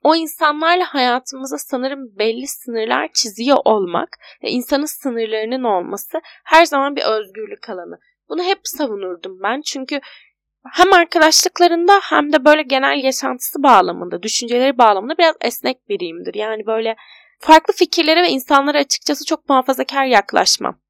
o 0.03 0.15
insanlarla 0.15 0.95
hayatımıza 0.95 1.59
sanırım 1.59 2.19
belli 2.19 2.47
sınırlar 2.47 3.09
çiziyor 3.15 3.59
olmak 3.65 4.09
ve 4.43 4.51
insanın 4.51 4.85
sınırlarının 4.85 5.65
olması 5.65 6.21
her 6.45 6.65
zaman 6.65 6.97
bir 6.97 7.03
özgürlük 7.03 7.71
alanı. 7.71 7.99
Bunu 8.29 8.43
hep 8.43 8.61
savunurdum 8.65 9.39
ben 9.43 9.61
çünkü 9.61 10.01
hem 10.73 10.93
arkadaşlıklarında 10.93 12.01
hem 12.03 12.33
de 12.33 12.45
böyle 12.45 12.63
genel 12.63 13.05
yaşantısı 13.05 13.63
bağlamında, 13.63 14.23
düşünceleri 14.23 14.79
bağlamında 14.79 15.19
biraz 15.19 15.37
esnek 15.41 15.89
biriyimdir. 15.89 16.35
Yani 16.35 16.67
böyle 16.67 16.97
farklı 17.41 17.75
fikirlere 17.75 18.23
ve 18.23 18.29
insanlara 18.29 18.79
açıkçası 18.79 19.25
çok 19.25 19.49
muhafazakar 19.49 20.05
yaklaşmam. 20.05 20.81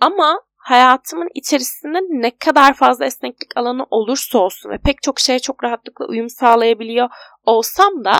Ama 0.00 0.40
hayatımın 0.62 1.28
içerisinde 1.34 1.98
ne 2.10 2.30
kadar 2.38 2.74
fazla 2.74 3.04
esneklik 3.04 3.56
alanı 3.56 3.86
olursa 3.90 4.38
olsun 4.38 4.70
ve 4.70 4.78
pek 4.78 5.02
çok 5.02 5.20
şeye 5.20 5.38
çok 5.38 5.64
rahatlıkla 5.64 6.06
uyum 6.06 6.28
sağlayabiliyor 6.28 7.08
olsam 7.44 8.04
da 8.04 8.12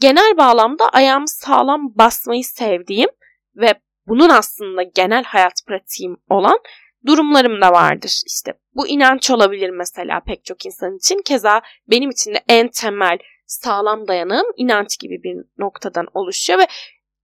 genel 0.00 0.36
bağlamda 0.36 0.88
ayağımı 0.88 1.28
sağlam 1.28 1.80
basmayı 1.94 2.44
sevdiğim 2.44 3.10
ve 3.56 3.74
bunun 4.06 4.28
aslında 4.28 4.82
genel 4.82 5.24
hayat 5.24 5.62
pratiğim 5.66 6.16
olan 6.30 6.58
durumlarım 7.06 7.60
da 7.60 7.72
vardır. 7.72 8.22
İşte 8.26 8.54
bu 8.74 8.88
inanç 8.88 9.30
olabilir 9.30 9.70
mesela 9.70 10.20
pek 10.20 10.44
çok 10.44 10.66
insan 10.66 10.96
için. 10.96 11.22
Keza 11.22 11.62
benim 11.90 12.10
için 12.10 12.34
de 12.34 12.40
en 12.48 12.68
temel 12.68 13.18
sağlam 13.46 14.08
dayanığım 14.08 14.46
inanç 14.56 14.98
gibi 14.98 15.22
bir 15.22 15.36
noktadan 15.58 16.06
oluşuyor 16.14 16.58
ve 16.58 16.66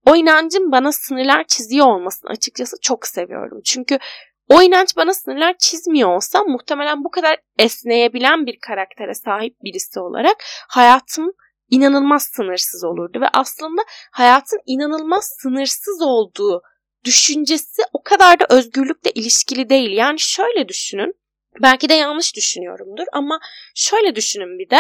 o 0.07 0.17
inancın 0.17 0.73
bana 0.73 0.93
sınırlar 0.93 1.45
çiziyor 1.45 1.87
olmasını 1.87 2.31
açıkçası 2.31 2.77
çok 2.83 3.07
seviyorum. 3.07 3.61
Çünkü 3.65 3.99
o 4.53 4.63
inanç 4.63 4.97
bana 4.97 5.15
sınırlar 5.15 5.55
çizmiyor 5.59 6.17
olsa 6.17 6.43
muhtemelen 6.43 7.05
bu 7.05 7.11
kadar 7.11 7.39
esneyebilen 7.59 8.47
bir 8.47 8.59
karaktere 8.61 9.15
sahip 9.15 9.57
birisi 9.65 10.01
olarak 10.01 10.37
hayatım 10.69 11.33
inanılmaz 11.71 12.23
sınırsız 12.23 12.85
olurdu 12.85 13.21
ve 13.21 13.27
aslında 13.35 13.83
hayatın 14.13 14.61
inanılmaz 14.67 15.37
sınırsız 15.43 16.03
olduğu 16.03 16.63
düşüncesi 17.05 17.83
o 17.93 18.03
kadar 18.03 18.41
da 18.41 18.47
özgürlükle 18.51 19.11
ilişkili 19.11 19.69
değil. 19.69 19.91
Yani 19.91 20.21
şöyle 20.21 20.69
düşünün. 20.69 21.15
Belki 21.63 21.89
de 21.89 21.95
yanlış 21.95 22.37
düşünüyorumdur 22.37 23.05
ama 23.13 23.41
şöyle 23.75 24.17
düşünün 24.17 24.59
bir 24.59 24.71
de 24.71 24.79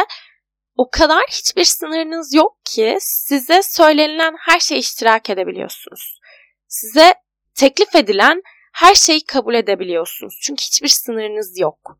o 0.77 0.91
kadar 0.91 1.23
hiçbir 1.31 1.65
sınırınız 1.65 2.35
yok 2.35 2.57
ki 2.65 2.97
size 3.01 3.63
söylenilen 3.63 4.35
her 4.39 4.61
şeyi 4.61 4.79
iştirak 4.81 5.31
edebiliyorsunuz. 5.31 6.21
Size 6.69 7.15
teklif 7.55 7.95
edilen 7.95 8.43
her 8.73 8.95
şeyi 8.95 9.25
kabul 9.25 9.55
edebiliyorsunuz. 9.55 10.39
Çünkü 10.43 10.65
hiçbir 10.65 10.89
sınırınız 10.89 11.59
yok. 11.59 11.99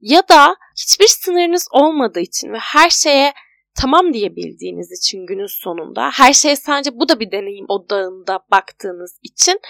Ya 0.00 0.28
da 0.28 0.56
hiçbir 0.76 1.08
sınırınız 1.08 1.68
olmadığı 1.70 2.20
için 2.20 2.52
ve 2.52 2.58
her 2.58 2.90
şeye 2.90 3.32
tamam 3.74 4.12
diyebildiğiniz 4.12 4.92
için 4.92 5.26
günün 5.26 5.62
sonunda 5.62 6.10
her 6.10 6.32
şeye 6.32 6.56
sadece 6.56 6.90
bu 6.98 7.08
da 7.08 7.20
bir 7.20 7.32
deneyim 7.32 7.66
odağında 7.68 8.40
baktığınız 8.50 9.18
için 9.22 9.60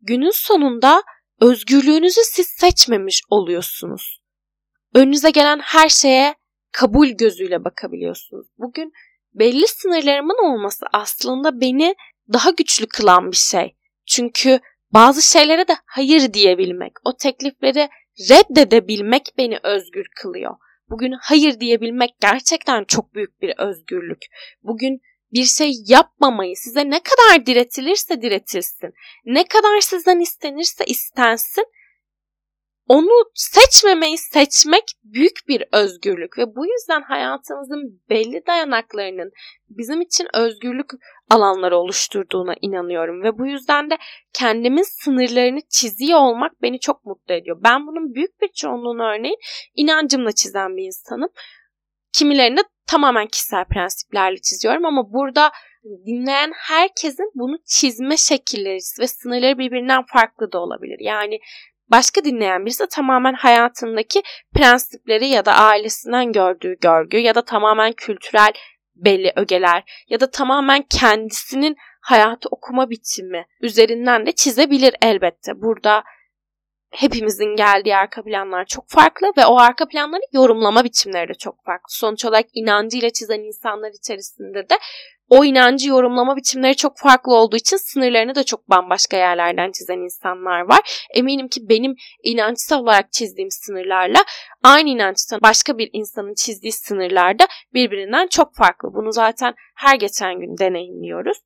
günün 0.00 0.30
sonunda 0.34 1.02
özgürlüğünüzü 1.40 2.20
siz 2.24 2.46
seçmemiş 2.46 3.22
oluyorsunuz. 3.30 4.22
Önünüze 4.94 5.30
gelen 5.30 5.58
her 5.58 5.88
şeye 5.88 6.34
kabul 6.72 7.08
gözüyle 7.08 7.64
bakabiliyorsunuz. 7.64 8.46
Bugün 8.58 8.92
belli 9.34 9.66
sınırlarımın 9.66 10.52
olması 10.52 10.86
aslında 10.92 11.60
beni 11.60 11.94
daha 12.32 12.50
güçlü 12.50 12.86
kılan 12.86 13.30
bir 13.30 13.36
şey. 13.36 13.76
Çünkü 14.06 14.60
bazı 14.92 15.22
şeylere 15.22 15.68
de 15.68 15.76
hayır 15.86 16.32
diyebilmek, 16.32 16.92
o 17.04 17.16
teklifleri 17.16 17.88
reddedebilmek 18.30 19.34
beni 19.38 19.58
özgür 19.62 20.06
kılıyor. 20.16 20.54
Bugün 20.90 21.12
hayır 21.20 21.60
diyebilmek 21.60 22.10
gerçekten 22.20 22.84
çok 22.84 23.14
büyük 23.14 23.42
bir 23.42 23.54
özgürlük. 23.58 24.24
Bugün 24.62 25.00
bir 25.32 25.44
şey 25.44 25.72
yapmamayı 25.86 26.56
size 26.56 26.90
ne 26.90 27.00
kadar 27.00 27.46
diretilirse 27.46 28.22
diretilsin, 28.22 28.94
ne 29.24 29.44
kadar 29.44 29.80
sizden 29.80 30.20
istenirse 30.20 30.84
istensin 30.84 31.64
onu 32.88 33.24
seçmemeyi 33.34 34.18
seçmek 34.18 34.84
büyük 35.04 35.36
bir 35.48 35.64
özgürlük 35.72 36.38
ve 36.38 36.56
bu 36.56 36.66
yüzden 36.66 37.02
hayatımızın 37.02 38.02
belli 38.10 38.46
dayanaklarının 38.46 39.30
bizim 39.68 40.00
için 40.00 40.28
özgürlük 40.34 40.90
alanları 41.30 41.76
oluşturduğuna 41.76 42.54
inanıyorum 42.60 43.22
ve 43.22 43.38
bu 43.38 43.46
yüzden 43.46 43.90
de 43.90 43.98
kendimin 44.32 44.82
sınırlarını 44.82 45.60
çiziyor 45.70 46.18
olmak 46.18 46.62
beni 46.62 46.80
çok 46.80 47.04
mutlu 47.04 47.34
ediyor. 47.34 47.58
Ben 47.64 47.86
bunun 47.86 48.14
büyük 48.14 48.40
bir 48.40 48.48
çoğunluğunu 48.48 49.02
örneğin 49.02 49.38
inancımla 49.74 50.32
çizen 50.32 50.76
bir 50.76 50.82
insanım. 50.82 51.28
Kimilerini 52.12 52.60
tamamen 52.86 53.26
kişisel 53.26 53.64
prensiplerle 53.64 54.36
çiziyorum 54.36 54.84
ama 54.84 55.12
burada 55.12 55.52
dinleyen 56.06 56.52
herkesin 56.54 57.30
bunu 57.34 57.58
çizme 57.66 58.16
şekilleri 58.16 58.78
ve 59.00 59.06
sınırları 59.06 59.58
birbirinden 59.58 60.02
farklı 60.12 60.52
da 60.52 60.58
olabilir. 60.58 60.98
Yani 61.00 61.38
Başka 61.92 62.24
dinleyen 62.24 62.66
birisi 62.66 62.86
tamamen 62.86 63.34
hayatındaki 63.34 64.22
prensipleri 64.54 65.26
ya 65.26 65.44
da 65.44 65.52
ailesinden 65.52 66.32
gördüğü 66.32 66.76
görgü 66.80 67.18
ya 67.18 67.34
da 67.34 67.44
tamamen 67.44 67.92
kültürel 67.92 68.52
belli 68.94 69.32
ögeler 69.36 70.04
ya 70.08 70.20
da 70.20 70.30
tamamen 70.30 70.82
kendisinin 70.82 71.76
hayatı 72.00 72.48
okuma 72.50 72.90
biçimi 72.90 73.46
üzerinden 73.60 74.26
de 74.26 74.32
çizebilir 74.32 74.94
elbette. 75.02 75.52
Burada 75.62 76.04
hepimizin 76.90 77.56
geldiği 77.56 77.96
arka 77.96 78.22
planlar 78.22 78.64
çok 78.64 78.84
farklı 78.88 79.32
ve 79.36 79.46
o 79.46 79.58
arka 79.58 79.88
planları 79.88 80.22
yorumlama 80.32 80.84
biçimleri 80.84 81.28
de 81.28 81.34
çok 81.34 81.64
farklı. 81.64 81.88
Sonuç 81.88 82.24
olarak 82.24 82.46
inancıyla 82.54 83.10
çizen 83.10 83.40
insanlar 83.40 83.90
içerisinde 83.90 84.68
de 84.68 84.78
o 85.32 85.44
inancı 85.44 85.88
yorumlama 85.88 86.36
biçimleri 86.36 86.76
çok 86.76 86.98
farklı 86.98 87.34
olduğu 87.34 87.56
için 87.56 87.76
sınırlarını 87.76 88.34
da 88.34 88.44
çok 88.44 88.70
bambaşka 88.70 89.16
yerlerden 89.16 89.72
çizen 89.72 89.98
insanlar 89.98 90.60
var. 90.60 91.06
Eminim 91.14 91.48
ki 91.48 91.60
benim 91.68 91.94
inançsal 92.22 92.82
olarak 92.82 93.12
çizdiğim 93.12 93.50
sınırlarla 93.50 94.18
aynı 94.62 94.88
inançtan 94.88 95.40
başka 95.42 95.78
bir 95.78 95.90
insanın 95.92 96.34
çizdiği 96.34 96.72
sınırlar 96.72 97.38
da 97.38 97.46
birbirinden 97.74 98.26
çok 98.26 98.54
farklı. 98.54 98.94
Bunu 98.94 99.12
zaten 99.12 99.54
her 99.76 99.94
geçen 99.94 100.40
gün 100.40 100.58
deneyimliyoruz. 100.58 101.38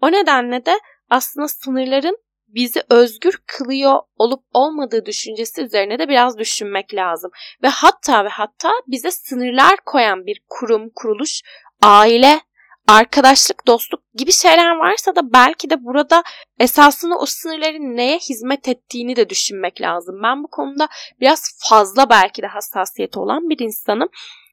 O 0.00 0.12
nedenle 0.12 0.66
de 0.66 0.78
aslında 1.10 1.48
sınırların 1.48 2.18
bizi 2.48 2.82
özgür 2.90 3.40
kılıyor 3.46 4.00
olup 4.16 4.40
olmadığı 4.52 5.06
düşüncesi 5.06 5.62
üzerine 5.62 5.98
de 5.98 6.08
biraz 6.08 6.38
düşünmek 6.38 6.94
lazım. 6.94 7.30
Ve 7.62 7.68
hatta 7.68 8.24
ve 8.24 8.28
hatta 8.28 8.70
bize 8.86 9.10
sınırlar 9.10 9.76
koyan 9.86 10.26
bir 10.26 10.42
kurum, 10.48 10.90
kuruluş, 10.94 11.42
aile 11.82 12.40
arkadaşlık, 12.88 13.66
dostluk 13.66 14.00
gibi 14.14 14.32
şeyler 14.32 14.76
varsa 14.76 15.16
da 15.16 15.32
belki 15.32 15.70
de 15.70 15.84
burada 15.84 16.22
esasında 16.58 17.18
o 17.18 17.26
sınırların 17.26 17.96
neye 17.96 18.18
hizmet 18.18 18.68
ettiğini 18.68 19.16
de 19.16 19.30
düşünmek 19.30 19.80
lazım. 19.80 20.20
Ben 20.22 20.42
bu 20.44 20.48
konuda 20.48 20.88
biraz 21.20 21.58
fazla 21.68 22.10
belki 22.10 22.42
de 22.42 22.46
hassasiyeti 22.46 23.18
olan 23.18 23.48
bir 23.48 23.58
insanım. 23.58 24.08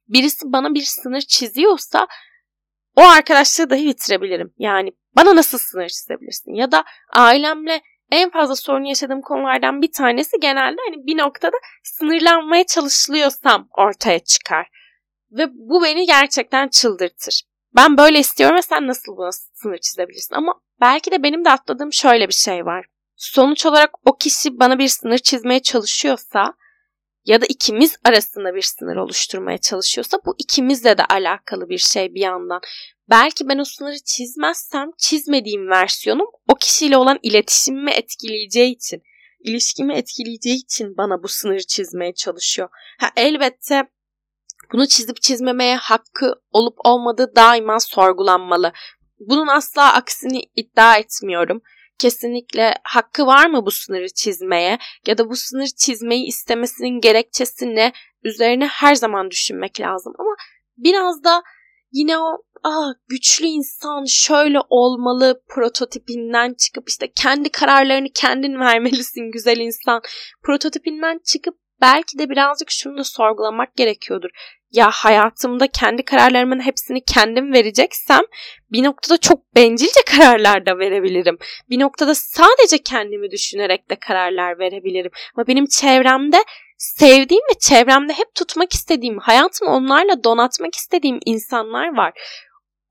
Birisi 0.08 0.46
bana 0.46 0.74
bir 0.74 0.82
sınır 0.82 1.22
çiziyorsa 1.22 2.08
o 2.96 3.02
arkadaşlığı 3.02 3.70
dahi 3.70 3.86
bitirebilirim. 3.86 4.54
Yani 4.58 4.92
bana 5.16 5.36
nasıl 5.36 5.58
sınır 5.58 5.88
çizebilirsin? 5.88 6.54
Ya 6.54 6.72
da 6.72 6.84
ailemle 7.14 7.82
en 8.12 8.30
fazla 8.30 8.56
sorun 8.56 8.84
yaşadığım 8.84 9.22
konulardan 9.22 9.82
bir 9.82 9.92
tanesi 9.92 10.40
genelde 10.42 10.82
hani 10.90 11.08
bir 11.08 11.18
noktada 11.18 11.58
sınırlanmaya 11.84 12.66
çalışılıyorsam 12.66 13.68
ortaya 13.78 14.20
çıkar. 14.20 14.68
Ve 15.32 15.48
bu 15.54 15.84
beni 15.84 16.06
gerçekten 16.06 16.68
çıldırtır. 16.68 17.42
Ben 17.76 17.98
böyle 17.98 18.20
istiyorum 18.20 18.58
ve 18.58 18.62
sen 18.62 18.88
nasıl 18.88 19.18
buna 19.18 19.32
sınır 19.32 19.78
çizebilirsin? 19.78 20.36
Ama 20.36 20.54
belki 20.82 21.12
de 21.12 21.24
benim 21.24 21.46
de 21.46 21.50
atladığım 21.50 21.94
şöyle 21.94 22.28
bir 22.28 22.34
şey 22.34 22.66
var. 22.66 22.86
Sonuç 23.16 23.66
olarak 23.66 24.08
o 24.08 24.18
kişi 24.18 24.60
bana 24.60 24.80
bir 24.80 24.88
sınır 24.88 25.18
çizmeye 25.18 25.60
çalışıyorsa 25.60 26.54
ya 27.26 27.42
da 27.42 27.46
ikimiz 27.46 27.96
arasında 28.04 28.56
bir 28.56 28.62
sınır 28.62 28.96
oluşturmaya 28.96 29.58
çalışıyorsa 29.58 30.18
bu 30.26 30.36
ikimizle 30.38 30.98
de 30.98 31.06
alakalı 31.06 31.70
bir 31.70 31.78
şey 31.78 32.14
bir 32.14 32.22
yandan. 32.22 32.62
Belki 33.10 33.48
ben 33.48 33.58
o 33.58 33.66
sınırı 33.66 34.00
çizmezsem 34.06 34.92
çizmediğim 34.98 35.70
versiyonum 35.70 36.28
o 36.48 36.56
kişiyle 36.56 36.98
olan 36.98 37.20
iletişimimi 37.22 37.92
etkileyeceği 37.92 38.76
için, 38.76 39.02
ilişkimi 39.40 39.94
etkileyeceği 39.94 40.56
için 40.56 40.98
bana 40.98 41.24
bu 41.24 41.28
sınırı 41.28 41.64
çizmeye 41.68 42.14
çalışıyor. 42.14 42.70
Ha 43.00 43.12
elbette 43.16 43.88
bunu 44.74 44.88
çizip 44.88 45.22
çizmemeye 45.22 45.76
hakkı 45.76 46.34
olup 46.52 46.76
olmadığı 46.84 47.36
daima 47.36 47.80
sorgulanmalı. 47.80 48.72
Bunun 49.20 49.48
asla 49.48 49.94
aksini 49.94 50.42
iddia 50.56 50.98
etmiyorum. 50.98 51.62
Kesinlikle 52.00 52.74
hakkı 52.84 53.26
var 53.26 53.50
mı 53.50 53.66
bu 53.66 53.72
sınırı 53.72 54.08
çizmeye 54.16 54.78
ya 55.08 55.18
da 55.18 55.30
bu 55.30 55.36
sınır 55.36 55.68
çizmeyi 55.78 56.26
istemesinin 56.26 57.02
gerekçesi 57.02 57.76
ne? 57.76 57.94
Üzerine 58.24 58.66
her 58.68 58.96
zaman 58.96 59.32
düşünmek 59.32 59.80
lazım 59.82 60.14
ama 60.20 60.36
biraz 60.78 61.24
da 61.24 61.44
yine 61.92 62.18
o 62.18 62.44
ah 62.64 62.94
güçlü 63.08 63.46
insan 63.46 64.06
şöyle 64.06 64.58
olmalı 64.70 65.42
prototipinden 65.50 66.54
çıkıp 66.54 66.90
işte 66.90 67.12
kendi 67.12 67.50
kararlarını 67.50 68.08
kendin 68.16 68.60
vermelisin 68.60 69.32
güzel 69.32 69.58
insan 69.58 70.02
prototipinden 70.44 71.20
çıkıp 71.26 71.56
belki 71.82 72.20
de 72.20 72.30
birazcık 72.30 72.72
şunu 72.72 72.98
da 72.98 73.04
sorgulamak 73.04 73.76
gerekiyordur. 73.76 74.30
Ya 74.72 74.90
hayatımda 74.92 75.68
kendi 75.68 76.06
kararlarımın 76.06 76.60
hepsini 76.60 77.04
kendim 77.06 77.54
vereceksem 77.54 78.22
bir 78.72 78.84
noktada 78.84 79.18
çok 79.18 79.56
bencilce 79.56 80.00
kararlar 80.08 80.66
da 80.66 80.78
verebilirim. 80.78 81.38
Bir 81.70 81.80
noktada 81.80 82.16
sadece 82.16 82.78
kendimi 82.78 83.32
düşünerek 83.32 83.90
de 83.90 83.96
kararlar 83.96 84.60
verebilirim. 84.60 85.12
Ama 85.36 85.48
benim 85.48 85.66
çevremde 85.66 86.44
sevdiğim 86.78 87.44
ve 87.50 87.60
çevremde 87.60 88.14
hep 88.14 88.36
tutmak 88.36 88.74
istediğim, 88.74 89.20
hayatımı 89.20 89.72
onlarla 89.72 90.24
donatmak 90.24 90.76
istediğim 90.76 91.20
insanlar 91.26 91.98
var. 91.98 92.14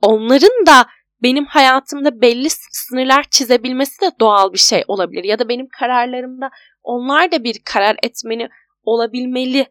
Onların 0.03 0.67
da 0.67 0.87
benim 1.23 1.47
hayatımda 1.47 2.21
belli 2.21 2.49
sınırlar 2.51 3.25
çizebilmesi 3.31 4.01
de 4.01 4.11
doğal 4.21 4.53
bir 4.53 4.59
şey 4.59 4.85
olabilir. 4.89 5.25
Ya 5.25 5.39
da 5.39 5.49
benim 5.49 5.69
kararlarımda 5.79 6.51
onlar 6.83 7.33
da 7.33 7.45
bir 7.45 7.63
karar 7.65 7.97
etmeni 8.03 8.49
olabilmeli 8.85 9.67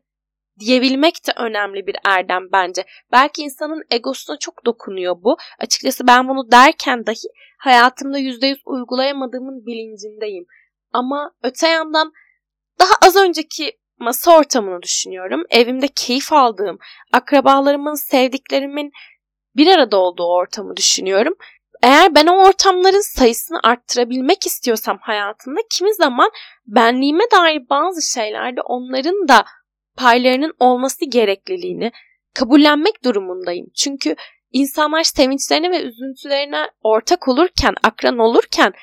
diyebilmek 0.59 1.27
de 1.27 1.31
önemli 1.37 1.87
bir 1.87 1.95
erdem 2.05 2.43
bence. 2.51 2.85
Belki 3.11 3.41
insanın 3.41 3.83
egosuna 3.91 4.37
çok 4.37 4.65
dokunuyor 4.65 5.15
bu. 5.23 5.37
Açıkçası 5.59 6.07
ben 6.07 6.27
bunu 6.27 6.51
derken 6.51 7.05
dahi 7.05 7.27
hayatımda 7.57 8.19
%100 8.19 8.57
uygulayamadığımın 8.65 9.65
bilincindeyim. 9.65 10.45
Ama 10.93 11.31
öte 11.43 11.67
yandan 11.67 12.11
daha 12.79 12.93
az 13.07 13.15
önceki 13.15 13.77
masa 13.99 14.37
ortamını 14.37 14.81
düşünüyorum. 14.81 15.43
Evimde 15.49 15.87
keyif 15.87 16.33
aldığım, 16.33 16.77
akrabalarımın, 17.11 17.93
sevdiklerimin 17.93 18.91
bir 19.55 19.67
arada 19.67 19.97
olduğu 19.97 20.25
ortamı 20.25 20.77
düşünüyorum. 20.77 21.33
Eğer 21.83 22.15
ben 22.15 22.27
o 22.27 22.45
ortamların 22.47 23.17
sayısını 23.17 23.59
arttırabilmek 23.63 24.45
istiyorsam 24.45 24.97
hayatımda 25.01 25.59
kimi 25.71 25.93
zaman 25.93 26.29
benliğime 26.65 27.23
dair 27.35 27.69
bazı 27.69 28.01
şeylerde 28.13 28.61
onların 28.61 29.27
da 29.27 29.45
paylarının 29.97 30.53
olması 30.59 31.05
gerekliliğini 31.05 31.91
kabullenmek 32.33 33.03
durumundayım. 33.03 33.67
Çünkü 33.75 34.15
insanlar 34.51 35.03
sevinçlerine 35.03 35.71
ve 35.71 35.81
üzüntülerine 35.81 36.69
ortak 36.83 37.27
olurken, 37.27 37.75
akran 37.83 38.17
olurken 38.17 38.73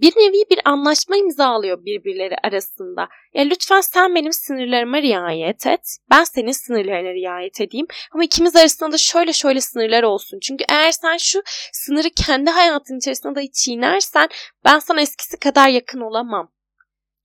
bir 0.00 0.12
nevi 0.16 0.50
bir 0.50 0.60
anlaşma 0.64 1.16
imzalıyor 1.16 1.84
birbirleri 1.84 2.36
arasında. 2.44 3.08
Ya 3.34 3.42
lütfen 3.42 3.80
sen 3.80 4.14
benim 4.14 4.32
sınırlarıma 4.32 5.02
riayet 5.02 5.66
et. 5.66 5.96
Ben 6.10 6.24
senin 6.24 6.52
sınırlarına 6.52 7.12
riayet 7.14 7.60
edeyim. 7.60 7.86
Ama 8.12 8.24
ikimiz 8.24 8.56
arasında 8.56 8.92
da 8.92 8.98
şöyle 8.98 9.32
şöyle 9.32 9.60
sınırlar 9.60 10.02
olsun. 10.02 10.38
Çünkü 10.42 10.64
eğer 10.70 10.92
sen 10.92 11.16
şu 11.16 11.42
sınırı 11.72 12.10
kendi 12.10 12.50
hayatın 12.50 12.98
içerisinde 12.98 13.34
dahi 13.34 13.52
çiğnersen 13.52 14.28
ben 14.64 14.78
sana 14.78 15.00
eskisi 15.00 15.38
kadar 15.38 15.68
yakın 15.68 16.00
olamam. 16.00 16.52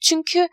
Çünkü 0.01 0.47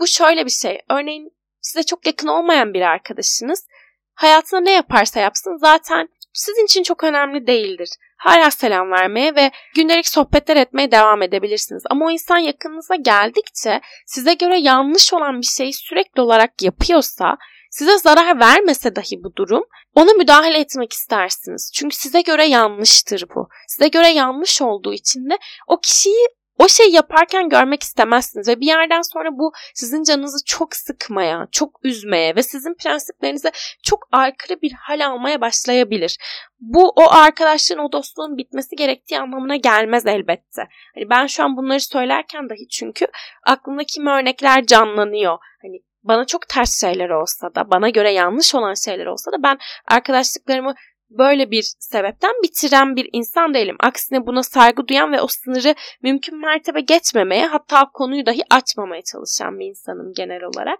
bu 0.00 0.06
şöyle 0.06 0.44
bir 0.46 0.50
şey. 0.50 0.80
Örneğin 0.90 1.30
size 1.60 1.82
çok 1.82 2.06
yakın 2.06 2.28
olmayan 2.28 2.74
bir 2.74 2.80
arkadaşınız 2.80 3.66
hayatına 4.14 4.60
ne 4.60 4.72
yaparsa 4.72 5.20
yapsın 5.20 5.56
zaten 5.56 6.08
sizin 6.34 6.64
için 6.64 6.82
çok 6.82 7.04
önemli 7.04 7.46
değildir. 7.46 7.88
Hala 8.16 8.50
selam 8.50 8.90
vermeye 8.90 9.34
ve 9.34 9.50
gündelik 9.76 10.08
sohbetler 10.08 10.56
etmeye 10.56 10.90
devam 10.90 11.22
edebilirsiniz. 11.22 11.82
Ama 11.90 12.06
o 12.06 12.10
insan 12.10 12.38
yakınınıza 12.38 12.94
geldikçe 12.94 13.80
size 14.06 14.34
göre 14.34 14.58
yanlış 14.58 15.12
olan 15.12 15.40
bir 15.40 15.46
şeyi 15.46 15.72
sürekli 15.72 16.20
olarak 16.20 16.62
yapıyorsa 16.62 17.36
size 17.70 17.98
zarar 17.98 18.40
vermese 18.40 18.96
dahi 18.96 19.24
bu 19.24 19.36
durum 19.36 19.64
ona 19.94 20.12
müdahale 20.12 20.58
etmek 20.58 20.92
istersiniz. 20.92 21.70
Çünkü 21.74 21.96
size 21.96 22.20
göre 22.20 22.46
yanlıştır 22.46 23.24
bu. 23.34 23.48
Size 23.68 23.88
göre 23.88 24.08
yanlış 24.08 24.62
olduğu 24.62 24.92
için 24.92 25.30
de 25.30 25.38
o 25.68 25.80
kişiyi 25.80 26.26
o 26.58 26.68
şeyi 26.68 26.94
yaparken 26.94 27.48
görmek 27.48 27.82
istemezsiniz 27.82 28.48
ve 28.48 28.60
bir 28.60 28.66
yerden 28.66 29.02
sonra 29.02 29.28
bu 29.32 29.52
sizin 29.74 30.02
canınızı 30.02 30.44
çok 30.46 30.76
sıkmaya, 30.76 31.48
çok 31.52 31.84
üzmeye 31.84 32.36
ve 32.36 32.42
sizin 32.42 32.74
prensiplerinize 32.74 33.50
çok 33.82 34.08
aykırı 34.12 34.62
bir 34.62 34.72
hal 34.72 35.06
almaya 35.06 35.40
başlayabilir. 35.40 36.18
Bu 36.60 36.88
o 36.88 37.10
arkadaşlığın, 37.10 37.78
o 37.78 37.92
dostluğun 37.92 38.36
bitmesi 38.36 38.76
gerektiği 38.76 39.20
anlamına 39.20 39.56
gelmez 39.56 40.06
elbette. 40.06 40.62
Hani 40.94 41.10
ben 41.10 41.26
şu 41.26 41.44
an 41.44 41.56
bunları 41.56 41.80
söylerken 41.80 42.48
dahi 42.48 42.68
çünkü 42.68 43.06
aklımda 43.46 43.84
kimi 43.84 44.10
örnekler 44.10 44.66
canlanıyor. 44.66 45.38
Hani 45.62 45.82
bana 46.02 46.24
çok 46.24 46.48
ters 46.48 46.80
şeyler 46.80 47.10
olsa 47.10 47.54
da, 47.54 47.70
bana 47.70 47.88
göre 47.88 48.12
yanlış 48.12 48.54
olan 48.54 48.74
şeyler 48.74 49.06
olsa 49.06 49.32
da 49.32 49.42
ben 49.42 49.58
arkadaşlıklarımı 49.88 50.74
böyle 51.10 51.50
bir 51.50 51.74
sebepten 51.78 52.32
bitiren 52.42 52.96
bir 52.96 53.08
insan 53.12 53.54
değilim. 53.54 53.76
Aksine 53.80 54.26
buna 54.26 54.42
saygı 54.42 54.88
duyan 54.88 55.12
ve 55.12 55.20
o 55.20 55.26
sınırı 55.26 55.74
mümkün 56.02 56.40
mertebe 56.40 56.80
geçmemeye 56.80 57.46
hatta 57.46 57.90
konuyu 57.94 58.26
dahi 58.26 58.42
açmamaya 58.50 59.02
çalışan 59.02 59.58
bir 59.58 59.66
insanım 59.66 60.12
genel 60.16 60.42
olarak. 60.42 60.78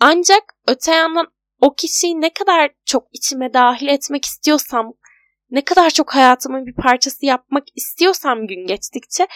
Ancak 0.00 0.42
öte 0.66 0.94
yandan 0.94 1.26
o 1.60 1.74
kişiyi 1.74 2.20
ne 2.20 2.32
kadar 2.32 2.70
çok 2.84 3.08
içime 3.12 3.54
dahil 3.54 3.88
etmek 3.88 4.24
istiyorsam, 4.24 4.92
ne 5.50 5.64
kadar 5.64 5.90
çok 5.90 6.14
hayatımın 6.14 6.66
bir 6.66 6.74
parçası 6.74 7.26
yapmak 7.26 7.64
istiyorsam 7.74 8.46
gün 8.46 8.66
geçtikçe 8.66 9.26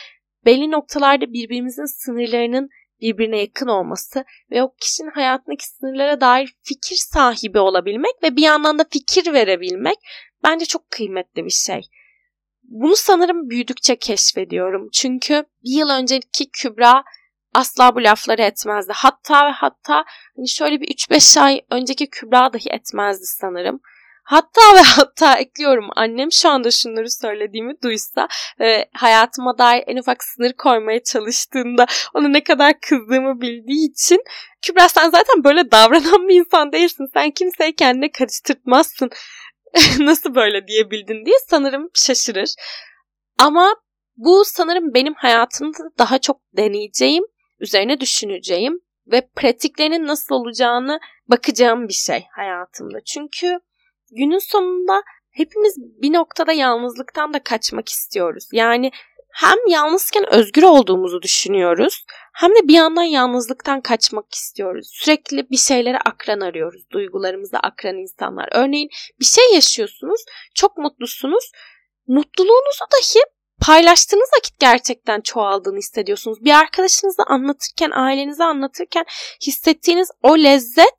belli 0.44 0.70
noktalarda 0.70 1.32
birbirimizin 1.32 2.04
sınırlarının 2.04 2.68
birbirine 3.00 3.40
yakın 3.40 3.68
olması 3.68 4.24
ve 4.50 4.62
o 4.62 4.74
kişinin 4.80 5.10
hayatındaki 5.10 5.66
sınırlara 5.66 6.20
dair 6.20 6.54
fikir 6.62 6.96
sahibi 6.96 7.58
olabilmek 7.58 8.22
ve 8.22 8.36
bir 8.36 8.42
yandan 8.42 8.78
da 8.78 8.84
fikir 8.90 9.32
verebilmek 9.32 9.98
bence 10.44 10.66
çok 10.66 10.90
kıymetli 10.90 11.44
bir 11.44 11.50
şey. 11.50 11.80
Bunu 12.62 12.96
sanırım 12.96 13.50
büyüdükçe 13.50 13.96
keşfediyorum. 13.96 14.88
Çünkü 14.92 15.44
bir 15.64 15.78
yıl 15.78 15.88
önceki 15.88 16.50
Kübra 16.50 17.04
asla 17.54 17.94
bu 17.94 18.04
lafları 18.04 18.42
etmezdi. 18.42 18.92
Hatta 18.94 19.46
ve 19.46 19.50
hatta 19.50 20.04
hani 20.36 20.48
şöyle 20.48 20.80
bir 20.80 20.86
3-5 20.86 21.40
ay 21.40 21.60
önceki 21.70 22.10
Kübra 22.10 22.52
dahi 22.52 22.70
etmezdi 22.70 23.26
sanırım. 23.26 23.80
Hatta 24.28 24.74
ve 24.74 24.80
hatta 24.80 25.38
ekliyorum 25.38 25.88
annem 25.96 26.32
şu 26.32 26.48
anda 26.48 26.70
şunları 26.70 27.10
söylediğimi 27.10 27.82
duysa 27.82 28.28
ve 28.60 28.88
hayatıma 28.94 29.58
dair 29.58 29.84
en 29.86 29.96
ufak 29.96 30.24
sınır 30.24 30.52
koymaya 30.52 31.02
çalıştığında 31.02 31.86
ona 32.14 32.28
ne 32.28 32.44
kadar 32.44 32.80
kızdığımı 32.80 33.40
bildiği 33.40 33.90
için 33.90 34.22
Kübra 34.62 34.88
sen 34.88 35.10
zaten 35.10 35.44
böyle 35.44 35.70
davranan 35.70 36.28
bir 36.28 36.40
insan 36.40 36.72
değilsin. 36.72 37.06
Sen 37.14 37.30
kimseyi 37.30 37.74
kendine 37.74 38.10
karıştırtmazsın. 38.10 39.10
Nasıl 39.98 40.34
böyle 40.34 40.66
diyebildin 40.66 41.26
diye 41.26 41.36
sanırım 41.48 41.90
şaşırır. 41.94 42.54
Ama 43.38 43.74
bu 44.16 44.42
sanırım 44.44 44.94
benim 44.94 45.14
hayatımda 45.14 45.78
daha 45.98 46.18
çok 46.18 46.40
deneyeceğim, 46.56 47.24
üzerine 47.60 48.00
düşüneceğim 48.00 48.80
ve 49.06 49.28
pratiklerinin 49.36 50.06
nasıl 50.06 50.34
olacağını 50.34 51.00
bakacağım 51.28 51.88
bir 51.88 51.92
şey 51.94 52.24
hayatımda. 52.36 52.98
Çünkü 53.04 53.58
günün 54.10 54.50
sonunda 54.50 55.02
hepimiz 55.30 55.76
bir 55.78 56.12
noktada 56.12 56.52
yalnızlıktan 56.52 57.34
da 57.34 57.42
kaçmak 57.42 57.88
istiyoruz. 57.88 58.48
Yani 58.52 58.90
hem 59.32 59.58
yalnızken 59.68 60.34
özgür 60.34 60.62
olduğumuzu 60.62 61.22
düşünüyoruz 61.22 62.04
hem 62.34 62.50
de 62.50 62.68
bir 62.68 62.74
yandan 62.74 63.02
yalnızlıktan 63.02 63.80
kaçmak 63.80 64.34
istiyoruz. 64.34 64.90
Sürekli 64.92 65.50
bir 65.50 65.56
şeylere 65.56 65.98
akran 65.98 66.40
arıyoruz. 66.40 66.90
Duygularımıza 66.90 67.58
akran 67.58 67.96
insanlar. 67.96 68.48
Örneğin 68.52 68.88
bir 69.20 69.24
şey 69.24 69.54
yaşıyorsunuz, 69.54 70.20
çok 70.54 70.76
mutlusunuz. 70.76 71.52
Mutluluğunuzu 72.06 72.84
dahi 72.92 73.20
paylaştığınız 73.66 74.28
vakit 74.36 74.58
gerçekten 74.58 75.20
çoğaldığını 75.20 75.78
hissediyorsunuz. 75.78 76.44
Bir 76.44 76.52
arkadaşınıza 76.52 77.22
anlatırken, 77.22 77.90
ailenize 77.90 78.44
anlatırken 78.44 79.04
hissettiğiniz 79.46 80.10
o 80.22 80.38
lezzet 80.38 80.98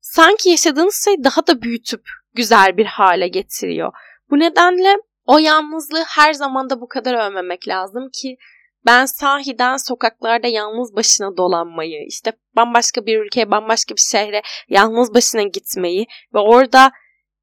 sanki 0.00 0.50
yaşadığınız 0.50 1.04
şey 1.04 1.24
daha 1.24 1.46
da 1.46 1.62
büyütüp 1.62 2.02
güzel 2.34 2.76
bir 2.76 2.86
hale 2.86 3.28
getiriyor. 3.28 3.92
Bu 4.30 4.38
nedenle 4.38 4.96
o 5.26 5.38
yalnızlığı 5.38 6.04
her 6.08 6.32
zaman 6.32 6.70
da 6.70 6.80
bu 6.80 6.88
kadar 6.88 7.26
övmemek 7.26 7.68
lazım 7.68 8.10
ki 8.12 8.36
ben 8.86 9.04
sahiden 9.04 9.76
sokaklarda 9.76 10.46
yalnız 10.46 10.96
başına 10.96 11.36
dolanmayı, 11.36 12.06
işte 12.06 12.32
bambaşka 12.56 13.06
bir 13.06 13.18
ülkeye, 13.18 13.50
bambaşka 13.50 13.94
bir 13.94 14.00
şehre 14.00 14.42
yalnız 14.68 15.14
başına 15.14 15.42
gitmeyi 15.42 16.06
ve 16.34 16.38
orada 16.38 16.92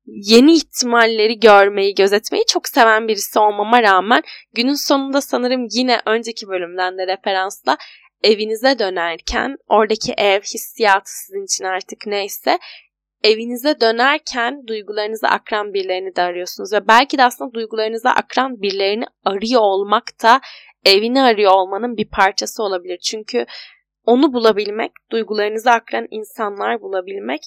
yeni 0.06 0.54
ihtimalleri 0.54 1.40
görmeyi, 1.40 1.96
gözetmeyi 1.96 2.46
çok 2.46 2.68
seven 2.68 3.08
birisi 3.08 3.40
olmama 3.40 3.84
rağmen 3.84 4.22
günün 4.54 4.88
sonunda 4.88 5.22
sanırım 5.22 5.68
yine 5.72 6.02
önceki 6.06 6.48
bölümden 6.48 6.98
de 6.98 7.08
referansla 7.08 7.78
evinize 8.24 8.80
dönerken 8.80 9.58
oradaki 9.68 10.14
ev 10.14 10.42
hissiyatı 10.42 11.12
sizin 11.12 11.46
için 11.46 11.64
artık 11.64 12.08
neyse 12.08 12.60
evinize 13.24 13.80
dönerken 13.80 14.68
duygularınızı 14.68 15.28
akran 15.28 15.74
birilerini 15.74 16.16
de 16.16 16.22
arıyorsunuz 16.22 16.74
ve 16.74 16.88
belki 16.88 17.18
de 17.18 17.24
aslında 17.24 17.54
duygularınızı 17.54 18.10
akran 18.10 18.62
birilerini 18.62 19.06
arıyor 19.26 19.62
olmak 19.62 20.04
da 20.24 20.42
evini 20.86 21.22
arıyor 21.22 21.52
olmanın 21.52 21.98
bir 21.98 22.10
parçası 22.10 22.64
olabilir. 22.64 22.98
Çünkü 22.98 23.46
onu 24.04 24.34
bulabilmek, 24.34 24.92
duygularınızı 25.12 25.72
akran 25.72 26.08
insanlar 26.12 26.82
bulabilmek 26.82 27.42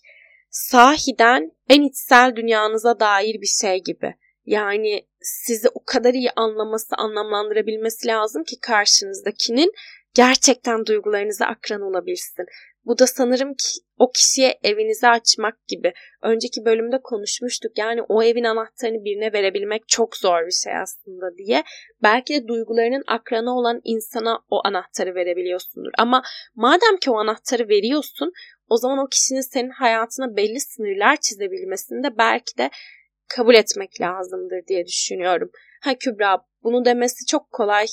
sahiden 0.51 1.53
en 1.69 1.83
içsel 1.83 2.37
dünyanıza 2.37 3.01
dair 3.01 3.41
bir 3.41 3.47
şey 3.61 3.83
gibi. 3.83 4.15
Yani 4.47 5.07
sizi 5.21 5.69
o 5.69 5.85
kadar 5.87 6.15
iyi 6.15 6.31
anlaması, 6.37 6.97
anlamlandırabilmesi 6.97 8.09
lazım 8.09 8.45
ki 8.45 8.61
karşınızdakinin 8.61 9.73
gerçekten 10.15 10.87
duygularınıza 10.87 11.47
akran 11.47 11.81
olabilsin. 11.81 12.47
Bu 12.85 12.99
da 12.99 13.07
sanırım 13.07 13.55
ki 13.55 13.81
o 13.99 14.11
kişiye 14.11 14.59
evinizi 14.63 15.09
açmak 15.09 15.67
gibi. 15.69 15.93
Önceki 16.23 16.65
bölümde 16.65 17.01
konuşmuştuk. 17.03 17.79
Yani 17.79 18.03
o 18.03 18.23
evin 18.23 18.45
anahtarını 18.45 19.05
birine 19.05 19.33
verebilmek 19.33 19.89
çok 19.89 20.17
zor 20.17 20.47
bir 20.47 20.53
şey 20.65 20.77
aslında 20.77 21.37
diye. 21.37 21.65
Belki 22.03 22.35
de 22.35 22.49
duygularının 22.49 23.05
akranı 23.07 23.57
olan 23.57 23.81
insana 23.85 24.39
o 24.51 24.61
anahtarı 24.65 25.15
verebiliyorsundur. 25.15 25.91
Ama 25.99 26.23
madem 26.55 26.97
ki 27.01 27.11
o 27.11 27.19
anahtarı 27.19 27.69
veriyorsun, 27.69 28.33
o 28.69 28.77
zaman 28.77 28.99
o 28.99 29.09
kişinin 29.09 29.41
senin 29.41 29.71
hayatına 29.71 30.37
belli 30.37 30.61
sınırlar 30.61 31.17
çizebilmesini 31.17 32.03
de 32.03 32.19
belki 32.19 32.59
de 32.59 32.71
kabul 33.29 33.55
etmek 33.55 34.01
lazımdır 34.01 34.67
diye 34.67 34.87
düşünüyorum. 34.87 35.51
Ha 35.83 35.95
Kübra 35.95 36.39
bunu 36.63 36.85
demesi 36.85 37.27
çok 37.27 37.51
kolay 37.51 37.87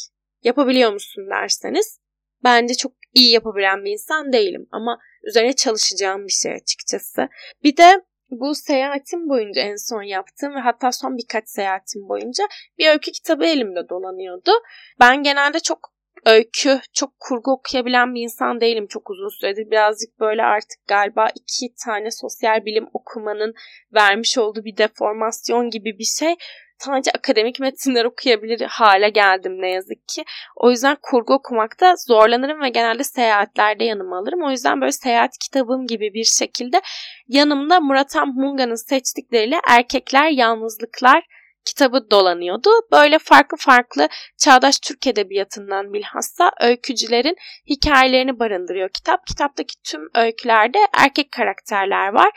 yapabiliyor 0.43 0.93
musun 0.93 1.29
derseniz 1.29 1.99
bence 2.43 2.73
çok 2.73 2.91
iyi 3.17 3.31
yapabilen 3.33 3.85
bir 3.85 3.91
insan 3.91 4.33
değilim 4.33 4.67
ama 4.71 4.99
üzerine 5.23 5.53
çalışacağım 5.53 6.25
bir 6.27 6.31
şey 6.31 6.53
açıkçası. 6.53 7.27
Bir 7.63 7.77
de 7.77 8.01
bu 8.31 8.55
seyahatim 8.55 9.29
boyunca 9.29 9.61
en 9.61 9.75
son 9.75 10.01
yaptığım 10.01 10.55
ve 10.55 10.59
hatta 10.59 10.91
son 10.91 11.17
birkaç 11.17 11.49
seyahatim 11.49 12.09
boyunca 12.09 12.43
bir 12.77 12.89
öykü 12.89 13.11
kitabı 13.11 13.45
elimde 13.45 13.89
dolanıyordu. 13.89 14.51
Ben 14.99 15.23
genelde 15.23 15.59
çok 15.59 15.79
öykü, 16.25 16.79
çok 16.93 17.19
kurgu 17.19 17.51
okuyabilen 17.51 18.15
bir 18.15 18.21
insan 18.21 18.61
değilim 18.61 18.87
çok 18.87 19.09
uzun 19.09 19.29
süredir. 19.39 19.71
Birazcık 19.71 20.19
böyle 20.19 20.43
artık 20.43 20.87
galiba 20.87 21.27
iki 21.35 21.75
tane 21.85 22.11
sosyal 22.11 22.65
bilim 22.65 22.87
okumanın 22.93 23.53
vermiş 23.93 24.37
olduğu 24.37 24.65
bir 24.65 24.77
deformasyon 24.77 25.69
gibi 25.69 25.99
bir 25.99 26.09
şey 26.19 26.35
sadece 26.79 27.11
akademik 27.11 27.59
metinler 27.59 28.05
okuyabilir 28.05 28.61
hale 28.61 29.09
geldim 29.09 29.61
ne 29.61 29.69
yazık 29.69 30.07
ki. 30.07 30.23
O 30.55 30.71
yüzden 30.71 30.97
kurgu 31.01 31.33
okumakta 31.33 31.95
zorlanırım 32.07 32.61
ve 32.61 32.69
genelde 32.69 33.03
seyahatlerde 33.03 33.83
yanıma 33.83 34.17
alırım. 34.17 34.43
O 34.43 34.51
yüzden 34.51 34.81
böyle 34.81 34.91
seyahat 34.91 35.37
kitabım 35.37 35.87
gibi 35.87 36.13
bir 36.13 36.23
şekilde 36.23 36.81
yanımda 37.27 37.79
Muratam 37.79 38.33
Munga'nın 38.35 38.87
seçtikleriyle 38.89 39.59
Erkekler 39.69 40.29
Yalnızlıklar 40.29 41.23
kitabı 41.67 42.11
dolanıyordu. 42.11 42.69
Böyle 42.91 43.19
farklı 43.19 43.57
farklı 43.57 44.07
çağdaş 44.37 44.79
Türk 44.79 45.07
edebiyatından 45.07 45.93
bilhassa 45.93 46.51
öykücülerin 46.61 47.35
hikayelerini 47.69 48.39
barındırıyor 48.39 48.89
kitap. 48.89 49.27
Kitaptaki 49.27 49.73
tüm 49.83 50.01
öykülerde 50.15 50.79
erkek 50.97 51.31
karakterler 51.31 52.07
var 52.07 52.31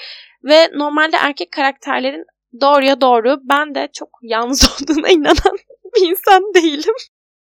ve 0.45 0.69
normalde 0.75 1.17
erkek 1.17 1.53
karakterlerin 1.53 2.25
doğruya 2.61 3.01
doğru 3.01 3.41
ben 3.43 3.75
de 3.75 3.89
çok 3.93 4.09
yalnız 4.23 4.65
olduğuna 4.83 5.09
inanan 5.09 5.59
bir 5.97 6.09
insan 6.09 6.55
değilim. 6.55 6.95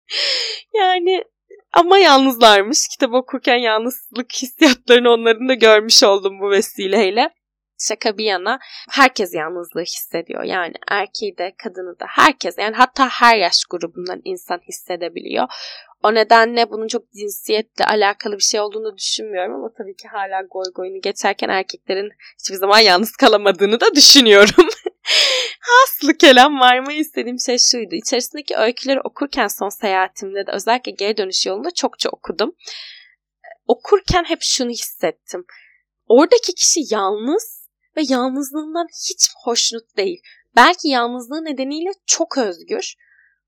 yani 0.74 1.24
ama 1.74 1.98
yalnızlarmış. 1.98 2.88
Kitap 2.88 3.13
okurken 3.13 3.58
yalnızlık 3.58 4.34
hissiyatlarını 4.34 5.10
onların 5.10 5.50
da 5.50 5.54
görmüş 5.54 6.04
oldum 6.04 6.39
bu 6.41 6.50
vesileyle. 6.50 7.30
Şaka 7.88 8.17
bir 8.17 8.26
yana 8.26 8.60
herkes 8.89 9.34
yalnızlığı 9.34 9.82
hissediyor. 9.82 10.43
Yani 10.43 10.74
erkeği 10.91 11.38
de 11.38 11.56
kadını 11.63 12.00
da 12.00 12.06
herkes 12.10 12.58
yani 12.58 12.76
hatta 12.76 13.10
her 13.10 13.38
yaş 13.38 13.63
grubundan 13.69 14.22
insan 14.24 14.60
hissedebiliyor. 14.67 15.48
O 16.04 16.13
nedenle 16.13 16.72
bunun 16.72 16.88
çok 16.88 17.12
cinsiyetle 17.12 17.86
alakalı 17.86 18.34
bir 18.38 18.43
şey 18.43 18.60
olduğunu 18.60 18.98
düşünmüyorum 18.98 19.56
ama 19.56 19.69
tabii 19.78 19.95
ki 19.95 20.08
hala 20.08 20.41
goy 20.52 20.63
goyunu 20.76 21.02
geçerken 21.02 21.50
erkeklerin 21.50 22.10
hiçbir 22.39 22.56
zaman 22.56 22.80
yalnız 22.80 23.12
kalamadığını 23.12 23.80
da 23.80 23.95
düşünüyorum. 23.95 24.67
Haslı 25.60 26.17
kelam 26.17 26.60
varmayı 26.60 27.00
istediğim 27.00 27.39
şey 27.39 27.58
şuydu. 27.58 27.95
İçerisindeki 27.95 28.56
öyküleri 28.56 29.02
okurken 29.02 29.48
son 29.48 29.69
seyahatimde 29.69 30.48
de 30.48 30.52
özellikle 30.52 30.91
geri 30.91 31.17
dönüş 31.17 31.45
yolunda 31.45 31.72
çokça 31.72 32.10
okudum. 32.10 32.56
Okurken 33.67 34.24
hep 34.24 34.39
şunu 34.41 34.69
hissettim. 34.69 35.45
Oradaki 36.08 36.54
kişi 36.56 36.80
yalnız 36.93 37.69
ve 37.98 38.02
yalnızlığından 38.10 38.88
hiç 39.10 39.30
hoşnut 39.43 39.98
değil. 39.98 40.22
Belki 40.56 40.88
yalnızlığı 40.88 41.45
nedeniyle 41.45 41.89
çok 42.06 42.38
özgür 42.38 42.95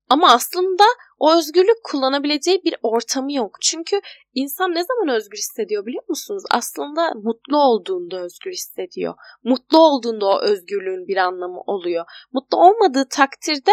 ama 0.08 0.32
aslında 0.32 0.84
o 1.22 1.36
özgürlük 1.36 1.84
kullanabileceği 1.84 2.64
bir 2.64 2.74
ortamı 2.82 3.32
yok. 3.32 3.56
Çünkü 3.60 4.00
insan 4.34 4.74
ne 4.74 4.84
zaman 4.84 5.16
özgür 5.16 5.38
hissediyor 5.38 5.86
biliyor 5.86 6.04
musunuz? 6.08 6.42
Aslında 6.50 7.10
mutlu 7.14 7.58
olduğunda 7.58 8.16
özgür 8.16 8.52
hissediyor. 8.52 9.14
Mutlu 9.44 9.78
olduğunda 9.78 10.26
o 10.26 10.40
özgürlüğün 10.40 11.06
bir 11.08 11.16
anlamı 11.16 11.60
oluyor. 11.60 12.04
Mutlu 12.32 12.58
olmadığı 12.58 13.08
takdirde 13.08 13.70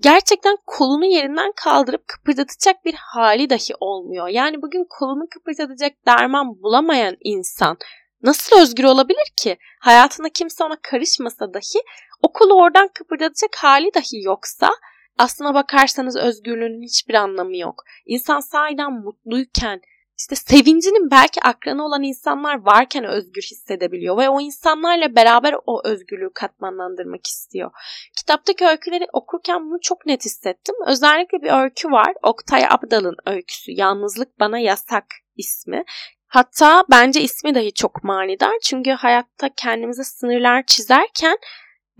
gerçekten 0.00 0.56
kolunu 0.66 1.04
yerinden 1.04 1.52
kaldırıp 1.56 2.08
kıpırdatacak 2.08 2.84
bir 2.84 2.94
hali 2.94 3.50
dahi 3.50 3.74
olmuyor. 3.80 4.28
Yani 4.28 4.62
bugün 4.62 4.86
kolunu 4.90 5.26
kıpırdatacak 5.30 5.92
derman 6.06 6.62
bulamayan 6.62 7.16
insan 7.20 7.76
nasıl 8.22 8.60
özgür 8.60 8.84
olabilir 8.84 9.32
ki? 9.36 9.56
Hayatında 9.80 10.28
kimse 10.28 10.64
ona 10.64 10.76
karışmasa 10.82 11.54
dahi 11.54 11.82
o 12.22 12.32
kolu 12.32 12.54
oradan 12.54 12.88
kıpırdatacak 12.94 13.56
hali 13.56 13.94
dahi 13.94 14.22
yoksa 14.22 14.70
aslına 15.18 15.54
bakarsanız 15.54 16.16
özgürlüğünün 16.16 16.82
hiçbir 16.82 17.14
anlamı 17.14 17.56
yok. 17.56 17.84
İnsan 18.06 18.40
sahiden 18.40 18.92
mutluyken, 18.92 19.80
işte 20.18 20.36
sevincinin 20.36 21.10
belki 21.10 21.40
akranı 21.40 21.84
olan 21.84 22.02
insanlar 22.02 22.62
varken 22.62 23.04
özgür 23.04 23.42
hissedebiliyor 23.42 24.16
ve 24.18 24.28
o 24.28 24.40
insanlarla 24.40 25.16
beraber 25.16 25.54
o 25.66 25.82
özgürlüğü 25.84 26.30
katmanlandırmak 26.34 27.26
istiyor. 27.26 27.70
Kitaptaki 28.18 28.66
öyküleri 28.66 29.06
okurken 29.12 29.60
bunu 29.60 29.80
çok 29.82 30.06
net 30.06 30.24
hissettim. 30.24 30.74
Özellikle 30.86 31.42
bir 31.42 31.62
öykü 31.62 31.90
var. 31.90 32.14
Oktay 32.22 32.64
Abdal'ın 32.70 33.16
öyküsü. 33.26 33.72
Yalnızlık 33.72 34.40
Bana 34.40 34.58
Yasak 34.58 35.06
ismi. 35.36 35.84
Hatta 36.26 36.84
bence 36.90 37.20
ismi 37.20 37.54
dahi 37.54 37.72
çok 37.72 38.04
manidar. 38.04 38.52
Çünkü 38.62 38.90
hayatta 38.90 39.48
kendimize 39.56 40.04
sınırlar 40.04 40.62
çizerken 40.66 41.36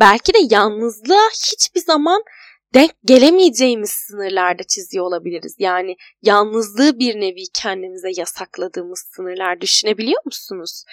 belki 0.01 0.35
de 0.35 0.39
yalnızlığa 0.51 1.29
hiçbir 1.31 1.81
zaman 1.81 2.23
denk 2.75 2.91
gelemeyeceğimiz 3.05 3.91
sınırlarda 3.91 4.63
çiziyor 4.63 5.05
olabiliriz. 5.05 5.55
Yani 5.59 5.97
yalnızlığı 6.23 6.99
bir 6.99 7.21
nevi 7.21 7.45
kendimize 7.55 8.09
yasakladığımız 8.17 9.09
sınırlar 9.17 9.61
düşünebiliyor 9.61 10.23
musunuz? 10.25 10.85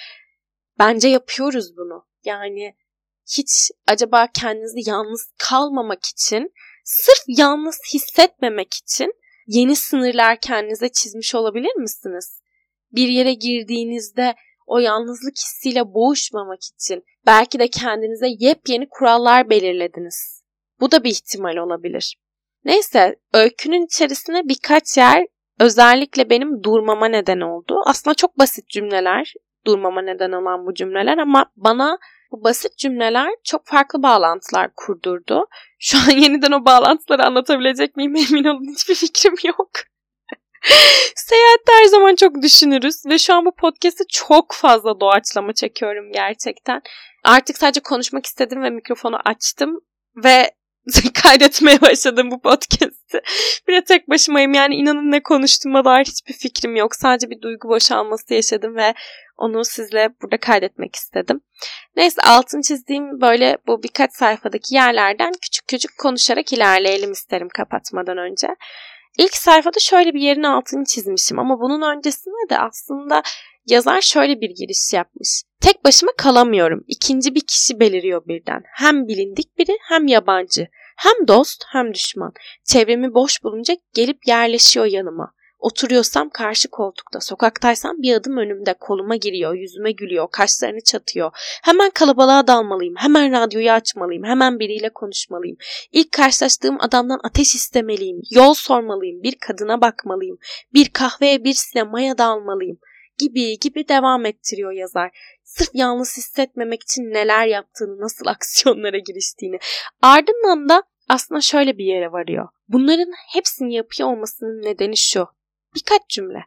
Bence 0.79 1.07
yapıyoruz 1.07 1.77
bunu. 1.77 2.05
Yani 2.25 2.75
hiç 3.37 3.71
acaba 3.87 4.27
kendinizi 4.33 4.89
yalnız 4.89 5.31
kalmamak 5.37 6.05
için, 6.05 6.53
sırf 6.83 7.23
yalnız 7.27 7.79
hissetmemek 7.93 8.73
için 8.73 9.13
yeni 9.47 9.75
sınırlar 9.75 10.39
kendinize 10.39 10.89
çizmiş 10.89 11.35
olabilir 11.35 11.75
misiniz? 11.75 12.41
Bir 12.91 13.07
yere 13.07 13.33
girdiğinizde 13.33 14.35
o 14.67 14.79
yalnızlık 14.79 15.37
hissiyle 15.37 15.93
boğuşmamak 15.93 16.59
için 16.63 17.03
belki 17.25 17.59
de 17.59 17.67
kendinize 17.67 18.27
yepyeni 18.39 18.89
kurallar 18.89 19.49
belirlediniz 19.49 20.38
bu 20.81 20.91
da 20.91 21.03
bir 21.03 21.09
ihtimal 21.09 21.57
olabilir. 21.57 22.17
Neyse 22.65 23.15
öykünün 23.33 23.85
içerisine 23.85 24.41
birkaç 24.45 24.97
yer 24.97 25.25
özellikle 25.59 26.29
benim 26.29 26.63
durmama 26.63 27.07
neden 27.07 27.39
oldu. 27.39 27.81
Aslında 27.85 28.13
çok 28.13 28.39
basit 28.39 28.69
cümleler 28.69 29.33
durmama 29.65 30.01
neden 30.01 30.31
olan 30.31 30.65
bu 30.65 30.73
cümleler 30.73 31.17
ama 31.17 31.45
bana 31.55 31.97
bu 32.31 32.43
basit 32.43 32.77
cümleler 32.77 33.29
çok 33.43 33.67
farklı 33.67 34.03
bağlantılar 34.03 34.71
kurdurdu. 34.75 35.47
Şu 35.79 35.97
an 35.97 36.11
yeniden 36.17 36.51
o 36.51 36.65
bağlantıları 36.65 37.25
anlatabilecek 37.25 37.95
miyim 37.95 38.15
emin 38.15 38.43
olun 38.43 38.71
hiçbir 38.71 38.95
fikrim 38.95 39.35
yok. 39.43 39.69
Seyahatte 41.15 41.71
her 41.71 41.85
zaman 41.85 42.15
çok 42.15 42.41
düşünürüz 42.41 43.05
ve 43.05 43.17
şu 43.17 43.33
an 43.33 43.45
bu 43.45 43.55
podcast'ı 43.55 44.03
çok 44.09 44.53
fazla 44.53 44.99
doğaçlama 44.99 45.53
çekiyorum 45.53 46.11
gerçekten. 46.11 46.81
Artık 47.23 47.57
sadece 47.57 47.79
konuşmak 47.79 48.25
istedim 48.25 48.63
ve 48.63 48.69
mikrofonu 48.69 49.17
açtım 49.25 49.79
ve 50.15 50.51
kaydetmeye 51.23 51.81
başladım 51.81 52.31
bu 52.31 52.41
podcast'i. 52.41 53.21
Bir 53.67 53.73
de 53.73 53.83
tek 53.83 54.09
başımayım 54.09 54.53
yani 54.53 54.75
inanın 54.75 55.11
ne 55.11 55.23
konuştuğuma 55.23 55.85
dair 55.85 56.05
hiçbir 56.05 56.33
fikrim 56.33 56.75
yok. 56.75 56.95
Sadece 56.95 57.29
bir 57.29 57.41
duygu 57.41 57.69
boşalması 57.69 58.33
yaşadım 58.33 58.75
ve 58.75 58.93
onu 59.37 59.65
sizle 59.65 60.09
burada 60.21 60.37
kaydetmek 60.37 60.95
istedim. 60.95 61.41
Neyse 61.95 62.21
altın 62.21 62.61
çizdiğim 62.61 63.21
böyle 63.21 63.57
bu 63.67 63.83
birkaç 63.83 64.13
sayfadaki 64.13 64.75
yerlerden 64.75 65.31
küçük 65.41 65.67
küçük 65.67 65.97
konuşarak 65.97 66.53
ilerleyelim 66.53 67.11
isterim 67.11 67.49
kapatmadan 67.49 68.17
önce. 68.17 68.47
İlk 69.17 69.35
sayfada 69.35 69.79
şöyle 69.79 70.13
bir 70.13 70.21
yerin 70.21 70.43
altını 70.43 70.85
çizmişim 70.85 71.39
ama 71.39 71.59
bunun 71.59 71.97
öncesinde 71.97 72.49
de 72.49 72.59
aslında 72.59 73.21
yazar 73.69 74.01
şöyle 74.01 74.41
bir 74.41 74.49
giriş 74.49 74.93
yapmış. 74.93 75.43
Tek 75.61 75.85
başıma 75.85 76.11
kalamıyorum. 76.17 76.83
İkinci 76.87 77.35
bir 77.35 77.41
kişi 77.47 77.79
beliriyor 77.79 78.27
birden. 78.27 78.63
Hem 78.75 79.07
bilindik 79.07 79.57
biri 79.57 79.77
hem 79.81 80.07
yabancı. 80.07 80.67
Hem 80.97 81.27
dost 81.27 81.63
hem 81.67 81.93
düşman. 81.93 82.33
Çevremi 82.63 83.13
boş 83.13 83.43
bulunca 83.43 83.77
gelip 83.93 84.27
yerleşiyor 84.27 84.85
yanıma. 84.85 85.33
Oturuyorsam 85.59 86.29
karşı 86.29 86.67
koltukta, 86.69 87.19
sokaktaysam 87.19 87.95
bir 88.01 88.13
adım 88.13 88.37
önümde, 88.37 88.73
koluma 88.73 89.15
giriyor, 89.15 89.53
yüzüme 89.53 89.91
gülüyor, 89.91 90.27
kaşlarını 90.31 90.81
çatıyor. 90.81 91.31
Hemen 91.63 91.89
kalabalığa 91.89 92.47
dalmalıyım, 92.47 92.95
hemen 92.97 93.31
radyoyu 93.31 93.71
açmalıyım, 93.71 94.23
hemen 94.23 94.59
biriyle 94.59 94.89
konuşmalıyım. 94.89 95.57
İlk 95.91 96.11
karşılaştığım 96.11 96.77
adamdan 96.81 97.19
ateş 97.23 97.55
istemeliyim, 97.55 98.21
yol 98.31 98.53
sormalıyım, 98.53 99.23
bir 99.23 99.35
kadına 99.35 99.81
bakmalıyım, 99.81 100.37
bir 100.73 100.89
kahveye 100.89 101.43
bir 101.43 101.53
sinemaya 101.53 102.17
dalmalıyım 102.17 102.79
gibi 103.19 103.59
gibi 103.59 103.87
devam 103.87 104.25
ettiriyor 104.25 104.71
yazar. 104.71 105.11
Sırf 105.43 105.69
yalnız 105.73 106.17
hissetmemek 106.17 106.83
için 106.83 107.01
neler 107.01 107.47
yaptığını, 107.47 108.01
nasıl 108.01 108.25
aksiyonlara 108.29 108.97
giriştiğini. 108.97 109.59
Ardından 110.01 110.69
da 110.69 110.83
aslında 111.09 111.41
şöyle 111.41 111.77
bir 111.77 111.85
yere 111.85 112.11
varıyor. 112.11 112.47
Bunların 112.67 113.13
hepsini 113.33 113.73
yapıyor 113.73 114.09
olmasının 114.09 114.61
nedeni 114.61 114.97
şu. 114.97 115.27
Birkaç 115.75 116.09
cümle. 116.09 116.39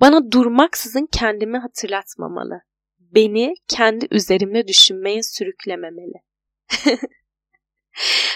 Bana 0.00 0.32
durmaksızın 0.32 1.08
kendimi 1.12 1.58
hatırlatmamalı. 1.58 2.60
Beni 2.98 3.54
kendi 3.68 4.08
üzerimde 4.10 4.68
düşünmeye 4.68 5.22
sürüklememeli. 5.22 6.22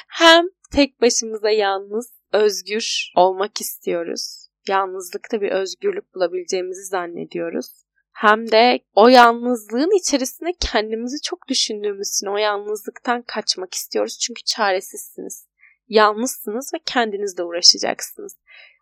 Hem 0.08 0.44
tek 0.72 1.00
başımıza 1.00 1.50
yalnız, 1.50 2.12
özgür 2.32 3.12
olmak 3.16 3.60
istiyoruz. 3.60 4.39
Yalnızlıkta 4.68 5.40
bir 5.40 5.50
özgürlük 5.50 6.14
bulabileceğimizi 6.14 6.84
zannediyoruz. 6.84 7.84
Hem 8.12 8.52
de 8.52 8.80
o 8.94 9.08
yalnızlığın 9.08 9.98
içerisinde 9.98 10.52
kendimizi 10.60 11.22
çok 11.22 11.48
düşündüğümüz 11.48 12.08
için 12.08 12.26
o 12.26 12.36
yalnızlıktan 12.36 13.22
kaçmak 13.22 13.74
istiyoruz. 13.74 14.18
Çünkü 14.18 14.42
çaresizsiniz. 14.42 15.46
Yalnızsınız 15.88 16.70
ve 16.74 16.78
kendinizle 16.86 17.42
uğraşacaksınız. 17.42 18.36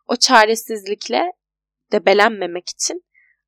O 0.08 0.16
çaresizlikle 0.16 1.32
debelenmemek 1.92 2.68
için 2.68 3.04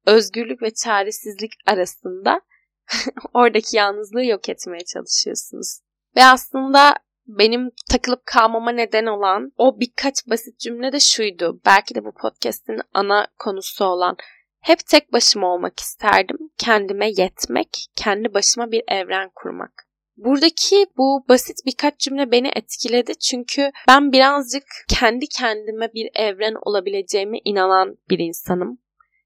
özgürlük 0.07 0.63
ve 0.63 0.71
çaresizlik 0.71 1.53
arasında 1.67 2.41
oradaki 3.35 3.77
yalnızlığı 3.77 4.25
yok 4.25 4.49
etmeye 4.49 4.85
çalışıyorsunuz. 4.85 5.81
Ve 6.17 6.25
aslında 6.25 6.95
benim 7.39 7.71
takılıp 7.91 8.27
kalmama 8.27 8.73
neden 8.73 9.07
olan 9.07 9.53
o 9.57 9.81
birkaç 9.81 10.15
basit 10.27 10.59
cümle 10.61 10.93
de 10.93 11.01
şuydu. 11.01 11.61
Belki 11.67 11.95
de 11.95 12.05
bu 12.05 12.13
podcast'in 12.13 12.81
ana 12.95 13.27
konusu 13.39 13.85
olan 13.85 14.17
hep 14.61 14.79
tek 14.87 15.13
başıma 15.13 15.55
olmak 15.55 15.81
isterdim. 15.81 16.39
Kendime 16.59 17.11
yetmek, 17.11 17.87
kendi 17.97 18.35
başıma 18.35 18.71
bir 18.71 18.83
evren 18.89 19.31
kurmak. 19.35 19.91
Buradaki 20.17 20.87
bu 20.97 21.25
basit 21.29 21.57
birkaç 21.67 21.99
cümle 21.99 22.31
beni 22.31 22.51
etkiledi 22.57 23.19
çünkü 23.19 23.71
ben 23.89 24.13
birazcık 24.13 24.65
kendi 24.89 25.27
kendime 25.27 25.93
bir 25.95 26.11
evren 26.15 26.55
olabileceğime 26.63 27.39
inanan 27.45 27.97
bir 28.11 28.19
insanım. 28.19 28.79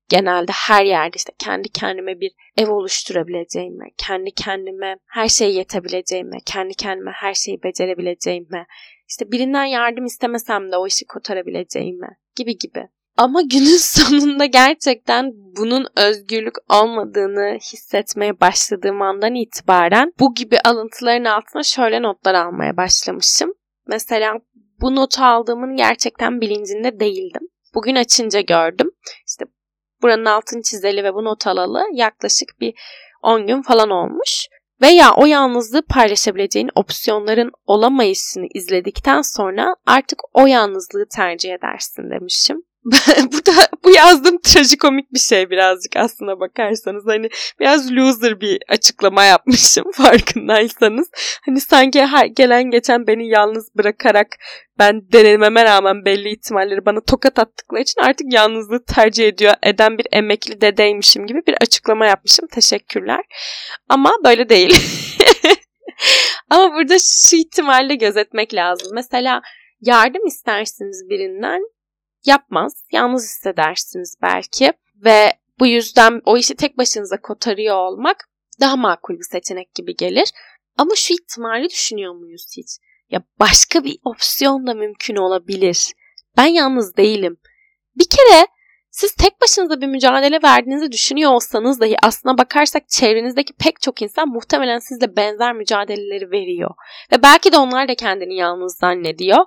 Genelde 0.09 0.53
her 0.53 0.85
yerde 0.85 1.17
işte 1.17 1.33
kendi 1.39 1.69
kendime 1.69 2.21
bir 2.21 2.33
ev 2.57 2.71
oluşturabileceğime, 2.71 3.85
kendi 3.97 4.31
kendime 4.31 4.97
her 5.07 5.29
şeye 5.29 5.51
yetebileceğime, 5.51 6.37
kendi 6.47 6.75
kendime 6.75 7.11
her 7.15 7.35
şeyi 7.35 7.63
becerebileceğime, 7.63 8.67
işte 9.09 9.33
birinden 9.33 9.65
yardım 9.65 10.05
istemesem 10.05 10.73
de 10.73 10.77
o 10.77 10.87
işi 10.87 11.07
kotarabileceğime 11.07 12.09
gibi 12.37 12.59
gibi. 12.59 12.89
Ama 13.17 13.43
günün 13.53 13.79
sonunda 13.79 14.47
gerçekten 14.47 15.31
bunun 15.35 15.87
özgürlük 15.97 16.55
olmadığını 16.69 17.59
hissetmeye 17.59 18.41
başladığım 18.41 19.03
andan 19.03 19.35
itibaren 19.35 20.13
bu 20.21 20.35
gibi 20.35 20.61
alıntıların 20.65 21.25
altına 21.25 21.63
şöyle 21.63 22.03
notlar 22.03 22.35
almaya 22.35 22.77
başlamışım. 22.77 23.53
Mesela 23.87 24.35
bu 24.81 24.97
notu 24.97 25.25
aldığımın 25.25 25.77
gerçekten 25.77 26.41
bilincinde 26.41 27.01
değildim. 27.01 27.43
Bugün 27.75 27.95
açınca 27.95 28.41
gördüm. 28.41 28.91
Buranın 30.05 30.25
altını 30.25 30.63
çizeli 30.63 31.05
ve 31.05 31.15
bu 31.15 31.25
not 31.25 31.47
alalı 31.47 31.85
yaklaşık 31.93 32.61
bir 32.61 32.75
10 33.23 33.47
gün 33.47 33.63
falan 33.63 33.91
olmuş. 33.91 34.49
Veya 34.83 35.15
o 35.17 35.27
yalnızlığı 35.27 35.83
paylaşabileceğin 35.83 36.71
opsiyonların 36.75 37.51
olamayışını 37.67 38.47
izledikten 38.55 39.23
sonra 39.23 39.77
artık 39.87 40.19
o 40.35 40.47
yalnızlığı 40.47 41.07
tercih 41.17 41.55
edersin 41.55 42.11
demişim. 42.11 42.63
bu 43.33 43.47
da 43.47 43.53
bu 43.85 43.91
yazdığım 43.91 44.39
trajikomik 44.41 45.13
bir 45.13 45.19
şey 45.19 45.51
birazcık 45.51 45.97
aslına 45.97 46.41
bakarsanız. 46.41 47.05
Hani 47.07 47.29
biraz 47.61 47.93
loser 47.93 48.41
bir 48.41 48.59
açıklama 48.69 49.25
yapmışım 49.25 49.85
farkındaysanız. 49.95 51.11
Hani 51.47 51.61
sanki 51.61 52.07
her 52.07 52.27
gelen 52.27 52.71
geçen 52.71 53.07
beni 53.07 53.29
yalnız 53.29 53.77
bırakarak 53.77 54.27
ben 54.79 55.13
denememe 55.13 55.65
rağmen 55.65 56.05
belli 56.05 56.33
ihtimalleri 56.33 56.87
bana 56.87 57.01
tokat 57.01 57.39
attıkları 57.39 57.83
için 57.83 58.01
artık 58.01 58.33
yalnızlığı 58.33 58.85
tercih 58.85 59.29
ediyor 59.29 59.55
eden 59.63 59.99
bir 59.99 60.07
emekli 60.13 60.61
dedeymişim 60.61 61.27
gibi 61.27 61.43
bir 61.47 61.55
açıklama 61.61 62.07
yapmışım. 62.07 62.47
Teşekkürler. 62.47 63.21
Ama 63.89 64.11
böyle 64.25 64.49
değil. 64.49 64.77
Ama 66.51 66.75
burada 66.75 66.97
şu 66.99 67.37
ihtimalle 67.37 67.95
gözetmek 67.95 68.55
lazım. 68.55 68.89
Mesela 68.95 69.43
yardım 69.81 70.27
istersiniz 70.27 71.09
birinden 71.11 71.61
yapmaz. 72.27 72.85
Yalnız 72.93 73.25
hissedersiniz 73.25 74.17
belki 74.23 74.73
ve 75.05 75.33
bu 75.61 75.67
yüzden 75.67 76.21
o 76.25 76.37
işi 76.37 76.55
tek 76.55 76.79
başınıza 76.79 77.21
kotarıyor 77.21 77.77
olmak 77.77 78.29
daha 78.61 78.77
makul 78.77 79.15
bir 79.15 79.27
seçenek 79.31 79.75
gibi 79.75 79.97
gelir. 79.97 80.31
Ama 80.77 80.95
şu 80.97 81.15
ihtimali 81.15 81.71
düşünüyor 81.71 82.15
muyuz 82.15 82.47
hiç? 82.57 82.69
Ya 83.11 83.23
başka 83.41 83.85
bir 83.85 83.99
opsiyon 84.05 84.67
da 84.67 84.75
mümkün 84.75 85.17
olabilir. 85.17 85.93
Ben 86.37 86.47
yalnız 86.47 86.97
değilim. 86.97 87.37
Bir 87.97 88.09
kere 88.11 88.47
siz 88.91 89.15
tek 89.15 89.41
başınıza 89.41 89.81
bir 89.81 89.87
mücadele 89.87 90.43
verdiğinizi 90.43 90.93
düşünüyor 90.93 91.31
olsanız 91.31 91.81
dahi 91.81 91.97
aslına 92.03 92.39
bakarsak 92.39 92.89
çevrenizdeki 92.89 93.53
pek 93.53 93.81
çok 93.81 94.03
insan 94.03 94.29
muhtemelen 94.29 94.79
sizle 94.79 95.17
benzer 95.17 95.53
mücadeleleri 95.53 96.31
veriyor. 96.31 96.71
Ve 97.13 97.23
belki 97.23 97.53
de 97.53 97.57
onlar 97.59 97.89
da 97.89 97.95
kendini 97.95 98.37
yalnız 98.37 98.77
zannediyor 98.77 99.45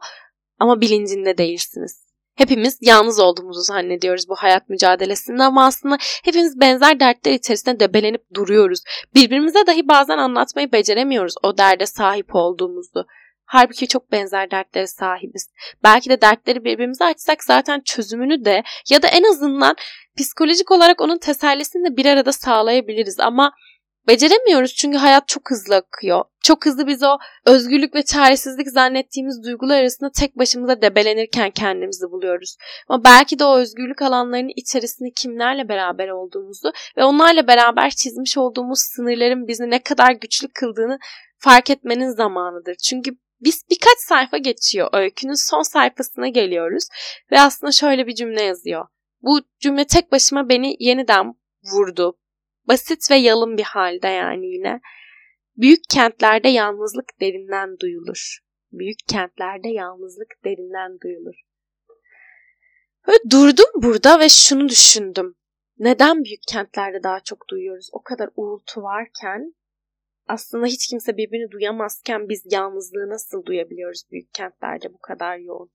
ama 0.59 0.82
bilincinde 0.82 1.38
değilsiniz. 1.38 2.07
Hepimiz 2.38 2.78
yalnız 2.82 3.20
olduğumuzu 3.20 3.62
zannediyoruz 3.62 4.30
bu 4.30 4.36
hayat 4.36 4.70
mücadelesinde 4.70 5.44
ama 5.44 5.66
aslında 5.66 5.98
hepimiz 6.24 6.60
benzer 6.60 7.00
dertler 7.00 7.32
içerisinde 7.32 7.80
debelenip 7.80 8.22
duruyoruz. 8.34 8.80
Birbirimize 9.16 9.68
dahi 9.68 9.88
bazen 9.88 10.18
anlatmayı 10.18 10.72
beceremiyoruz 10.72 11.34
o 11.44 11.58
derde 11.58 11.86
sahip 11.86 12.36
olduğumuzu. 12.36 13.06
Halbuki 13.46 13.88
çok 13.88 14.12
benzer 14.12 14.52
dertlere 14.52 14.88
sahibiz. 14.88 15.50
Belki 15.84 16.10
de 16.10 16.22
dertleri 16.22 16.64
birbirimize 16.64 17.06
açsak 17.06 17.44
zaten 17.44 17.82
çözümünü 17.86 18.46
de 18.46 18.64
ya 18.90 19.02
da 19.02 19.08
en 19.08 19.24
azından 19.24 19.76
psikolojik 20.18 20.72
olarak 20.72 21.02
onun 21.02 21.18
tesellisini 21.18 21.92
de 21.92 21.98
bir 21.98 22.06
arada 22.06 22.32
sağlayabiliriz 22.32 23.20
ama 23.20 23.54
Beceremiyoruz 24.08 24.76
çünkü 24.76 24.97
hayat 24.97 25.28
çok 25.28 25.51
hızlı 25.51 25.76
akıyor. 25.76 26.24
Çok 26.43 26.66
hızlı 26.66 26.88
biz 26.88 27.03
o 27.03 27.18
özgürlük 27.45 27.95
ve 27.95 28.03
çaresizlik 28.03 28.70
zannettiğimiz 28.70 29.43
duygular 29.43 29.80
arasında 29.80 30.12
tek 30.12 30.38
başımıza 30.38 30.82
debelenirken 30.82 31.51
kendimizi 31.51 32.12
buluyoruz. 32.12 32.58
Ama 32.88 33.03
belki 33.03 33.39
de 33.39 33.45
o 33.45 33.58
özgürlük 33.58 34.01
alanlarının 34.01 34.51
içerisinde 34.55 35.10
kimlerle 35.16 35.70
beraber 35.70 36.10
olduğumuzu 36.10 36.72
ve 36.97 37.03
onlarla 37.03 37.47
beraber 37.47 37.89
çizmiş 37.89 38.38
olduğumuz 38.38 38.80
sınırların 38.80 39.47
bizi 39.47 39.70
ne 39.70 39.84
kadar 39.84 40.12
güçlü 40.12 40.47
kıldığını 40.47 40.99
fark 41.38 41.70
etmenin 41.70 42.10
zamanıdır. 42.10 42.76
Çünkü 42.76 43.12
biz 43.41 43.64
birkaç 43.70 43.97
sayfa 43.97 44.38
geçiyor 44.38 44.89
öykünün 44.93 45.49
son 45.49 45.62
sayfasına 45.62 46.28
geliyoruz 46.28 46.88
ve 47.32 47.41
aslında 47.41 47.72
şöyle 47.72 48.08
bir 48.08 48.16
cümle 48.16 48.43
yazıyor. 48.43 48.86
Bu 49.22 49.39
cümle 49.60 49.86
tek 49.86 50.12
başıma 50.12 50.49
beni 50.49 50.76
yeniden 50.80 51.34
vurdu, 51.74 52.18
Basit 52.68 53.11
ve 53.11 53.15
yalın 53.15 53.57
bir 53.57 53.63
halde 53.63 54.07
yani 54.07 54.47
yine. 54.47 54.82
Büyük 55.57 55.80
kentlerde 55.89 56.49
yalnızlık 56.49 57.22
derinden 57.22 57.80
duyulur. 57.80 58.39
Büyük 58.72 58.99
kentlerde 59.07 59.70
yalnızlık 59.70 60.34
derinden 60.45 60.99
duyulur. 61.03 61.36
Böyle 63.07 63.20
durdum 63.32 63.84
burada 63.84 64.20
ve 64.20 64.30
şunu 64.30 64.70
düşündüm. 64.70 65.36
Neden 65.80 66.24
büyük 66.24 66.41
kentlerde 66.47 67.03
daha 67.03 67.20
çok 67.20 67.49
duyuyoruz? 67.49 67.89
O 67.91 68.01
kadar 68.01 68.30
uğultu 68.36 68.82
varken 68.84 69.55
aslında 70.28 70.65
hiç 70.65 70.88
kimse 70.88 71.18
birbirini 71.18 71.51
duyamazken 71.51 72.30
biz 72.30 72.41
yalnızlığı 72.51 73.09
nasıl 73.09 73.45
duyabiliyoruz 73.45 74.03
büyük 74.11 74.34
kentlerde 74.34 74.93
bu 74.93 74.97
kadar 74.97 75.38
yoğun? 75.38 75.72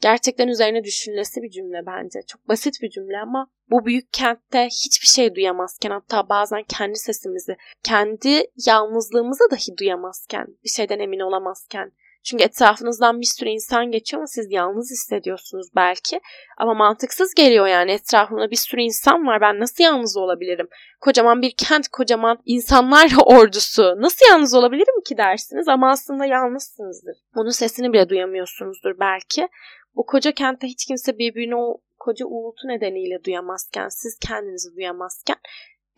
Gerçekten 0.00 0.48
üzerine 0.48 0.84
düşünülesi 0.84 1.42
bir 1.42 1.50
cümle 1.50 1.86
bence. 1.86 2.20
Çok 2.26 2.48
basit 2.48 2.82
bir 2.82 2.90
cümle 2.90 3.18
ama 3.18 3.50
bu 3.70 3.86
büyük 3.86 4.12
kentte 4.12 4.66
hiçbir 4.66 5.06
şey 5.06 5.34
duyamazken 5.34 5.90
hatta 5.90 6.28
bazen 6.28 6.62
kendi 6.62 6.98
sesimizi, 6.98 7.56
kendi 7.82 8.44
yalnızlığımızı 8.66 9.44
dahi 9.50 9.76
duyamazken, 9.78 10.46
bir 10.64 10.68
şeyden 10.68 10.98
emin 10.98 11.20
olamazken 11.20 11.92
çünkü 12.24 12.44
etrafınızdan 12.44 13.20
bir 13.20 13.26
sürü 13.26 13.48
insan 13.48 13.90
geçiyor 13.90 14.20
ama 14.20 14.26
siz 14.26 14.46
yalnız 14.52 14.90
hissediyorsunuz 14.90 15.66
belki. 15.76 16.20
Ama 16.58 16.74
mantıksız 16.74 17.34
geliyor 17.34 17.66
yani 17.66 17.92
etrafımda 17.92 18.50
bir 18.50 18.56
sürü 18.56 18.80
insan 18.80 19.26
var. 19.26 19.40
Ben 19.40 19.60
nasıl 19.60 19.84
yalnız 19.84 20.16
olabilirim? 20.16 20.68
Kocaman 21.00 21.42
bir 21.42 21.54
kent, 21.56 21.88
kocaman 21.88 22.38
insanlar 22.44 23.12
ordusu. 23.24 23.94
Nasıl 23.98 24.26
yalnız 24.30 24.54
olabilirim 24.54 25.02
ki 25.06 25.16
dersiniz 25.16 25.68
ama 25.68 25.90
aslında 25.90 26.26
yalnızsınızdır. 26.26 27.16
Onun 27.36 27.50
sesini 27.50 27.92
bile 27.92 28.08
duyamıyorsunuzdur 28.08 29.00
belki. 29.00 29.48
Bu 29.94 30.06
koca 30.06 30.32
kentte 30.32 30.66
hiç 30.66 30.86
kimse 30.86 31.18
birbirini 31.18 31.56
o 31.56 31.80
koca 31.98 32.26
uğultu 32.26 32.68
nedeniyle 32.68 33.24
duyamazken, 33.24 33.88
siz 33.88 34.18
kendinizi 34.18 34.76
duyamazken 34.76 35.36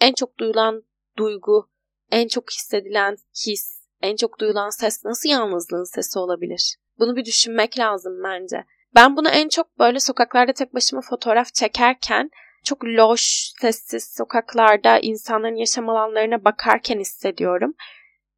en 0.01 0.13
çok 0.13 0.39
duyulan 0.39 0.83
duygu, 1.19 1.71
en 2.11 2.29
çok 2.29 2.51
hissedilen 2.51 3.17
his, 3.47 3.83
en 4.03 4.17
çok 4.17 4.41
duyulan 4.41 4.71
ses 4.71 5.05
nasıl 5.05 5.29
yalnızlığın 5.29 5.95
sesi 5.95 6.19
olabilir? 6.19 6.77
Bunu 6.99 7.17
bir 7.17 7.25
düşünmek 7.25 7.79
lazım 7.79 8.23
bence. 8.25 8.65
Ben 8.95 9.17
bunu 9.17 9.29
en 9.29 9.49
çok 9.49 9.79
böyle 9.79 10.01
sokaklarda 10.01 10.53
tek 10.53 10.75
başıma 10.75 11.03
fotoğraf 11.03 11.55
çekerken 11.55 12.31
çok 12.65 12.85
loş, 12.85 13.53
sessiz 13.61 14.15
sokaklarda 14.17 14.99
insanların 14.99 15.55
yaşam 15.55 15.89
alanlarına 15.89 16.45
bakarken 16.45 17.01
hissediyorum. 17.01 17.75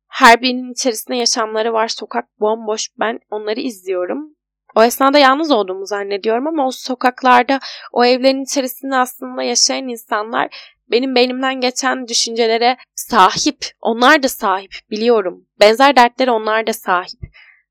Her 0.09 0.43
birinin 0.43 0.73
içerisinde 0.73 1.17
yaşamları 1.17 1.73
var. 1.73 1.89
Sokak 1.89 2.41
bomboş. 2.41 2.89
Ben 3.01 3.21
onları 3.31 3.61
izliyorum. 3.61 4.37
O 4.77 4.83
esnada 4.83 5.19
yalnız 5.19 5.51
olduğumu 5.51 5.87
zannediyorum 5.87 6.47
ama 6.47 6.67
o 6.67 6.71
sokaklarda, 6.71 7.61
o 7.93 8.05
evlerin 8.05 8.45
içerisinde 8.45 8.97
aslında 8.97 9.43
yaşayan 9.43 9.89
insanlar 9.89 10.75
benim 10.91 11.15
beynimden 11.15 11.61
geçen 11.61 12.09
düşüncelere 12.09 12.77
sahip. 12.95 13.67
Onlar 13.81 14.23
da 14.23 14.29
sahip 14.29 14.75
biliyorum. 14.91 15.47
Benzer 15.61 15.97
dertlere 15.97 16.31
onlar 16.31 16.67
da 16.67 16.73
sahip. 16.73 17.21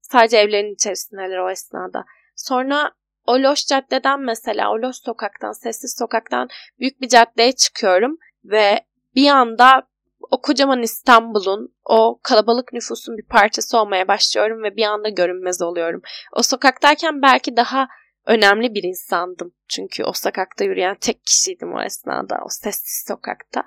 Sadece 0.01 0.37
evlerin 0.37 0.73
içerisindeler 0.73 1.37
o 1.37 1.51
esnada. 1.51 2.05
Sonra 2.35 2.91
o 3.25 3.33
loş 3.33 3.65
caddeden 3.65 4.19
mesela 4.19 4.71
o 4.71 4.81
loş 4.81 4.95
sokaktan, 4.95 5.51
sessiz 5.51 5.95
sokaktan 5.99 6.47
büyük 6.79 7.01
bir 7.01 7.07
caddeye 7.07 7.51
çıkıyorum 7.51 8.17
ve 8.43 8.85
bir 9.15 9.29
anda 9.29 9.83
o 10.31 10.41
kocaman 10.41 10.81
İstanbul'un, 10.81 11.75
o 11.85 12.19
kalabalık 12.23 12.73
nüfusun 12.73 13.17
bir 13.17 13.25
parçası 13.25 13.77
olmaya 13.77 14.07
başlıyorum 14.07 14.63
ve 14.63 14.75
bir 14.75 14.83
anda 14.83 15.09
görünmez 15.09 15.61
oluyorum. 15.61 16.01
O 16.33 16.43
sokaktayken 16.43 17.21
belki 17.21 17.57
daha 17.57 17.87
önemli 18.25 18.73
bir 18.73 18.83
insandım. 18.83 19.53
Çünkü 19.67 20.03
o 20.03 20.13
sokakta 20.13 20.65
yürüyen 20.65 20.95
tek 21.01 21.25
kişiydim 21.25 21.73
o 21.73 21.81
esnada, 21.81 22.35
o 22.45 22.47
sessiz 22.49 23.05
sokakta. 23.07 23.63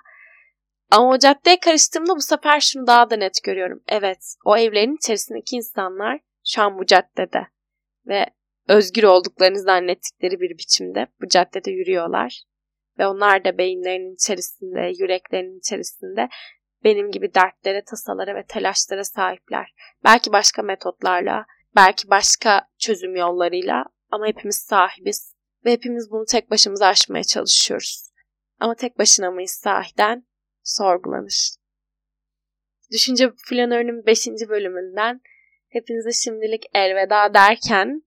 Ama 0.91 1.11
o 1.11 1.19
caddeye 1.19 1.61
karıştığımda 1.61 2.17
bu 2.17 2.21
sefer 2.21 2.61
şunu 2.61 2.87
daha 2.87 3.11
da 3.11 3.17
net 3.17 3.43
görüyorum. 3.45 3.83
Evet, 3.89 4.35
o 4.45 4.57
evlerin 4.57 4.97
içerisindeki 4.97 5.57
insanlar 5.57 6.21
şu 6.47 6.63
an 6.63 6.79
bu 6.79 6.87
caddede 6.87 7.47
ve 8.07 8.27
özgür 8.69 9.03
olduklarını 9.03 9.59
zannettikleri 9.59 10.41
bir 10.41 10.59
biçimde 10.59 11.07
bu 11.21 11.29
caddede 11.29 11.71
yürüyorlar. 11.71 12.43
Ve 12.99 13.07
onlar 13.07 13.45
da 13.45 13.59
beyinlerinin 13.59 14.15
içerisinde, 14.15 14.93
yüreklerinin 14.99 15.59
içerisinde 15.59 16.29
benim 16.85 17.11
gibi 17.11 17.35
dertlere, 17.35 17.85
tasalara 17.85 18.35
ve 18.35 18.47
telaşlara 18.47 19.05
sahipler. 19.05 19.75
Belki 20.05 20.33
başka 20.33 20.63
metotlarla, 20.63 21.47
belki 21.77 22.11
başka 22.11 22.69
çözüm 22.79 23.17
yollarıyla 23.17 23.85
ama 24.11 24.27
hepimiz 24.27 24.57
sahibiz 24.57 25.35
ve 25.65 25.73
hepimiz 25.73 26.11
bunu 26.11 26.25
tek 26.25 26.51
başımıza 26.51 26.87
aşmaya 26.87 27.25
çalışıyoruz. 27.25 28.11
Ama 28.61 28.75
tek 28.75 28.99
başına 28.99 29.31
mıyız 29.31 29.51
sahiden? 29.51 30.27
Sorgulanır. 30.63 31.57
Düşünce 32.93 33.31
Flanör'ün 33.49 34.07
5. 34.07 34.27
bölümünden 34.49 35.21
hepinize 35.69 36.13
şimdilik 36.13 36.65
elveda 36.75 37.35
derken 37.35 38.03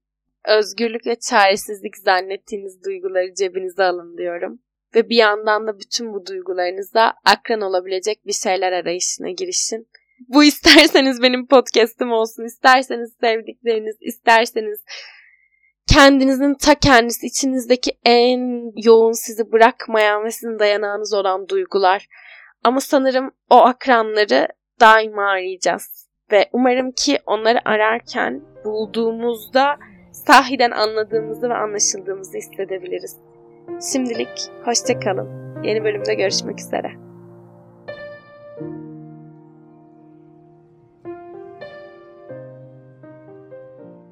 özgürlük 0.47 1.07
ve 1.07 1.19
çaresizlik 1.19 1.97
zannettiğiniz 1.97 2.83
duyguları 2.83 3.33
cebinize 3.33 3.83
alın 3.83 4.17
diyorum. 4.17 4.59
Ve 4.95 5.09
bir 5.09 5.15
yandan 5.15 5.67
da 5.67 5.79
bütün 5.79 6.13
bu 6.13 6.25
duygularınıza 6.25 7.13
akran 7.25 7.61
olabilecek 7.61 8.27
bir 8.27 8.33
şeyler 8.33 8.71
arayışına 8.71 9.29
girişin. 9.29 9.87
Bu 10.27 10.43
isterseniz 10.43 11.21
benim 11.21 11.47
podcast'ım 11.47 12.11
olsun, 12.11 12.45
isterseniz 12.45 13.13
sevdikleriniz, 13.21 13.95
isterseniz 14.01 14.79
kendinizin 15.93 16.53
ta 16.53 16.75
kendisi 16.75 17.27
içinizdeki 17.27 17.91
en 18.05 18.71
yoğun 18.83 19.11
sizi 19.11 19.51
bırakmayan 19.51 20.25
ve 20.25 20.31
sizin 20.31 20.59
dayanağınız 20.59 21.13
olan 21.13 21.49
duygular. 21.49 22.07
Ama 22.63 22.81
sanırım 22.81 23.31
o 23.49 23.55
akranları 23.55 24.47
daima 24.79 25.29
arayacağız. 25.29 26.09
Ve 26.31 26.49
umarım 26.53 26.91
ki 26.91 27.19
onları 27.25 27.59
ararken 27.69 28.41
bulduğumuzda 28.65 29.77
sahiden 30.11 30.71
anladığımızı 30.71 31.49
ve 31.49 31.53
anlaşıldığımızı 31.53 32.37
hissedebiliriz. 32.37 33.28
Şimdilik 33.91 34.51
hoşçakalın. 34.65 35.29
Yeni 35.63 35.83
bölümde 35.83 36.13
görüşmek 36.13 36.59
üzere. 36.59 37.08